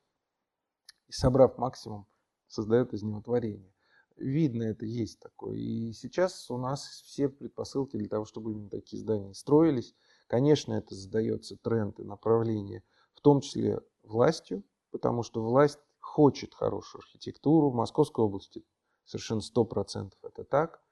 и 1.08 1.12
собрав 1.12 1.58
максимум, 1.58 2.06
создает 2.46 2.94
из 2.94 3.02
него 3.02 3.20
творение. 3.22 3.74
Видно, 4.18 4.64
это 4.64 4.84
есть 4.84 5.20
такое. 5.20 5.56
И 5.56 5.92
сейчас 5.92 6.50
у 6.50 6.58
нас 6.58 7.02
все 7.04 7.28
предпосылки 7.28 7.96
для 7.96 8.08
того, 8.08 8.24
чтобы 8.24 8.52
именно 8.52 8.68
такие 8.68 9.00
здания 9.00 9.32
строились. 9.32 9.94
Конечно, 10.26 10.74
это 10.74 10.94
задается 10.94 11.56
тренд 11.56 12.00
и 12.00 12.04
направление, 12.04 12.82
в 13.14 13.20
том 13.20 13.40
числе 13.40 13.80
властью, 14.02 14.64
потому 14.90 15.22
что 15.22 15.42
власть 15.42 15.78
хочет 16.00 16.54
хорошую 16.54 17.02
архитектуру. 17.02 17.70
В 17.70 17.74
Московской 17.74 18.24
области 18.24 18.64
совершенно 19.04 19.40
100% 19.40 20.14
это 20.22 20.44
так. 20.44 20.82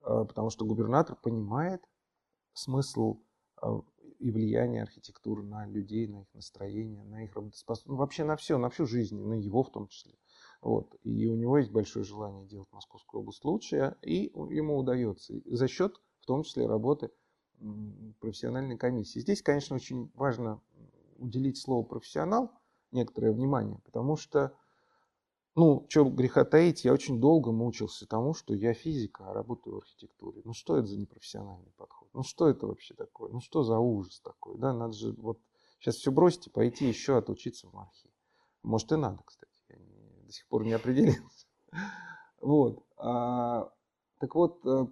А, 0.00 0.24
потому 0.24 0.48
что 0.50 0.64
губернатор 0.64 1.16
понимает 1.16 1.82
смысл 2.54 3.20
а, 3.60 3.80
и 4.18 4.30
влияние 4.30 4.82
архитектуры 4.82 5.42
на 5.42 5.66
людей, 5.66 6.06
на 6.06 6.22
их 6.22 6.32
настроение, 6.32 7.04
на 7.04 7.24
их 7.24 7.34
работоспособность, 7.34 7.88
ну, 7.88 7.96
вообще 7.96 8.24
на 8.24 8.36
все, 8.36 8.56
на 8.58 8.70
всю 8.70 8.86
жизнь, 8.86 9.18
на 9.18 9.34
его 9.34 9.62
в 9.62 9.70
том 9.70 9.88
числе. 9.88 10.14
Вот. 10.64 10.96
И 11.02 11.26
у 11.26 11.36
него 11.36 11.58
есть 11.58 11.70
большое 11.70 12.06
желание 12.06 12.46
делать 12.46 12.72
Московскую 12.72 13.20
область 13.20 13.44
лучше, 13.44 13.96
и 14.00 14.32
ему 14.48 14.78
удается 14.78 15.34
за 15.44 15.68
счет, 15.68 16.00
в 16.20 16.26
том 16.26 16.42
числе, 16.42 16.66
работы 16.66 17.10
профессиональной 18.18 18.78
комиссии. 18.78 19.18
Здесь, 19.18 19.42
конечно, 19.42 19.76
очень 19.76 20.10
важно 20.14 20.62
уделить 21.18 21.58
слову 21.58 21.84
профессионал 21.84 22.50
некоторое 22.92 23.32
внимание, 23.32 23.78
потому 23.84 24.16
что 24.16 24.56
ну, 25.54 25.86
что 25.90 26.04
греха 26.04 26.44
таить, 26.46 26.84
я 26.84 26.94
очень 26.94 27.20
долго 27.20 27.52
мучился 27.52 28.06
тому, 28.06 28.32
что 28.32 28.54
я 28.54 28.72
физик, 28.72 29.20
а 29.20 29.34
работаю 29.34 29.76
в 29.76 29.78
архитектуре. 29.80 30.40
Ну, 30.44 30.54
что 30.54 30.78
это 30.78 30.86
за 30.86 30.98
непрофессиональный 30.98 31.72
подход? 31.76 32.08
Ну, 32.14 32.22
что 32.22 32.48
это 32.48 32.66
вообще 32.66 32.94
такое? 32.94 33.30
Ну, 33.30 33.40
что 33.40 33.64
за 33.64 33.78
ужас 33.78 34.18
такой? 34.20 34.56
Да, 34.56 34.72
надо 34.72 34.94
же 34.94 35.12
вот 35.12 35.38
сейчас 35.78 35.96
все 35.96 36.10
бросить 36.10 36.46
и 36.46 36.50
пойти 36.50 36.88
еще 36.88 37.18
отучиться 37.18 37.68
в 37.68 37.74
мархе. 37.74 38.08
Может, 38.62 38.92
и 38.92 38.96
надо, 38.96 39.22
кстати. 39.24 39.53
Сих 40.34 40.46
пор 40.48 40.64
не 40.64 40.72
определился. 40.72 41.46
Вот. 42.40 42.84
А, 42.98 43.72
так 44.20 44.34
вот, 44.34 44.66
э, 44.66 44.86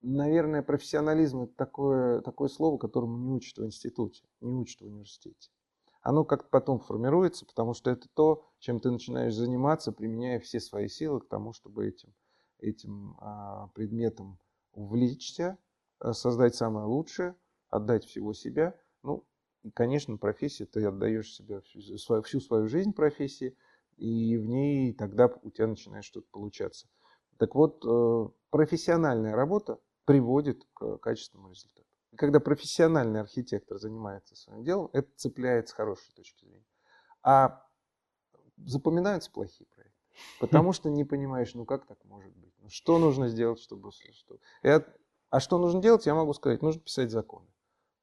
наверное, 0.00 0.62
профессионализм– 0.62 1.42
это 1.42 1.54
такое, 1.54 2.22
такое 2.22 2.48
слово, 2.48 2.78
которому 2.78 3.18
не 3.18 3.30
учат 3.30 3.58
в 3.58 3.66
институте, 3.66 4.24
не 4.40 4.54
учат 4.54 4.80
в 4.80 4.86
университете 4.86 5.50
оно 6.02 6.24
как-то 6.24 6.48
потом 6.50 6.80
формируется, 6.80 7.46
потому 7.46 7.74
что 7.74 7.90
это 7.90 8.08
то, 8.14 8.44
чем 8.58 8.80
ты 8.80 8.90
начинаешь 8.90 9.34
заниматься, 9.34 9.92
применяя 9.92 10.40
все 10.40 10.60
свои 10.60 10.88
силы 10.88 11.20
к 11.20 11.28
тому, 11.28 11.52
чтобы 11.52 11.86
этим, 11.86 12.12
этим 12.58 13.16
а, 13.20 13.68
предметом 13.68 14.38
увлечься, 14.72 15.58
а, 16.00 16.12
создать 16.12 16.56
самое 16.56 16.86
лучшее, 16.86 17.36
отдать 17.70 18.04
всего 18.04 18.32
себя. 18.32 18.76
Ну, 19.04 19.24
и, 19.62 19.70
конечно, 19.70 20.16
профессия, 20.16 20.66
ты 20.66 20.84
отдаешь 20.84 21.32
себя 21.32 21.60
всю 21.60 22.22
всю 22.22 22.40
свою 22.40 22.66
жизнь 22.66 22.92
профессии, 22.92 23.56
и 23.96 24.36
в 24.36 24.46
ней 24.46 24.92
тогда 24.92 25.30
у 25.42 25.50
тебя 25.50 25.66
начинает 25.66 26.04
что-то 26.04 26.26
получаться. 26.30 26.88
Так 27.38 27.54
вот, 27.54 27.84
э, 27.84 28.28
профессиональная 28.50 29.34
работа 29.34 29.78
приводит 30.04 30.64
к 30.74 30.98
качественному 30.98 31.50
результату. 31.50 31.86
И 32.12 32.16
когда 32.16 32.40
профессиональный 32.40 33.20
архитектор 33.20 33.78
занимается 33.78 34.36
своим 34.36 34.64
делом, 34.64 34.90
это 34.92 35.08
цепляет 35.16 35.68
с 35.68 35.72
хорошей 35.72 36.12
точки 36.14 36.44
зрения. 36.44 36.66
А 37.22 37.66
запоминаются 38.58 39.30
плохие 39.30 39.66
проекты. 39.66 39.98
Потому 40.40 40.72
что 40.74 40.90
не 40.90 41.04
понимаешь, 41.04 41.54
ну 41.54 41.64
как 41.64 41.86
так 41.86 41.98
может 42.04 42.34
быть? 42.36 42.52
Ну, 42.58 42.68
что 42.68 42.98
нужно 42.98 43.28
сделать, 43.28 43.60
чтобы... 43.60 43.90
Что... 43.92 44.38
Я... 44.62 44.84
А 45.30 45.40
что 45.40 45.58
нужно 45.58 45.80
делать, 45.80 46.04
я 46.04 46.14
могу 46.14 46.34
сказать, 46.34 46.60
нужно 46.60 46.82
писать 46.82 47.10
законы, 47.10 47.48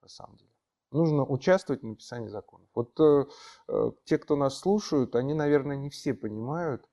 на 0.01 0.07
самом 0.07 0.37
деле. 0.37 0.49
Нужно 0.91 1.23
участвовать 1.23 1.83
в 1.83 1.85
написании 1.85 2.29
законов. 2.29 2.67
Вот 2.73 2.99
э, 2.99 3.25
э, 3.67 3.91
те, 4.05 4.17
кто 4.17 4.35
нас 4.35 4.57
слушают, 4.57 5.15
они, 5.15 5.33
наверное, 5.33 5.77
не 5.77 5.89
все 5.89 6.13
понимают, 6.13 6.83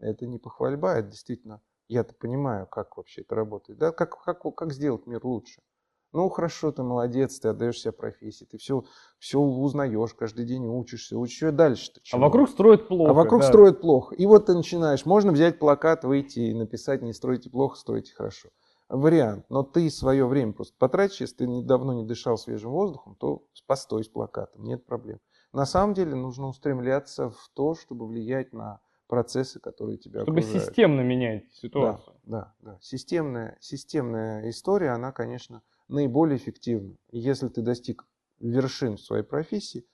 это 0.00 0.26
не 0.26 0.38
похвальба, 0.38 0.94
это 0.94 1.10
действительно 1.10 1.60
я-то 1.88 2.14
понимаю, 2.14 2.66
как 2.66 2.96
вообще 2.96 3.22
это 3.22 3.34
работает. 3.34 3.78
Да? 3.78 3.92
Как, 3.92 4.18
как, 4.22 4.42
как 4.56 4.72
сделать 4.72 5.06
мир 5.06 5.24
лучше? 5.24 5.62
Ну, 6.12 6.28
хорошо, 6.28 6.70
ты 6.70 6.84
молодец, 6.84 7.40
ты 7.40 7.48
отдаешь 7.48 7.80
себя 7.80 7.90
профессии, 7.90 8.44
ты 8.44 8.56
все, 8.56 8.84
все 9.18 9.40
узнаешь, 9.40 10.14
каждый 10.14 10.44
день 10.44 10.64
учишься, 10.64 11.18
учишься 11.18 11.50
дальше-то. 11.50 12.00
А 12.12 12.18
вокруг 12.18 12.48
строят 12.48 12.86
плохо. 12.86 13.10
А 13.10 13.14
вокруг 13.14 13.40
да. 13.40 13.48
строят 13.48 13.80
плохо. 13.80 14.14
И 14.14 14.24
вот 14.24 14.46
ты 14.46 14.54
начинаешь, 14.54 15.04
можно 15.06 15.32
взять 15.32 15.58
плакат, 15.58 16.04
выйти 16.04 16.38
и 16.38 16.54
написать, 16.54 17.02
не 17.02 17.12
стройте 17.12 17.50
плохо, 17.50 17.76
стройте 17.76 18.14
хорошо. 18.14 18.50
Вариант. 18.96 19.46
Но 19.48 19.62
ты 19.62 19.90
свое 19.90 20.26
время 20.26 20.52
просто 20.52 20.76
потратишь, 20.78 21.20
если 21.20 21.36
ты 21.36 21.46
недавно 21.46 21.92
не 21.92 22.04
дышал 22.04 22.38
свежим 22.38 22.70
воздухом, 22.70 23.16
то 23.16 23.44
постой 23.66 24.04
с 24.04 24.08
плакатом, 24.08 24.64
нет 24.64 24.84
проблем. 24.84 25.20
На 25.52 25.66
самом 25.66 25.94
деле 25.94 26.14
нужно 26.14 26.46
устремляться 26.46 27.30
в 27.30 27.50
то, 27.54 27.74
чтобы 27.74 28.06
влиять 28.06 28.52
на 28.52 28.80
процессы, 29.06 29.60
которые 29.60 29.98
тебя 29.98 30.22
Чтобы 30.22 30.40
окружают. 30.40 30.64
системно 30.68 31.00
менять 31.02 31.52
ситуацию. 31.52 32.16
Да, 32.24 32.54
да, 32.60 32.72
да. 32.72 32.78
Системная, 32.80 33.56
системная 33.60 34.48
история, 34.50 34.90
она, 34.90 35.12
конечно, 35.12 35.62
наиболее 35.88 36.38
эффективна. 36.38 36.96
И 37.10 37.18
если 37.18 37.48
ты 37.48 37.62
достиг 37.62 38.06
вершин 38.40 38.96
в 38.96 39.00
своей 39.00 39.22
профессии, 39.22 39.86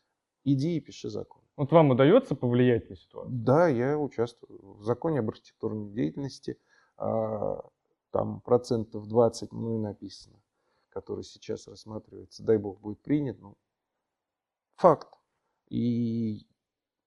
иди 0.45 0.77
и 0.77 0.81
пиши 0.81 1.11
закон. 1.11 1.43
Вот 1.57 1.73
вам 1.73 1.91
удается 1.91 2.35
повлиять 2.35 2.89
на 2.89 2.97
ситуацию? 2.97 3.35
Да, 3.37 3.69
я 3.69 3.99
участвую 3.99 4.77
в 4.79 4.83
законе 4.83 5.19
об 5.19 5.29
архитектурной 5.29 5.91
деятельности. 5.93 6.59
Там 8.11 8.41
процентов 8.41 9.07
20, 9.07 9.53
ну 9.53 9.77
и 9.77 9.79
написано, 9.79 10.41
который 10.89 11.23
сейчас 11.25 11.69
рассматривается. 11.69 12.43
Дай 12.43 12.59
бог 12.59 12.81
будет 12.81 13.01
принят. 13.03 13.39
Ну, 13.41 13.57
факт. 14.77 15.09
И 15.69 16.47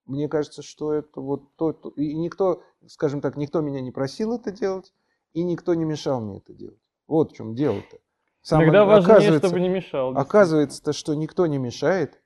мне 0.05 0.29
кажется, 0.29 0.61
что 0.61 0.93
это 0.93 1.19
вот 1.19 1.55
то, 1.55 1.73
то, 1.73 1.89
и 1.89 2.13
никто, 2.13 2.63
скажем 2.87 3.19
так, 3.19 3.35
никто 3.35 3.59
меня 3.61 3.81
не 3.81 3.91
просил 3.91 4.33
это 4.33 4.51
делать, 4.51 4.93
и 5.33 5.43
никто 5.43 5.73
не 5.73 5.83
мешал 5.83 6.21
мне 6.21 6.37
это 6.37 6.53
делать. 6.53 6.79
Вот 7.07 7.31
в 7.31 7.35
чем 7.35 7.55
дело-то. 7.55 7.99
Самое- 8.41 8.69
Иногда 8.69 8.85
важнее, 8.85 9.37
чтобы 9.39 9.59
не 9.59 9.69
мешал. 9.69 10.17
Оказывается-то, 10.17 10.93
что 10.93 11.13
никто 11.15 11.45
не 11.47 11.57
мешает, 11.57 12.21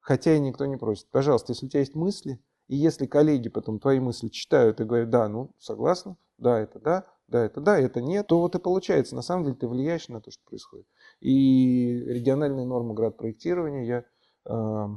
хотя 0.00 0.34
и 0.34 0.40
никто 0.40 0.66
не 0.66 0.76
просит. 0.76 1.08
Пожалуйста, 1.10 1.52
если 1.52 1.66
у 1.66 1.68
тебя 1.70 1.80
есть 1.80 1.94
мысли, 1.94 2.42
и 2.68 2.76
если 2.76 3.06
коллеги 3.06 3.48
потом 3.48 3.78
твои 3.78 4.00
мысли 4.00 4.28
читают 4.28 4.80
и 4.80 4.84
говорят, 4.84 5.10
да, 5.10 5.28
ну, 5.28 5.50
согласна, 5.58 6.16
да, 6.38 6.60
это 6.60 6.78
да, 6.78 7.06
да, 7.28 7.44
это 7.44 7.60
да, 7.60 7.78
это 7.78 8.00
нет, 8.00 8.26
то 8.26 8.40
вот 8.40 8.54
и 8.54 8.58
получается. 8.58 9.14
На 9.14 9.22
самом 9.22 9.44
деле 9.44 9.56
ты 9.56 9.68
влияешь 9.68 10.08
на 10.08 10.20
то, 10.20 10.30
что 10.30 10.42
происходит. 10.44 10.86
И 11.20 12.04
региональные 12.06 12.66
нормы 12.66 12.94
градпроектирования, 12.94 13.84
я 13.84 14.04
э, 14.46 14.88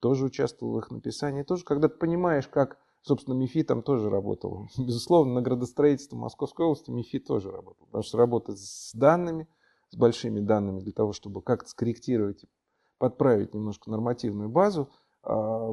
тоже 0.00 0.26
участвовал 0.26 0.74
в 0.74 0.78
их 0.78 0.90
написании. 0.90 1.42
Тоже, 1.42 1.64
когда 1.64 1.88
ты 1.88 1.96
понимаешь, 1.96 2.48
как, 2.48 2.78
собственно, 3.02 3.34
МИФИ 3.34 3.64
там 3.64 3.82
тоже 3.82 4.10
работал. 4.10 4.68
Безусловно, 4.78 5.34
на 5.34 5.42
градостроительство 5.42 6.16
Московской 6.16 6.66
области 6.66 6.90
МИФИ 6.90 7.20
тоже 7.20 7.50
работал. 7.50 7.86
Потому 7.86 8.02
что 8.02 8.18
работать 8.18 8.58
с 8.58 8.92
данными, 8.92 9.48
с 9.90 9.96
большими 9.96 10.40
данными 10.40 10.80
для 10.80 10.92
того, 10.92 11.12
чтобы 11.12 11.42
как-то 11.42 11.68
скорректировать 11.68 12.44
и 12.44 12.48
подправить 12.98 13.54
немножко 13.54 13.90
нормативную 13.90 14.48
базу, 14.48 14.90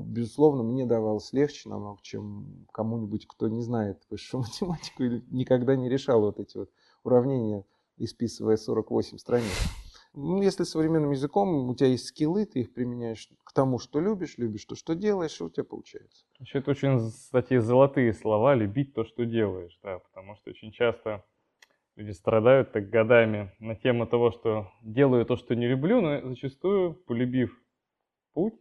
безусловно, 0.02 0.64
мне 0.64 0.86
давалось 0.86 1.32
легче 1.34 1.70
намного, 1.70 2.00
чем 2.02 2.66
кому-нибудь, 2.72 3.28
кто 3.28 3.48
не 3.48 3.62
знает 3.62 4.04
высшую 4.10 4.42
математику 4.42 5.04
или 5.04 5.24
никогда 5.30 5.76
не 5.76 5.90
решал 5.90 6.22
вот 6.22 6.40
эти 6.40 6.58
вот 6.58 6.70
уравнения, 7.04 7.66
исписывая 7.98 8.58
48 8.58 9.18
страниц. 9.18 9.52
Ну, 10.16 10.44
если 10.44 10.64
современным 10.64 11.12
языком 11.12 11.70
у 11.70 11.76
тебя 11.76 11.90
есть 11.90 12.06
скиллы, 12.06 12.46
ты 12.46 12.62
их 12.62 12.74
применяешь 12.74 13.30
к 13.44 13.52
тому, 13.52 13.80
что 13.80 14.00
любишь, 14.00 14.38
любишь 14.38 14.66
то, 14.66 14.76
что 14.76 14.94
делаешь, 14.94 15.42
и 15.42 15.44
у 15.44 15.50
тебя 15.50 15.64
получается. 15.64 16.26
Вообще, 16.38 16.60
это 16.60 16.72
очень, 16.72 17.10
кстати, 17.10 17.58
золотые 17.58 18.14
слова 18.14 18.54
«любить 18.54 18.94
то, 18.94 19.06
что 19.06 19.26
делаешь», 19.26 19.80
да, 19.82 19.98
потому 20.00 20.36
что 20.36 20.52
очень 20.52 20.72
часто 20.72 21.26
люди 21.96 22.12
страдают 22.12 22.72
так 22.74 22.90
годами 22.90 23.52
на 23.60 23.76
тему 23.76 24.06
того, 24.06 24.32
что 24.32 24.72
делаю 24.84 25.26
то, 25.26 25.36
что 25.36 25.56
не 25.56 25.68
люблю, 25.68 26.00
но 26.02 26.30
зачастую, 26.30 26.94
полюбив 26.94 27.60
путь, 28.34 28.54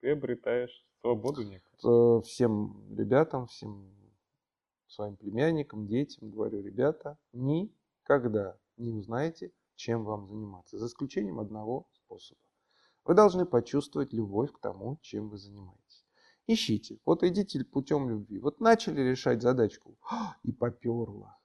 ты 0.00 0.10
обретаешь 0.10 0.84
свободу 1.00 1.42
некую. 1.42 2.18
Э, 2.18 2.22
Всем 2.22 2.94
ребятам, 2.96 3.46
всем 3.46 3.90
своим 4.86 5.16
племянникам, 5.16 5.86
детям 5.86 6.30
говорю, 6.30 6.62
ребята, 6.62 7.18
никогда 7.32 8.58
не 8.76 8.90
узнаете, 8.90 9.52
чем 9.76 10.04
вам 10.04 10.26
заниматься, 10.26 10.78
за 10.78 10.86
исключением 10.86 11.38
одного 11.38 11.86
способа. 11.92 12.40
Вы 13.04 13.14
должны 13.14 13.46
почувствовать 13.46 14.12
любовь 14.12 14.52
к 14.52 14.60
тому, 14.60 14.98
чем 15.02 15.28
вы 15.28 15.38
занимаетесь. 15.38 16.04
Ищите. 16.46 16.98
Вот 17.04 17.22
идите 17.22 17.64
путем 17.64 18.08
любви. 18.08 18.40
Вот 18.40 18.60
начали 18.60 19.00
решать 19.00 19.40
задачку 19.40 19.96
«А, 20.10 20.36
и 20.42 20.52
поперло. 20.52 21.38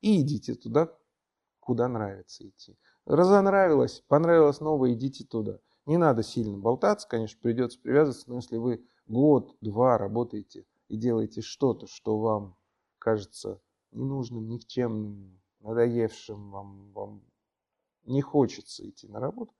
И 0.00 0.20
идите 0.20 0.54
туда, 0.54 0.94
куда 1.58 1.88
нравится 1.88 2.46
идти. 2.48 2.76
Разонравилось, 3.06 4.02
понравилось 4.08 4.60
новое, 4.60 4.92
идите 4.92 5.24
туда. 5.24 5.58
Не 5.90 5.96
надо 5.98 6.22
сильно 6.22 6.56
болтаться, 6.56 7.08
конечно, 7.08 7.36
придется 7.42 7.80
привязываться, 7.80 8.30
но 8.30 8.36
если 8.36 8.58
вы 8.58 8.86
год-два 9.08 9.98
работаете 9.98 10.64
и 10.86 10.96
делаете 10.96 11.40
что-то, 11.40 11.88
что 11.88 12.16
вам 12.20 12.56
кажется 13.00 13.60
ненужным, 13.90 14.46
никчемным, 14.46 15.42
надоевшим, 15.58 16.52
вам, 16.52 16.92
вам 16.92 17.24
не 18.04 18.22
хочется 18.22 18.88
идти 18.88 19.08
на 19.08 19.18
работу 19.18 19.52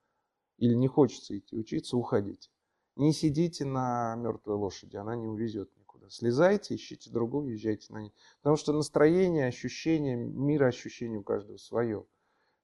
или 0.55 0.73
не 0.73 0.87
хочется 0.87 1.37
идти 1.37 1.57
учиться, 1.57 1.97
уходите. 1.97 2.49
Не 2.95 3.11
сидите 3.11 3.65
на 3.65 4.15
мертвой 4.15 4.55
лошади, 4.55 4.95
она 4.95 5.17
не 5.17 5.27
увезет 5.27 5.75
никуда. 5.75 6.09
Слезайте, 6.09 6.75
ищите 6.75 7.09
другую, 7.09 7.51
езжайте 7.51 7.91
на 7.91 8.03
ней. 8.03 8.13
Потому 8.37 8.55
что 8.55 8.71
настроение, 8.71 9.47
ощущение, 9.47 10.15
мироощущение 10.15 11.19
у 11.19 11.23
каждого 11.23 11.57
свое. 11.57 12.05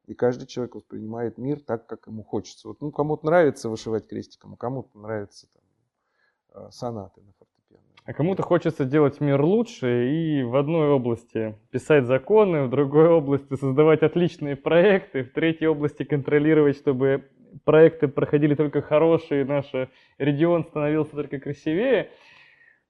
И 0.07 0.13
каждый 0.13 0.47
человек 0.47 0.75
воспринимает 0.75 1.37
мир 1.37 1.59
так, 1.59 1.85
как 1.85 2.07
ему 2.07 2.23
хочется. 2.23 2.69
Вот, 2.69 2.81
ну, 2.81 2.91
кому-то 2.91 3.25
нравится 3.25 3.69
вышивать 3.69 4.07
крестиком, 4.07 4.53
а 4.53 4.57
кому-то 4.57 4.97
нравится 4.97 5.47
там, 5.53 6.65
э, 6.65 6.71
сонаты 6.71 7.21
на 7.21 7.33
фортепиано. 7.33 7.83
А 8.05 8.13
кому-то 8.13 8.41
хочется 8.41 8.85
делать 8.85 9.19
мир 9.19 9.41
лучше 9.41 10.09
и 10.09 10.43
в 10.43 10.55
одной 10.55 10.91
области 10.91 11.57
писать 11.71 12.05
законы, 12.05 12.63
в 12.63 12.69
другой 12.69 13.09
области 13.09 13.53
создавать 13.55 14.01
отличные 14.01 14.55
проекты, 14.55 15.23
в 15.23 15.33
третьей 15.33 15.67
области 15.67 16.03
контролировать, 16.03 16.77
чтобы 16.77 17.29
проекты 17.65 18.07
проходили 18.07 18.55
только 18.55 18.81
хорошие, 18.81 19.43
наш 19.43 19.69
регион 20.17 20.63
становился 20.63 21.11
только 21.11 21.37
красивее. 21.37 22.11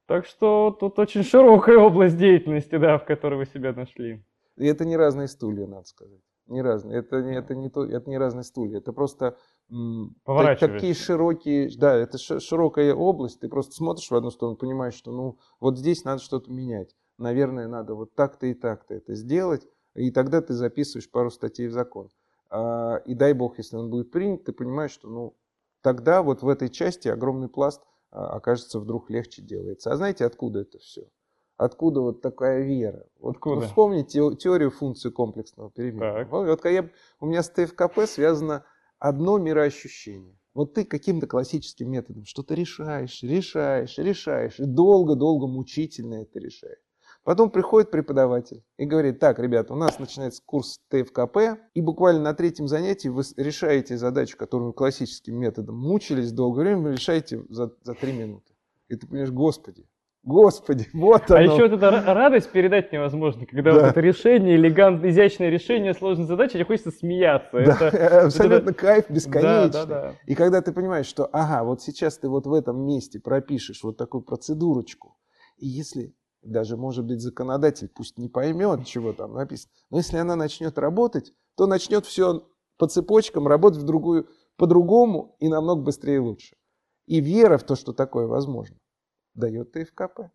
Так 0.06 0.24
что 0.24 0.70
тут 0.78 1.00
очень 1.00 1.24
широкая 1.24 1.78
область 1.78 2.16
деятельности, 2.16 2.78
да, 2.78 2.96
в 2.98 3.04
которой 3.04 3.34
вы 3.34 3.46
себя 3.46 3.72
нашли. 3.72 4.22
И 4.56 4.66
это 4.66 4.84
не 4.84 4.96
разные 4.96 5.26
стулья, 5.26 5.66
надо 5.66 5.86
сказать. 5.88 6.20
Не 6.48 6.62
разные. 6.62 6.98
Это, 6.98 7.22
не- 7.22 7.36
это, 7.36 7.54
не 7.54 7.68
то, 7.68 7.84
это 7.84 8.08
не 8.08 8.16
разные 8.18 8.42
стулья. 8.42 8.78
Это 8.78 8.92
просто 8.92 9.36
так- 10.48 10.60
такие 10.74 10.94
широкие, 10.94 11.70
да, 11.76 11.94
это 11.94 12.16
ши- 12.16 12.40
широкая 12.40 12.94
область. 12.94 13.40
Ты 13.40 13.48
просто 13.48 13.74
смотришь 13.74 14.10
в 14.10 14.14
одну 14.14 14.30
сторону, 14.30 14.56
понимаешь, 14.56 14.94
что 14.94 15.12
ну 15.12 15.38
вот 15.60 15.78
здесь 15.78 16.04
надо 16.04 16.22
что-то 16.22 16.50
менять. 16.50 16.96
Наверное, 17.18 17.68
надо 17.68 17.94
вот 17.94 18.14
так-то 18.14 18.46
и 18.46 18.54
так-то 18.54 18.94
это 18.94 19.14
сделать. 19.14 19.66
И 19.94 20.10
тогда 20.10 20.40
ты 20.40 20.54
записываешь 20.54 21.10
пару 21.10 21.30
статей 21.30 21.66
в 21.66 21.72
закон. 21.72 22.08
А, 22.50 22.96
и 23.04 23.14
дай 23.14 23.34
бог, 23.34 23.58
если 23.58 23.76
он 23.76 23.90
будет 23.90 24.10
принят, 24.10 24.44
ты 24.44 24.52
понимаешь, 24.52 24.92
что 24.92 25.08
ну 25.08 25.36
тогда 25.82 26.22
вот 26.22 26.42
в 26.42 26.48
этой 26.48 26.70
части 26.70 27.08
огромный 27.08 27.48
пласт 27.48 27.82
а, 28.10 28.36
окажется 28.36 28.80
вдруг 28.80 29.10
легче 29.10 29.42
делается. 29.42 29.92
А 29.92 29.96
знаете, 29.96 30.24
откуда 30.24 30.60
это 30.60 30.78
все? 30.78 31.08
Откуда 31.58 32.00
вот 32.00 32.22
такая 32.22 32.62
вера? 32.62 33.04
Вот 33.18 33.36
Откуда? 33.36 33.56
вы 33.56 33.66
вспомните 33.66 34.10
те- 34.20 34.36
теорию 34.36 34.70
функции 34.70 35.10
комплексного 35.10 35.70
переменного. 35.70 36.20
Так. 36.20 36.30
Вот, 36.30 36.64
я- 36.64 36.88
у 37.20 37.26
меня 37.26 37.42
с 37.42 37.50
ТФКП 37.50 38.06
связано 38.06 38.64
одно 39.00 39.38
мироощущение. 39.38 40.38
Вот 40.54 40.74
ты 40.74 40.84
каким-то 40.84 41.26
классическим 41.26 41.90
методом 41.90 42.24
что-то 42.24 42.54
решаешь, 42.54 43.22
решаешь, 43.22 43.98
решаешь, 43.98 44.58
и 44.60 44.64
долго-долго 44.64 45.48
мучительно 45.48 46.22
это 46.22 46.38
решаешь. 46.38 46.78
Потом 47.24 47.50
приходит 47.50 47.90
преподаватель 47.90 48.62
и 48.76 48.84
говорит, 48.86 49.18
так, 49.18 49.40
ребята, 49.40 49.74
у 49.74 49.76
нас 49.76 49.98
начинается 49.98 50.40
курс 50.46 50.80
ТФКП, 50.88 51.58
и 51.74 51.80
буквально 51.80 52.22
на 52.22 52.34
третьем 52.34 52.68
занятии 52.68 53.08
вы 53.08 53.22
решаете 53.36 53.98
задачу, 53.98 54.36
которую 54.38 54.72
классическим 54.72 55.36
методом 55.36 55.76
мучились 55.76 56.30
долгое 56.30 56.62
время, 56.62 56.82
вы 56.82 56.92
решаете 56.92 57.44
за, 57.48 57.72
за 57.82 57.94
три 57.94 58.12
минуты. 58.12 58.54
И 58.88 58.94
ты 58.94 59.06
понимаешь, 59.08 59.30
господи, 59.32 59.86
господи, 60.28 60.86
вот 60.92 61.30
оно. 61.30 61.38
А 61.38 61.42
еще 61.42 61.62
вот 61.68 61.72
эта 61.72 61.86
ра- 61.88 62.12
радость 62.14 62.50
передать 62.50 62.92
невозможно, 62.92 63.46
когда 63.46 63.72
вот 63.72 63.80
Да. 63.82 63.88
это 63.90 64.00
решение, 64.00 64.56
элегантное, 64.56 65.10
изящное 65.10 65.48
решение 65.50 65.94
сложной 65.94 66.26
задачи, 66.26 66.54
тебе 66.54 66.64
хочется 66.64 66.90
смеяться. 66.90 67.50
Да, 67.52 67.88
Это- 67.88 68.20
абсолютно 68.26 68.72
кайф 68.74 69.06
Да, 69.08 69.14
бесконечный. 69.14 69.70
да, 69.70 69.86
да. 69.86 70.14
И 70.26 70.34
когда 70.34 70.60
ты 70.62 70.72
понимаешь, 70.72 71.06
что, 71.06 71.28
ага, 71.32 71.64
вот 71.64 71.82
сейчас 71.82 72.18
ты 72.18 72.28
вот 72.28 72.46
в 72.46 72.52
этом 72.52 72.80
месте 72.86 73.18
пропишешь 73.20 73.82
вот 73.82 73.96
такую 73.96 74.22
процедурочку, 74.22 75.16
и 75.56 75.66
если 75.66 76.14
даже, 76.42 76.76
может 76.76 77.04
быть, 77.06 77.20
законодатель 77.20 77.88
пусть 77.88 78.16
не 78.18 78.28
поймет, 78.28 78.86
чего 78.86 79.12
там 79.12 79.34
написано, 79.34 79.72
но 79.90 79.96
если 79.98 80.18
она 80.18 80.36
начнет 80.36 80.78
работать, 80.78 81.32
то 81.56 81.66
начнет 81.66 82.06
все 82.06 82.44
по 82.78 82.86
цепочкам 82.86 83.48
работать 83.48 83.80
в 83.80 83.84
другую, 83.84 84.28
по-другому 84.56 85.34
и 85.40 85.48
намного 85.48 85.82
быстрее 85.82 86.16
и 86.16 86.18
лучше. 86.20 86.54
И 87.06 87.20
вера 87.20 87.58
в 87.58 87.64
то, 87.64 87.74
что 87.74 87.92
такое 87.92 88.26
возможно, 88.26 88.76
дает 89.38 89.72
ТФКП. 89.72 90.30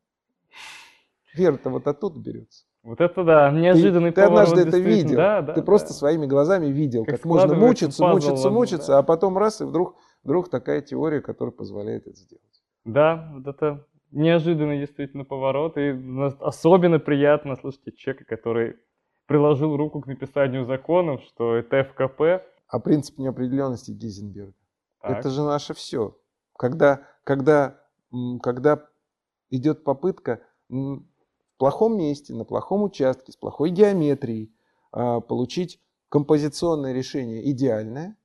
Вера-то 1.34 1.70
вот 1.70 1.88
оттуда 1.88 2.20
берется. 2.20 2.66
Вот 2.84 3.00
это 3.00 3.24
да, 3.24 3.50
неожиданный 3.52 4.12
ты, 4.12 4.22
ты 4.22 4.28
поворот, 4.28 4.50
однажды 4.50 4.70
это 4.70 4.78
видел. 4.78 5.16
Да, 5.16 5.42
да, 5.42 5.54
ты 5.54 5.62
просто 5.62 5.90
да. 5.90 5.94
своими 5.94 6.26
глазами 6.26 6.68
видел, 6.68 7.06
Как 7.06 7.16
как, 7.16 7.26
можно 7.26 7.56
мучиться, 7.56 8.04
пазл 8.04 8.14
мучиться, 8.14 8.44
в 8.44 8.48
одну, 8.48 8.60
мучиться, 8.60 8.88
да. 8.88 8.98
а 9.00 9.04
потом 9.04 9.38
раз 9.38 9.62
и 9.62 9.64
вдруг, 9.64 9.96
вдруг 10.24 10.50
такая 10.50 10.82
теория, 10.82 11.22
которая 11.22 11.54
позволяет 11.54 12.08
это 12.08 12.18
сделать. 12.18 12.44
Да, 12.84 13.32
вот 13.34 13.48
это 13.48 13.88
неожиданный 14.12 14.80
действительно 14.80 15.24
поворот. 15.24 15.78
И 15.78 15.98
особенно 16.42 17.00
приятно 17.00 17.56
слышать 17.56 17.88
от 17.88 17.96
человека, 17.96 18.26
который 18.26 18.76
приложил 19.28 19.78
руку 19.78 20.02
к 20.02 20.08
написанию 20.08 20.66
законов, 20.66 21.22
что 21.24 21.56
это 21.56 21.84
ФКП. 21.86 22.46
А 22.68 22.80
принцип 22.80 23.18
неопределенности 23.18 23.92
Гейзенберга. 23.92 24.54
Так, 25.02 25.20
Это 25.20 25.30
же 25.30 25.42
наше 25.42 25.74
все. 25.74 26.18
Когда, 26.58 27.02
когда, 27.24 27.80
когда 28.42 28.86
идет 29.56 29.84
попытка 29.84 30.42
в 30.70 31.04
плохом 31.58 31.98
месте, 31.98 32.34
на 32.34 32.44
плохом 32.44 32.84
участке, 32.84 33.32
с 33.32 33.36
плохой 33.36 33.70
геометрией 33.70 34.54
а, 34.92 35.22
получить 35.22 35.80
композиционное 36.10 36.94
решение 36.94 37.50
идеальное, 37.52 38.18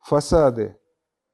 фасады 0.00 0.78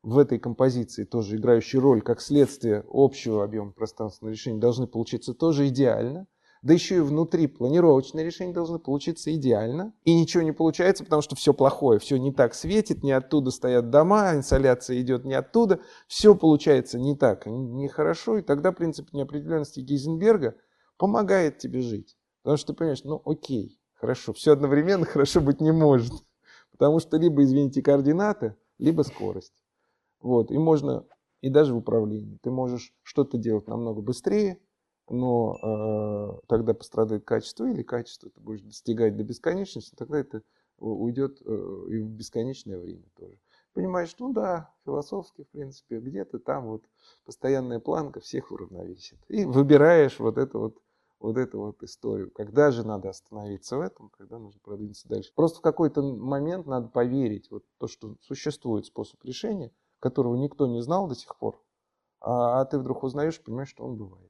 в 0.02 0.18
этой 0.18 0.38
композиции, 0.38 1.04
тоже 1.04 1.36
играющие 1.36 1.80
роль 1.80 2.02
как 2.02 2.20
следствие 2.20 2.84
общего 2.88 3.44
объема 3.44 3.72
пространственного 3.72 4.32
решения, 4.32 4.58
должны 4.58 4.86
получиться 4.86 5.34
тоже 5.34 5.68
идеально. 5.68 6.26
Да 6.62 6.74
еще 6.74 6.98
и 6.98 7.00
внутри 7.00 7.46
планировочные 7.46 8.24
решения 8.24 8.52
должны 8.52 8.78
получиться 8.78 9.34
идеально. 9.34 9.94
И 10.04 10.14
ничего 10.14 10.42
не 10.42 10.52
получается, 10.52 11.04
потому 11.04 11.22
что 11.22 11.34
все 11.34 11.54
плохое, 11.54 11.98
все 11.98 12.18
не 12.18 12.32
так 12.32 12.54
светит, 12.54 13.02
не 13.02 13.12
оттуда 13.12 13.50
стоят 13.50 13.88
дома, 13.88 14.34
инсоляция 14.34 15.00
идет 15.00 15.24
не 15.24 15.32
оттуда. 15.32 15.80
Все 16.06 16.34
получается 16.34 16.98
не 16.98 17.16
так, 17.16 17.46
нехорошо. 17.46 18.38
И 18.38 18.42
тогда 18.42 18.72
принцип 18.72 19.12
неопределенности 19.14 19.80
Гейзенберга 19.80 20.54
помогает 20.98 21.56
тебе 21.56 21.80
жить. 21.80 22.18
Потому 22.42 22.58
что 22.58 22.72
ты 22.72 22.78
понимаешь, 22.78 23.04
ну 23.04 23.22
окей, 23.24 23.80
хорошо, 23.94 24.34
все 24.34 24.52
одновременно 24.52 25.06
хорошо 25.06 25.40
быть 25.40 25.62
не 25.62 25.72
может. 25.72 26.12
Потому 26.72 27.00
что 27.00 27.16
либо, 27.16 27.42
извините, 27.42 27.80
координаты, 27.80 28.54
либо 28.78 29.00
скорость. 29.02 29.54
Вот. 30.20 30.50
И 30.50 30.58
можно, 30.58 31.06
и 31.40 31.48
даже 31.48 31.72
в 31.72 31.78
управлении. 31.78 32.38
Ты 32.42 32.50
можешь 32.50 32.94
что-то 33.02 33.38
делать 33.38 33.66
намного 33.66 34.02
быстрее, 34.02 34.58
но 35.10 35.58
э, 35.60 36.40
тогда 36.46 36.72
пострадает 36.72 37.24
качество, 37.24 37.64
или 37.66 37.82
качество 37.82 38.30
ты 38.30 38.40
будешь 38.40 38.62
достигать 38.62 39.16
до 39.16 39.24
бесконечности, 39.24 39.94
тогда 39.96 40.20
это 40.20 40.42
уйдет 40.78 41.42
э, 41.44 41.52
и 41.88 42.00
в 42.00 42.08
бесконечное 42.08 42.78
время 42.78 43.04
тоже. 43.16 43.36
Понимаешь, 43.74 44.14
ну 44.18 44.32
да, 44.32 44.72
философски, 44.84 45.42
в 45.42 45.48
принципе, 45.50 45.98
где-то 45.98 46.38
там 46.38 46.66
вот 46.66 46.84
постоянная 47.24 47.80
планка 47.80 48.20
всех 48.20 48.50
уравновесит. 48.50 49.18
И 49.28 49.44
выбираешь 49.44 50.18
вот 50.18 50.38
эту 50.38 50.58
вот, 50.58 50.78
вот 51.18 51.36
эту 51.36 51.58
вот 51.58 51.82
историю. 51.82 52.30
Когда 52.32 52.70
же 52.70 52.86
надо 52.86 53.10
остановиться 53.10 53.76
в 53.76 53.80
этом, 53.80 54.10
когда 54.10 54.38
нужно 54.38 54.60
продвинуться 54.62 55.08
дальше. 55.08 55.32
Просто 55.34 55.58
в 55.58 55.62
какой-то 55.62 56.02
момент 56.02 56.66
надо 56.66 56.88
поверить 56.88 57.50
вот 57.50 57.64
то, 57.78 57.86
что 57.86 58.16
существует 58.22 58.86
способ 58.86 59.22
решения, 59.24 59.72
которого 59.98 60.36
никто 60.36 60.66
не 60.66 60.82
знал 60.82 61.06
до 61.06 61.14
сих 61.14 61.36
пор, 61.36 61.62
а, 62.20 62.60
а 62.60 62.64
ты 62.64 62.78
вдруг 62.78 63.02
узнаешь, 63.02 63.40
понимаешь, 63.40 63.70
что 63.70 63.84
он 63.84 63.96
бывает. 63.96 64.29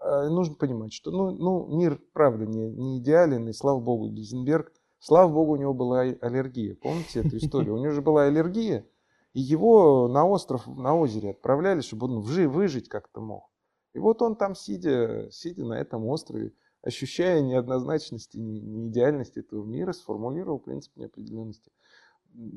А, 0.00 0.28
нужно 0.28 0.54
понимать, 0.54 0.92
что 0.92 1.10
ну, 1.10 1.30
ну, 1.30 1.66
мир, 1.76 2.00
правда, 2.12 2.46
не, 2.46 2.70
не 2.70 2.98
идеален, 2.98 3.48
и 3.48 3.52
слава 3.52 3.80
богу, 3.80 4.08
Гейзенберг, 4.08 4.72
слава 4.98 5.30
богу, 5.30 5.52
у 5.52 5.56
него 5.56 5.74
была 5.74 6.00
аллергия. 6.00 6.74
Помните 6.74 7.20
эту 7.20 7.36
историю? 7.36 7.74
У 7.74 7.78
него 7.78 7.92
же 7.92 8.00
была 8.00 8.24
аллергия, 8.24 8.86
и 9.34 9.40
его 9.40 10.08
на 10.08 10.26
остров, 10.26 10.66
на 10.66 10.96
озере 10.96 11.30
отправляли, 11.30 11.82
чтобы 11.82 12.06
он 12.06 12.20
выжить 12.20 12.88
как-то 12.88 13.20
мог. 13.20 13.50
И 13.92 13.98
вот 13.98 14.22
он 14.22 14.36
там, 14.36 14.54
сидя, 14.54 15.28
сидя 15.30 15.64
на 15.64 15.74
этом 15.74 16.06
острове, 16.06 16.54
ощущая 16.82 17.42
неоднозначность 17.42 18.34
и 18.34 18.40
неидеальность 18.40 19.36
этого 19.36 19.64
мира, 19.64 19.92
сформулировал 19.92 20.58
принцип 20.58 20.96
неопределенности. 20.96 21.72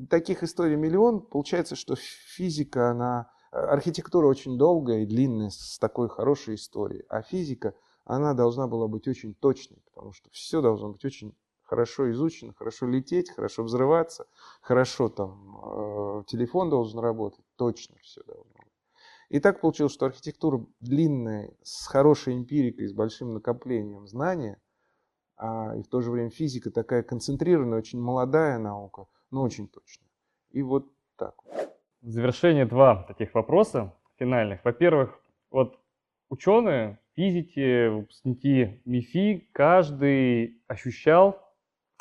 Таких 0.08 0.42
историй 0.42 0.76
миллион. 0.76 1.20
Получается, 1.20 1.76
что 1.76 1.96
физика, 1.96 2.90
она 2.90 3.30
архитектура 3.54 4.26
очень 4.26 4.58
долгая 4.58 5.02
и 5.02 5.06
длинная, 5.06 5.50
с 5.50 5.78
такой 5.78 6.08
хорошей 6.08 6.56
историей. 6.56 7.04
А 7.08 7.22
физика, 7.22 7.74
она 8.04 8.34
должна 8.34 8.66
была 8.66 8.88
быть 8.88 9.06
очень 9.08 9.34
точной, 9.34 9.78
потому 9.86 10.12
что 10.12 10.28
все 10.30 10.60
должно 10.60 10.90
быть 10.90 11.04
очень 11.04 11.34
хорошо 11.62 12.10
изучено, 12.10 12.52
хорошо 12.52 12.86
лететь, 12.86 13.30
хорошо 13.30 13.62
взрываться, 13.62 14.26
хорошо 14.60 15.08
там 15.08 15.56
э, 15.64 16.24
телефон 16.26 16.68
должен 16.68 16.98
работать, 16.98 17.44
точно 17.56 17.96
все 18.02 18.22
должно 18.24 18.44
быть. 18.44 18.72
И 19.30 19.40
так 19.40 19.60
получилось, 19.60 19.92
что 19.92 20.06
архитектура 20.06 20.64
длинная, 20.80 21.54
с 21.62 21.86
хорошей 21.86 22.34
эмпирикой, 22.34 22.86
с 22.86 22.92
большим 22.92 23.34
накоплением 23.34 24.06
знания, 24.06 24.60
а, 25.36 25.74
и 25.76 25.82
в 25.82 25.88
то 25.88 26.00
же 26.00 26.10
время 26.10 26.30
физика 26.30 26.70
такая 26.70 27.02
концентрированная, 27.02 27.78
очень 27.78 28.00
молодая 28.00 28.58
наука, 28.58 29.06
но 29.30 29.42
очень 29.42 29.68
точная. 29.68 30.10
И 30.50 30.62
вот 30.62 30.86
так 31.16 31.34
вот. 31.44 31.73
В 32.04 32.10
завершение 32.10 32.66
два 32.66 32.96
таких 33.08 33.32
вопроса 33.32 33.94
финальных. 34.18 34.62
Во-первых, 34.62 35.18
вот 35.50 35.78
ученые, 36.28 36.98
физики, 37.16 37.88
выпускники 37.88 38.82
МИФИ, 38.84 39.48
каждый 39.52 40.58
ощущал 40.68 41.40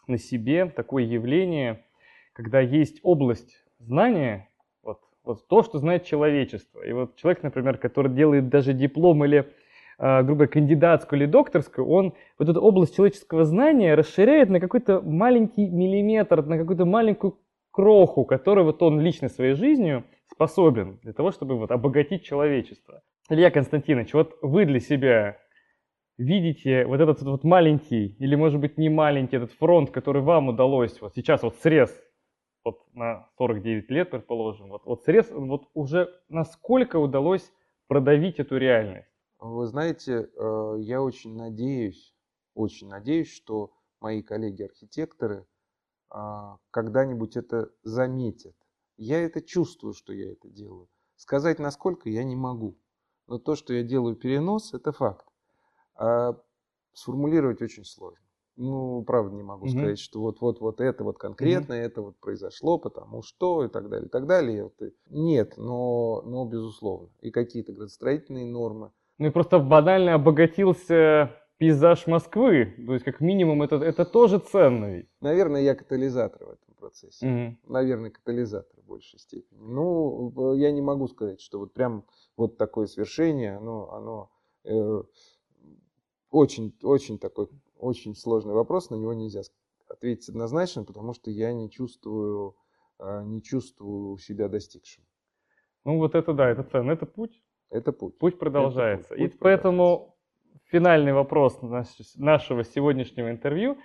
на 0.05 0.17
себе 0.17 0.65
такое 0.65 1.05
явление, 1.05 1.85
когда 2.33 2.59
есть 2.59 2.99
область 3.01 3.63
знания, 3.79 4.49
вот, 4.81 4.99
вот 5.23 5.47
то, 5.47 5.63
что 5.63 5.79
знает 5.79 6.03
человечество. 6.03 6.81
И 6.81 6.91
вот 6.91 7.15
человек, 7.15 7.41
например, 7.41 7.77
который 7.77 8.11
делает 8.11 8.49
даже 8.49 8.73
диплом 8.73 9.23
или, 9.23 9.53
э, 9.99 10.17
грубо 10.23 10.39
говоря, 10.39 10.51
кандидатскую 10.51 11.21
или 11.21 11.31
докторскую, 11.31 11.87
он 11.87 12.13
вот 12.37 12.49
эту 12.49 12.59
область 12.59 12.93
человеческого 12.93 13.45
знания 13.45 13.95
расширяет 13.95 14.49
на 14.49 14.59
какой-то 14.59 14.99
маленький 14.99 15.69
миллиметр, 15.69 16.45
на 16.45 16.57
какую-то 16.57 16.83
маленькую 16.83 17.37
кроху, 17.73 18.23
которую 18.23 18.65
вот 18.65 18.81
он 18.81 19.01
лично 19.01 19.27
своей 19.27 19.55
жизнью 19.55 20.05
способен 20.31 20.99
для 21.01 21.11
того, 21.11 21.31
чтобы 21.31 21.57
вот 21.57 21.71
обогатить 21.71 22.23
человечество. 22.23 23.01
Илья 23.29 23.51
Константинович, 23.51 24.13
вот 24.13 24.37
вы 24.41 24.65
для 24.65 24.79
себя 24.79 25.37
видите 26.17 26.85
вот 26.85 27.01
этот 27.01 27.21
вот 27.23 27.43
маленький, 27.43 28.15
или 28.19 28.35
может 28.35 28.61
быть 28.61 28.77
не 28.77 28.89
маленький, 28.89 29.37
этот 29.37 29.51
фронт, 29.53 29.89
который 29.89 30.21
вам 30.21 30.49
удалось 30.49 31.01
вот 31.01 31.15
сейчас 31.15 31.41
вот 31.41 31.55
срез, 31.57 31.99
вот 32.63 32.81
на 32.93 33.27
49 33.37 33.89
лет, 33.89 34.11
предположим, 34.11 34.69
вот, 34.69 34.85
вот 34.85 35.03
срез, 35.03 35.29
вот 35.31 35.69
уже 35.73 36.09
насколько 36.29 36.97
удалось 36.97 37.51
продавить 37.87 38.39
эту 38.39 38.57
реальность? 38.57 39.07
Вы 39.39 39.65
знаете, 39.65 40.29
э, 40.37 40.75
я 40.79 41.01
очень 41.01 41.35
надеюсь, 41.35 42.13
очень 42.53 42.87
надеюсь, 42.87 43.33
что 43.33 43.71
мои 43.99 44.21
коллеги-архитекторы 44.21 45.45
когда-нибудь 46.71 47.37
это 47.37 47.71
заметят. 47.83 48.55
Я 48.97 49.19
это 49.19 49.41
чувствую, 49.41 49.93
что 49.93 50.13
я 50.13 50.31
это 50.31 50.49
делаю. 50.49 50.87
Сказать, 51.15 51.59
насколько, 51.59 52.09
я 52.09 52.23
не 52.23 52.35
могу. 52.35 52.77
Но 53.27 53.39
то, 53.39 53.55
что 53.55 53.73
я 53.73 53.83
делаю 53.83 54.15
перенос, 54.15 54.73
это 54.73 54.91
факт. 54.91 55.25
А 55.95 56.37
сформулировать 56.93 57.61
очень 57.61 57.85
сложно. 57.85 58.19
Ну, 58.55 59.03
правда, 59.03 59.35
не 59.35 59.41
могу 59.41 59.65
mm-hmm. 59.65 59.69
сказать, 59.69 59.99
что 59.99 60.21
вот-вот 60.21 60.61
вот 60.61 60.79
это 60.79 61.03
вот 61.03 61.17
конкретно, 61.17 61.73
mm-hmm. 61.73 61.85
это 61.85 62.01
вот 62.03 62.17
произошло, 62.17 62.77
потому 62.77 63.23
что 63.23 63.65
и 63.65 63.67
так 63.67 63.89
далее, 63.89 64.07
и 64.07 64.09
так 64.09 64.27
далее. 64.27 64.71
Нет, 65.09 65.57
но, 65.57 66.21
но 66.21 66.45
безусловно. 66.45 67.09
И 67.21 67.31
какие-то 67.31 67.73
градостроительные 67.73 68.45
нормы. 68.45 68.91
Ну 69.17 69.27
и 69.27 69.31
просто 69.31 69.57
банально 69.57 70.13
обогатился 70.15 71.31
пейзаж 71.57 72.07
Москвы. 72.07 72.73
То 72.85 72.93
есть, 72.93 73.05
как 73.05 73.21
минимум, 73.21 73.61
это, 73.63 73.75
это 73.77 74.05
тоже 74.05 74.39
ценно. 74.39 75.03
Наверное, 75.21 75.61
я 75.61 75.75
катализатор 75.75 76.45
в 76.45 76.49
этом 76.51 76.75
процессе. 76.75 77.25
Mm-hmm. 77.25 77.55
Наверное, 77.67 78.11
катализатор 78.11 78.79
в 78.81 78.85
большей 78.85 79.19
степени. 79.19 79.59
Ну, 79.59 80.53
я 80.55 80.71
не 80.71 80.81
могу 80.81 81.07
сказать, 81.07 81.41
что 81.41 81.59
вот 81.59 81.73
прям 81.73 82.05
вот 82.37 82.57
такое 82.57 82.87
свершение, 82.87 83.57
оно, 83.57 83.91
оно 83.91 84.31
э, 84.65 85.03
очень, 86.29 86.75
очень 86.81 87.19
такой, 87.19 87.47
очень 87.77 88.15
сложный 88.15 88.53
вопрос, 88.53 88.89
на 88.89 88.95
него 88.95 89.13
нельзя 89.13 89.41
ответить 89.87 90.29
однозначно, 90.29 90.83
потому 90.83 91.13
что 91.13 91.31
я 91.31 91.53
не 91.53 91.69
чувствую, 91.69 92.55
э, 92.99 93.23
не 93.23 93.41
чувствую 93.41 94.17
себя 94.17 94.49
достигшим. 94.49 95.03
Ну 95.85 95.97
вот 95.97 96.15
это 96.15 96.33
да, 96.33 96.49
это 96.49 96.63
ценно, 96.63 96.91
это 96.91 97.05
путь. 97.05 97.41
Это 97.69 97.91
путь. 97.91 98.17
Путь 98.17 98.37
продолжается. 98.37 99.15
Это 99.15 99.15
путь, 99.15 99.31
путь 99.31 99.35
И 99.35 99.39
поэтому 99.39 100.12
финальный 100.73 101.13
вопрос 101.13 101.59
нашего 102.15 102.63
сегодняшнего 102.63 103.29
интервью. 103.29 103.77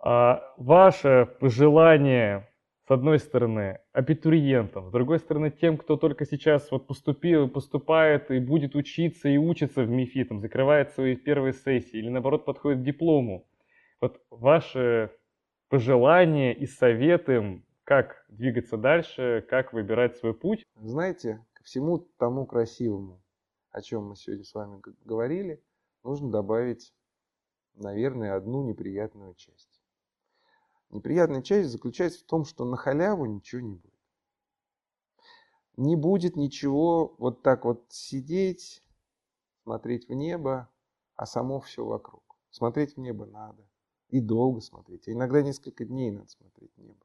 А, 0.00 0.52
ваше 0.56 1.28
пожелание, 1.38 2.48
с 2.88 2.90
одной 2.90 3.20
стороны, 3.20 3.78
абитуриентам, 3.92 4.88
с 4.88 4.90
другой 4.90 5.20
стороны, 5.20 5.52
тем, 5.52 5.76
кто 5.76 5.96
только 5.96 6.26
сейчас 6.26 6.72
вот 6.72 6.88
поступил, 6.88 7.48
поступает 7.48 8.32
и 8.32 8.40
будет 8.40 8.74
учиться 8.74 9.28
и 9.28 9.36
учится 9.36 9.82
в 9.82 9.88
МИФИ, 9.88 10.24
там, 10.24 10.40
закрывает 10.40 10.90
свои 10.90 11.14
первые 11.14 11.52
сессии 11.52 11.98
или, 11.98 12.08
наоборот, 12.08 12.44
подходит 12.44 12.80
к 12.80 12.84
диплому. 12.84 13.46
Вот 14.00 14.20
ваши 14.28 15.12
пожелания 15.68 16.52
и 16.52 16.66
советы, 16.66 17.62
как 17.84 18.24
двигаться 18.28 18.76
дальше, 18.76 19.46
как 19.48 19.72
выбирать 19.72 20.16
свой 20.16 20.34
путь? 20.34 20.64
Знаете, 20.80 21.46
ко 21.52 21.62
всему 21.62 21.98
тому 22.18 22.44
красивому, 22.44 23.22
о 23.70 23.82
чем 23.82 24.08
мы 24.08 24.16
сегодня 24.16 24.44
с 24.44 24.52
вами 24.52 24.82
говорили, 25.04 25.62
нужно 26.02 26.30
добавить, 26.30 26.94
наверное, 27.74 28.36
одну 28.36 28.62
неприятную 28.62 29.34
часть. 29.34 29.82
Неприятная 30.90 31.42
часть 31.42 31.70
заключается 31.70 32.20
в 32.20 32.24
том, 32.24 32.44
что 32.44 32.64
на 32.64 32.76
халяву 32.76 33.26
ничего 33.26 33.60
не 33.60 33.74
будет. 33.74 33.94
Не 35.76 35.96
будет 35.96 36.36
ничего 36.36 37.14
вот 37.18 37.42
так 37.42 37.64
вот 37.64 37.84
сидеть, 37.90 38.82
смотреть 39.62 40.08
в 40.08 40.12
небо, 40.12 40.68
а 41.14 41.26
само 41.26 41.60
все 41.60 41.84
вокруг. 41.84 42.22
Смотреть 42.50 42.96
в 42.96 43.00
небо 43.00 43.26
надо. 43.26 43.68
И 44.08 44.20
долго 44.20 44.60
смотреть. 44.60 45.06
А 45.06 45.12
иногда 45.12 45.42
несколько 45.42 45.84
дней 45.84 46.10
надо 46.10 46.28
смотреть 46.30 46.72
в 46.76 46.80
небо. 46.80 47.04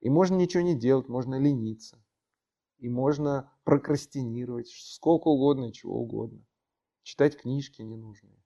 И 0.00 0.10
можно 0.10 0.34
ничего 0.34 0.62
не 0.62 0.74
делать, 0.74 1.08
можно 1.08 1.38
лениться. 1.38 2.04
И 2.78 2.88
можно 2.88 3.52
прокрастинировать, 3.62 4.68
сколько 4.68 5.28
угодно, 5.28 5.72
чего 5.72 6.00
угодно. 6.00 6.44
Читать 7.04 7.36
книжки 7.36 7.82
ненужные. 7.82 8.42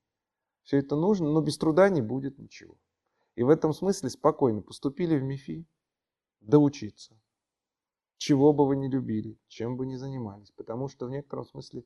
Все 0.65 0.79
это 0.79 0.97
нужно, 0.97 1.31
но 1.31 1.41
без 1.41 1.57
труда 1.57 1.89
не 1.89 2.03
будет 2.03 2.39
ничего. 2.39 2.77
И 3.37 3.45
в 3.45 3.51
этом 3.51 3.73
смысле 3.73 4.11
спокойно 4.11 4.63
поступили 4.63 5.17
в 5.17 5.23
МИФИ, 5.23 5.65
доучиться. 6.41 7.17
Чего 8.17 8.53
бы 8.53 8.67
вы 8.67 8.77
ни 8.77 8.89
любили, 8.89 9.39
чем 9.47 9.77
бы 9.77 9.87
ни 9.87 9.95
занимались. 9.95 10.51
Потому 10.51 10.89
что 10.89 11.07
в 11.07 11.11
некотором 11.11 11.45
смысле 11.45 11.85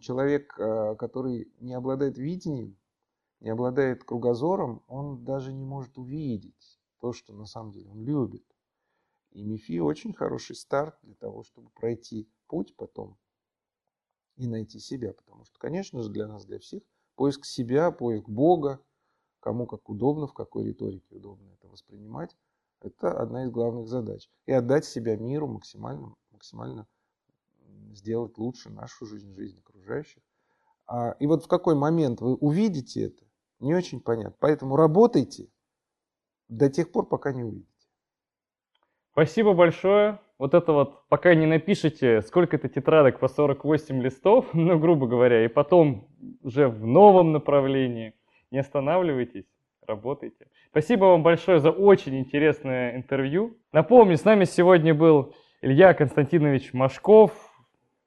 человек, 0.00 0.58
э, 0.58 0.96
который 0.96 1.52
не 1.60 1.74
обладает 1.74 2.18
видением, 2.18 2.76
не 3.38 3.50
обладает 3.50 4.02
кругозором, 4.02 4.82
он 4.88 5.24
даже 5.24 5.52
не 5.52 5.64
может 5.64 5.96
увидеть 5.96 6.80
то, 6.98 7.12
что 7.12 7.32
на 7.34 7.46
самом 7.46 7.70
деле 7.70 7.88
он 7.88 8.02
любит. 8.02 8.44
И 9.30 9.44
МИФИ 9.44 9.78
очень 9.78 10.12
хороший 10.12 10.56
старт 10.56 10.98
для 11.02 11.14
того, 11.14 11.44
чтобы 11.44 11.70
пройти 11.70 12.28
путь 12.48 12.74
потом 12.74 13.16
и 14.40 14.48
найти 14.48 14.78
себя. 14.78 15.12
Потому 15.12 15.44
что, 15.44 15.58
конечно 15.58 16.02
же, 16.02 16.10
для 16.10 16.26
нас, 16.26 16.44
для 16.44 16.58
всех, 16.58 16.82
поиск 17.14 17.44
себя, 17.44 17.90
поиск 17.90 18.28
Бога, 18.28 18.80
кому 19.40 19.66
как 19.66 19.88
удобно, 19.88 20.26
в 20.26 20.34
какой 20.34 20.64
риторике 20.64 21.14
удобно 21.14 21.50
это 21.52 21.68
воспринимать, 21.68 22.36
Это 22.80 23.12
одна 23.12 23.44
из 23.44 23.50
главных 23.50 23.88
задач. 23.88 24.30
И 24.46 24.52
отдать 24.52 24.86
себя 24.86 25.16
миру 25.16 25.46
максимально, 25.46 26.14
максимально 26.30 26.86
сделать 27.92 28.38
лучше 28.38 28.70
нашу 28.70 29.04
жизнь, 29.04 29.34
жизнь 29.34 29.58
окружающих. 29.58 30.22
А, 30.86 31.10
и 31.20 31.26
вот 31.26 31.44
в 31.44 31.48
какой 31.48 31.74
момент 31.74 32.22
вы 32.22 32.34
увидите 32.36 33.04
это, 33.04 33.24
не 33.58 33.74
очень 33.74 34.00
понятно. 34.00 34.36
Поэтому 34.40 34.76
работайте 34.76 35.50
до 36.48 36.70
тех 36.70 36.90
пор, 36.90 37.06
пока 37.06 37.32
не 37.32 37.44
увидите. 37.44 37.68
Спасибо 39.12 39.52
большое. 39.52 40.20
Вот 40.40 40.54
это 40.54 40.72
вот, 40.72 41.06
пока 41.10 41.34
не 41.34 41.44
напишите, 41.44 42.22
сколько 42.22 42.56
это 42.56 42.66
тетрадок 42.70 43.18
по 43.18 43.28
48 43.28 44.02
листов, 44.02 44.46
ну, 44.54 44.78
грубо 44.78 45.06
говоря, 45.06 45.44
и 45.44 45.48
потом 45.48 46.08
уже 46.42 46.66
в 46.66 46.86
новом 46.86 47.32
направлении, 47.32 48.14
не 48.50 48.58
останавливайтесь, 48.58 49.44
работайте. 49.86 50.46
Спасибо 50.70 51.04
вам 51.04 51.22
большое 51.22 51.60
за 51.60 51.70
очень 51.70 52.18
интересное 52.18 52.96
интервью. 52.96 53.58
Напомню, 53.70 54.16
с 54.16 54.24
нами 54.24 54.44
сегодня 54.44 54.94
был 54.94 55.34
Илья 55.60 55.92
Константинович 55.92 56.72
Машков, 56.72 57.32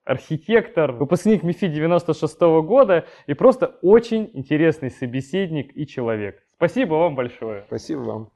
архитектор, 0.04 0.92
выпускник 0.92 1.44
МИФИ 1.44 1.68
96 1.68 2.42
-го 2.42 2.64
года 2.64 3.06
и 3.28 3.36
просто 3.36 3.78
очень 3.84 4.32
интересный 4.34 4.90
собеседник 4.90 5.78
и 5.78 5.86
человек. 5.86 6.42
Спасибо 6.56 6.96
вам 6.96 7.14
большое. 7.14 7.66
Спасибо 7.68 8.00
вам. 8.00 8.30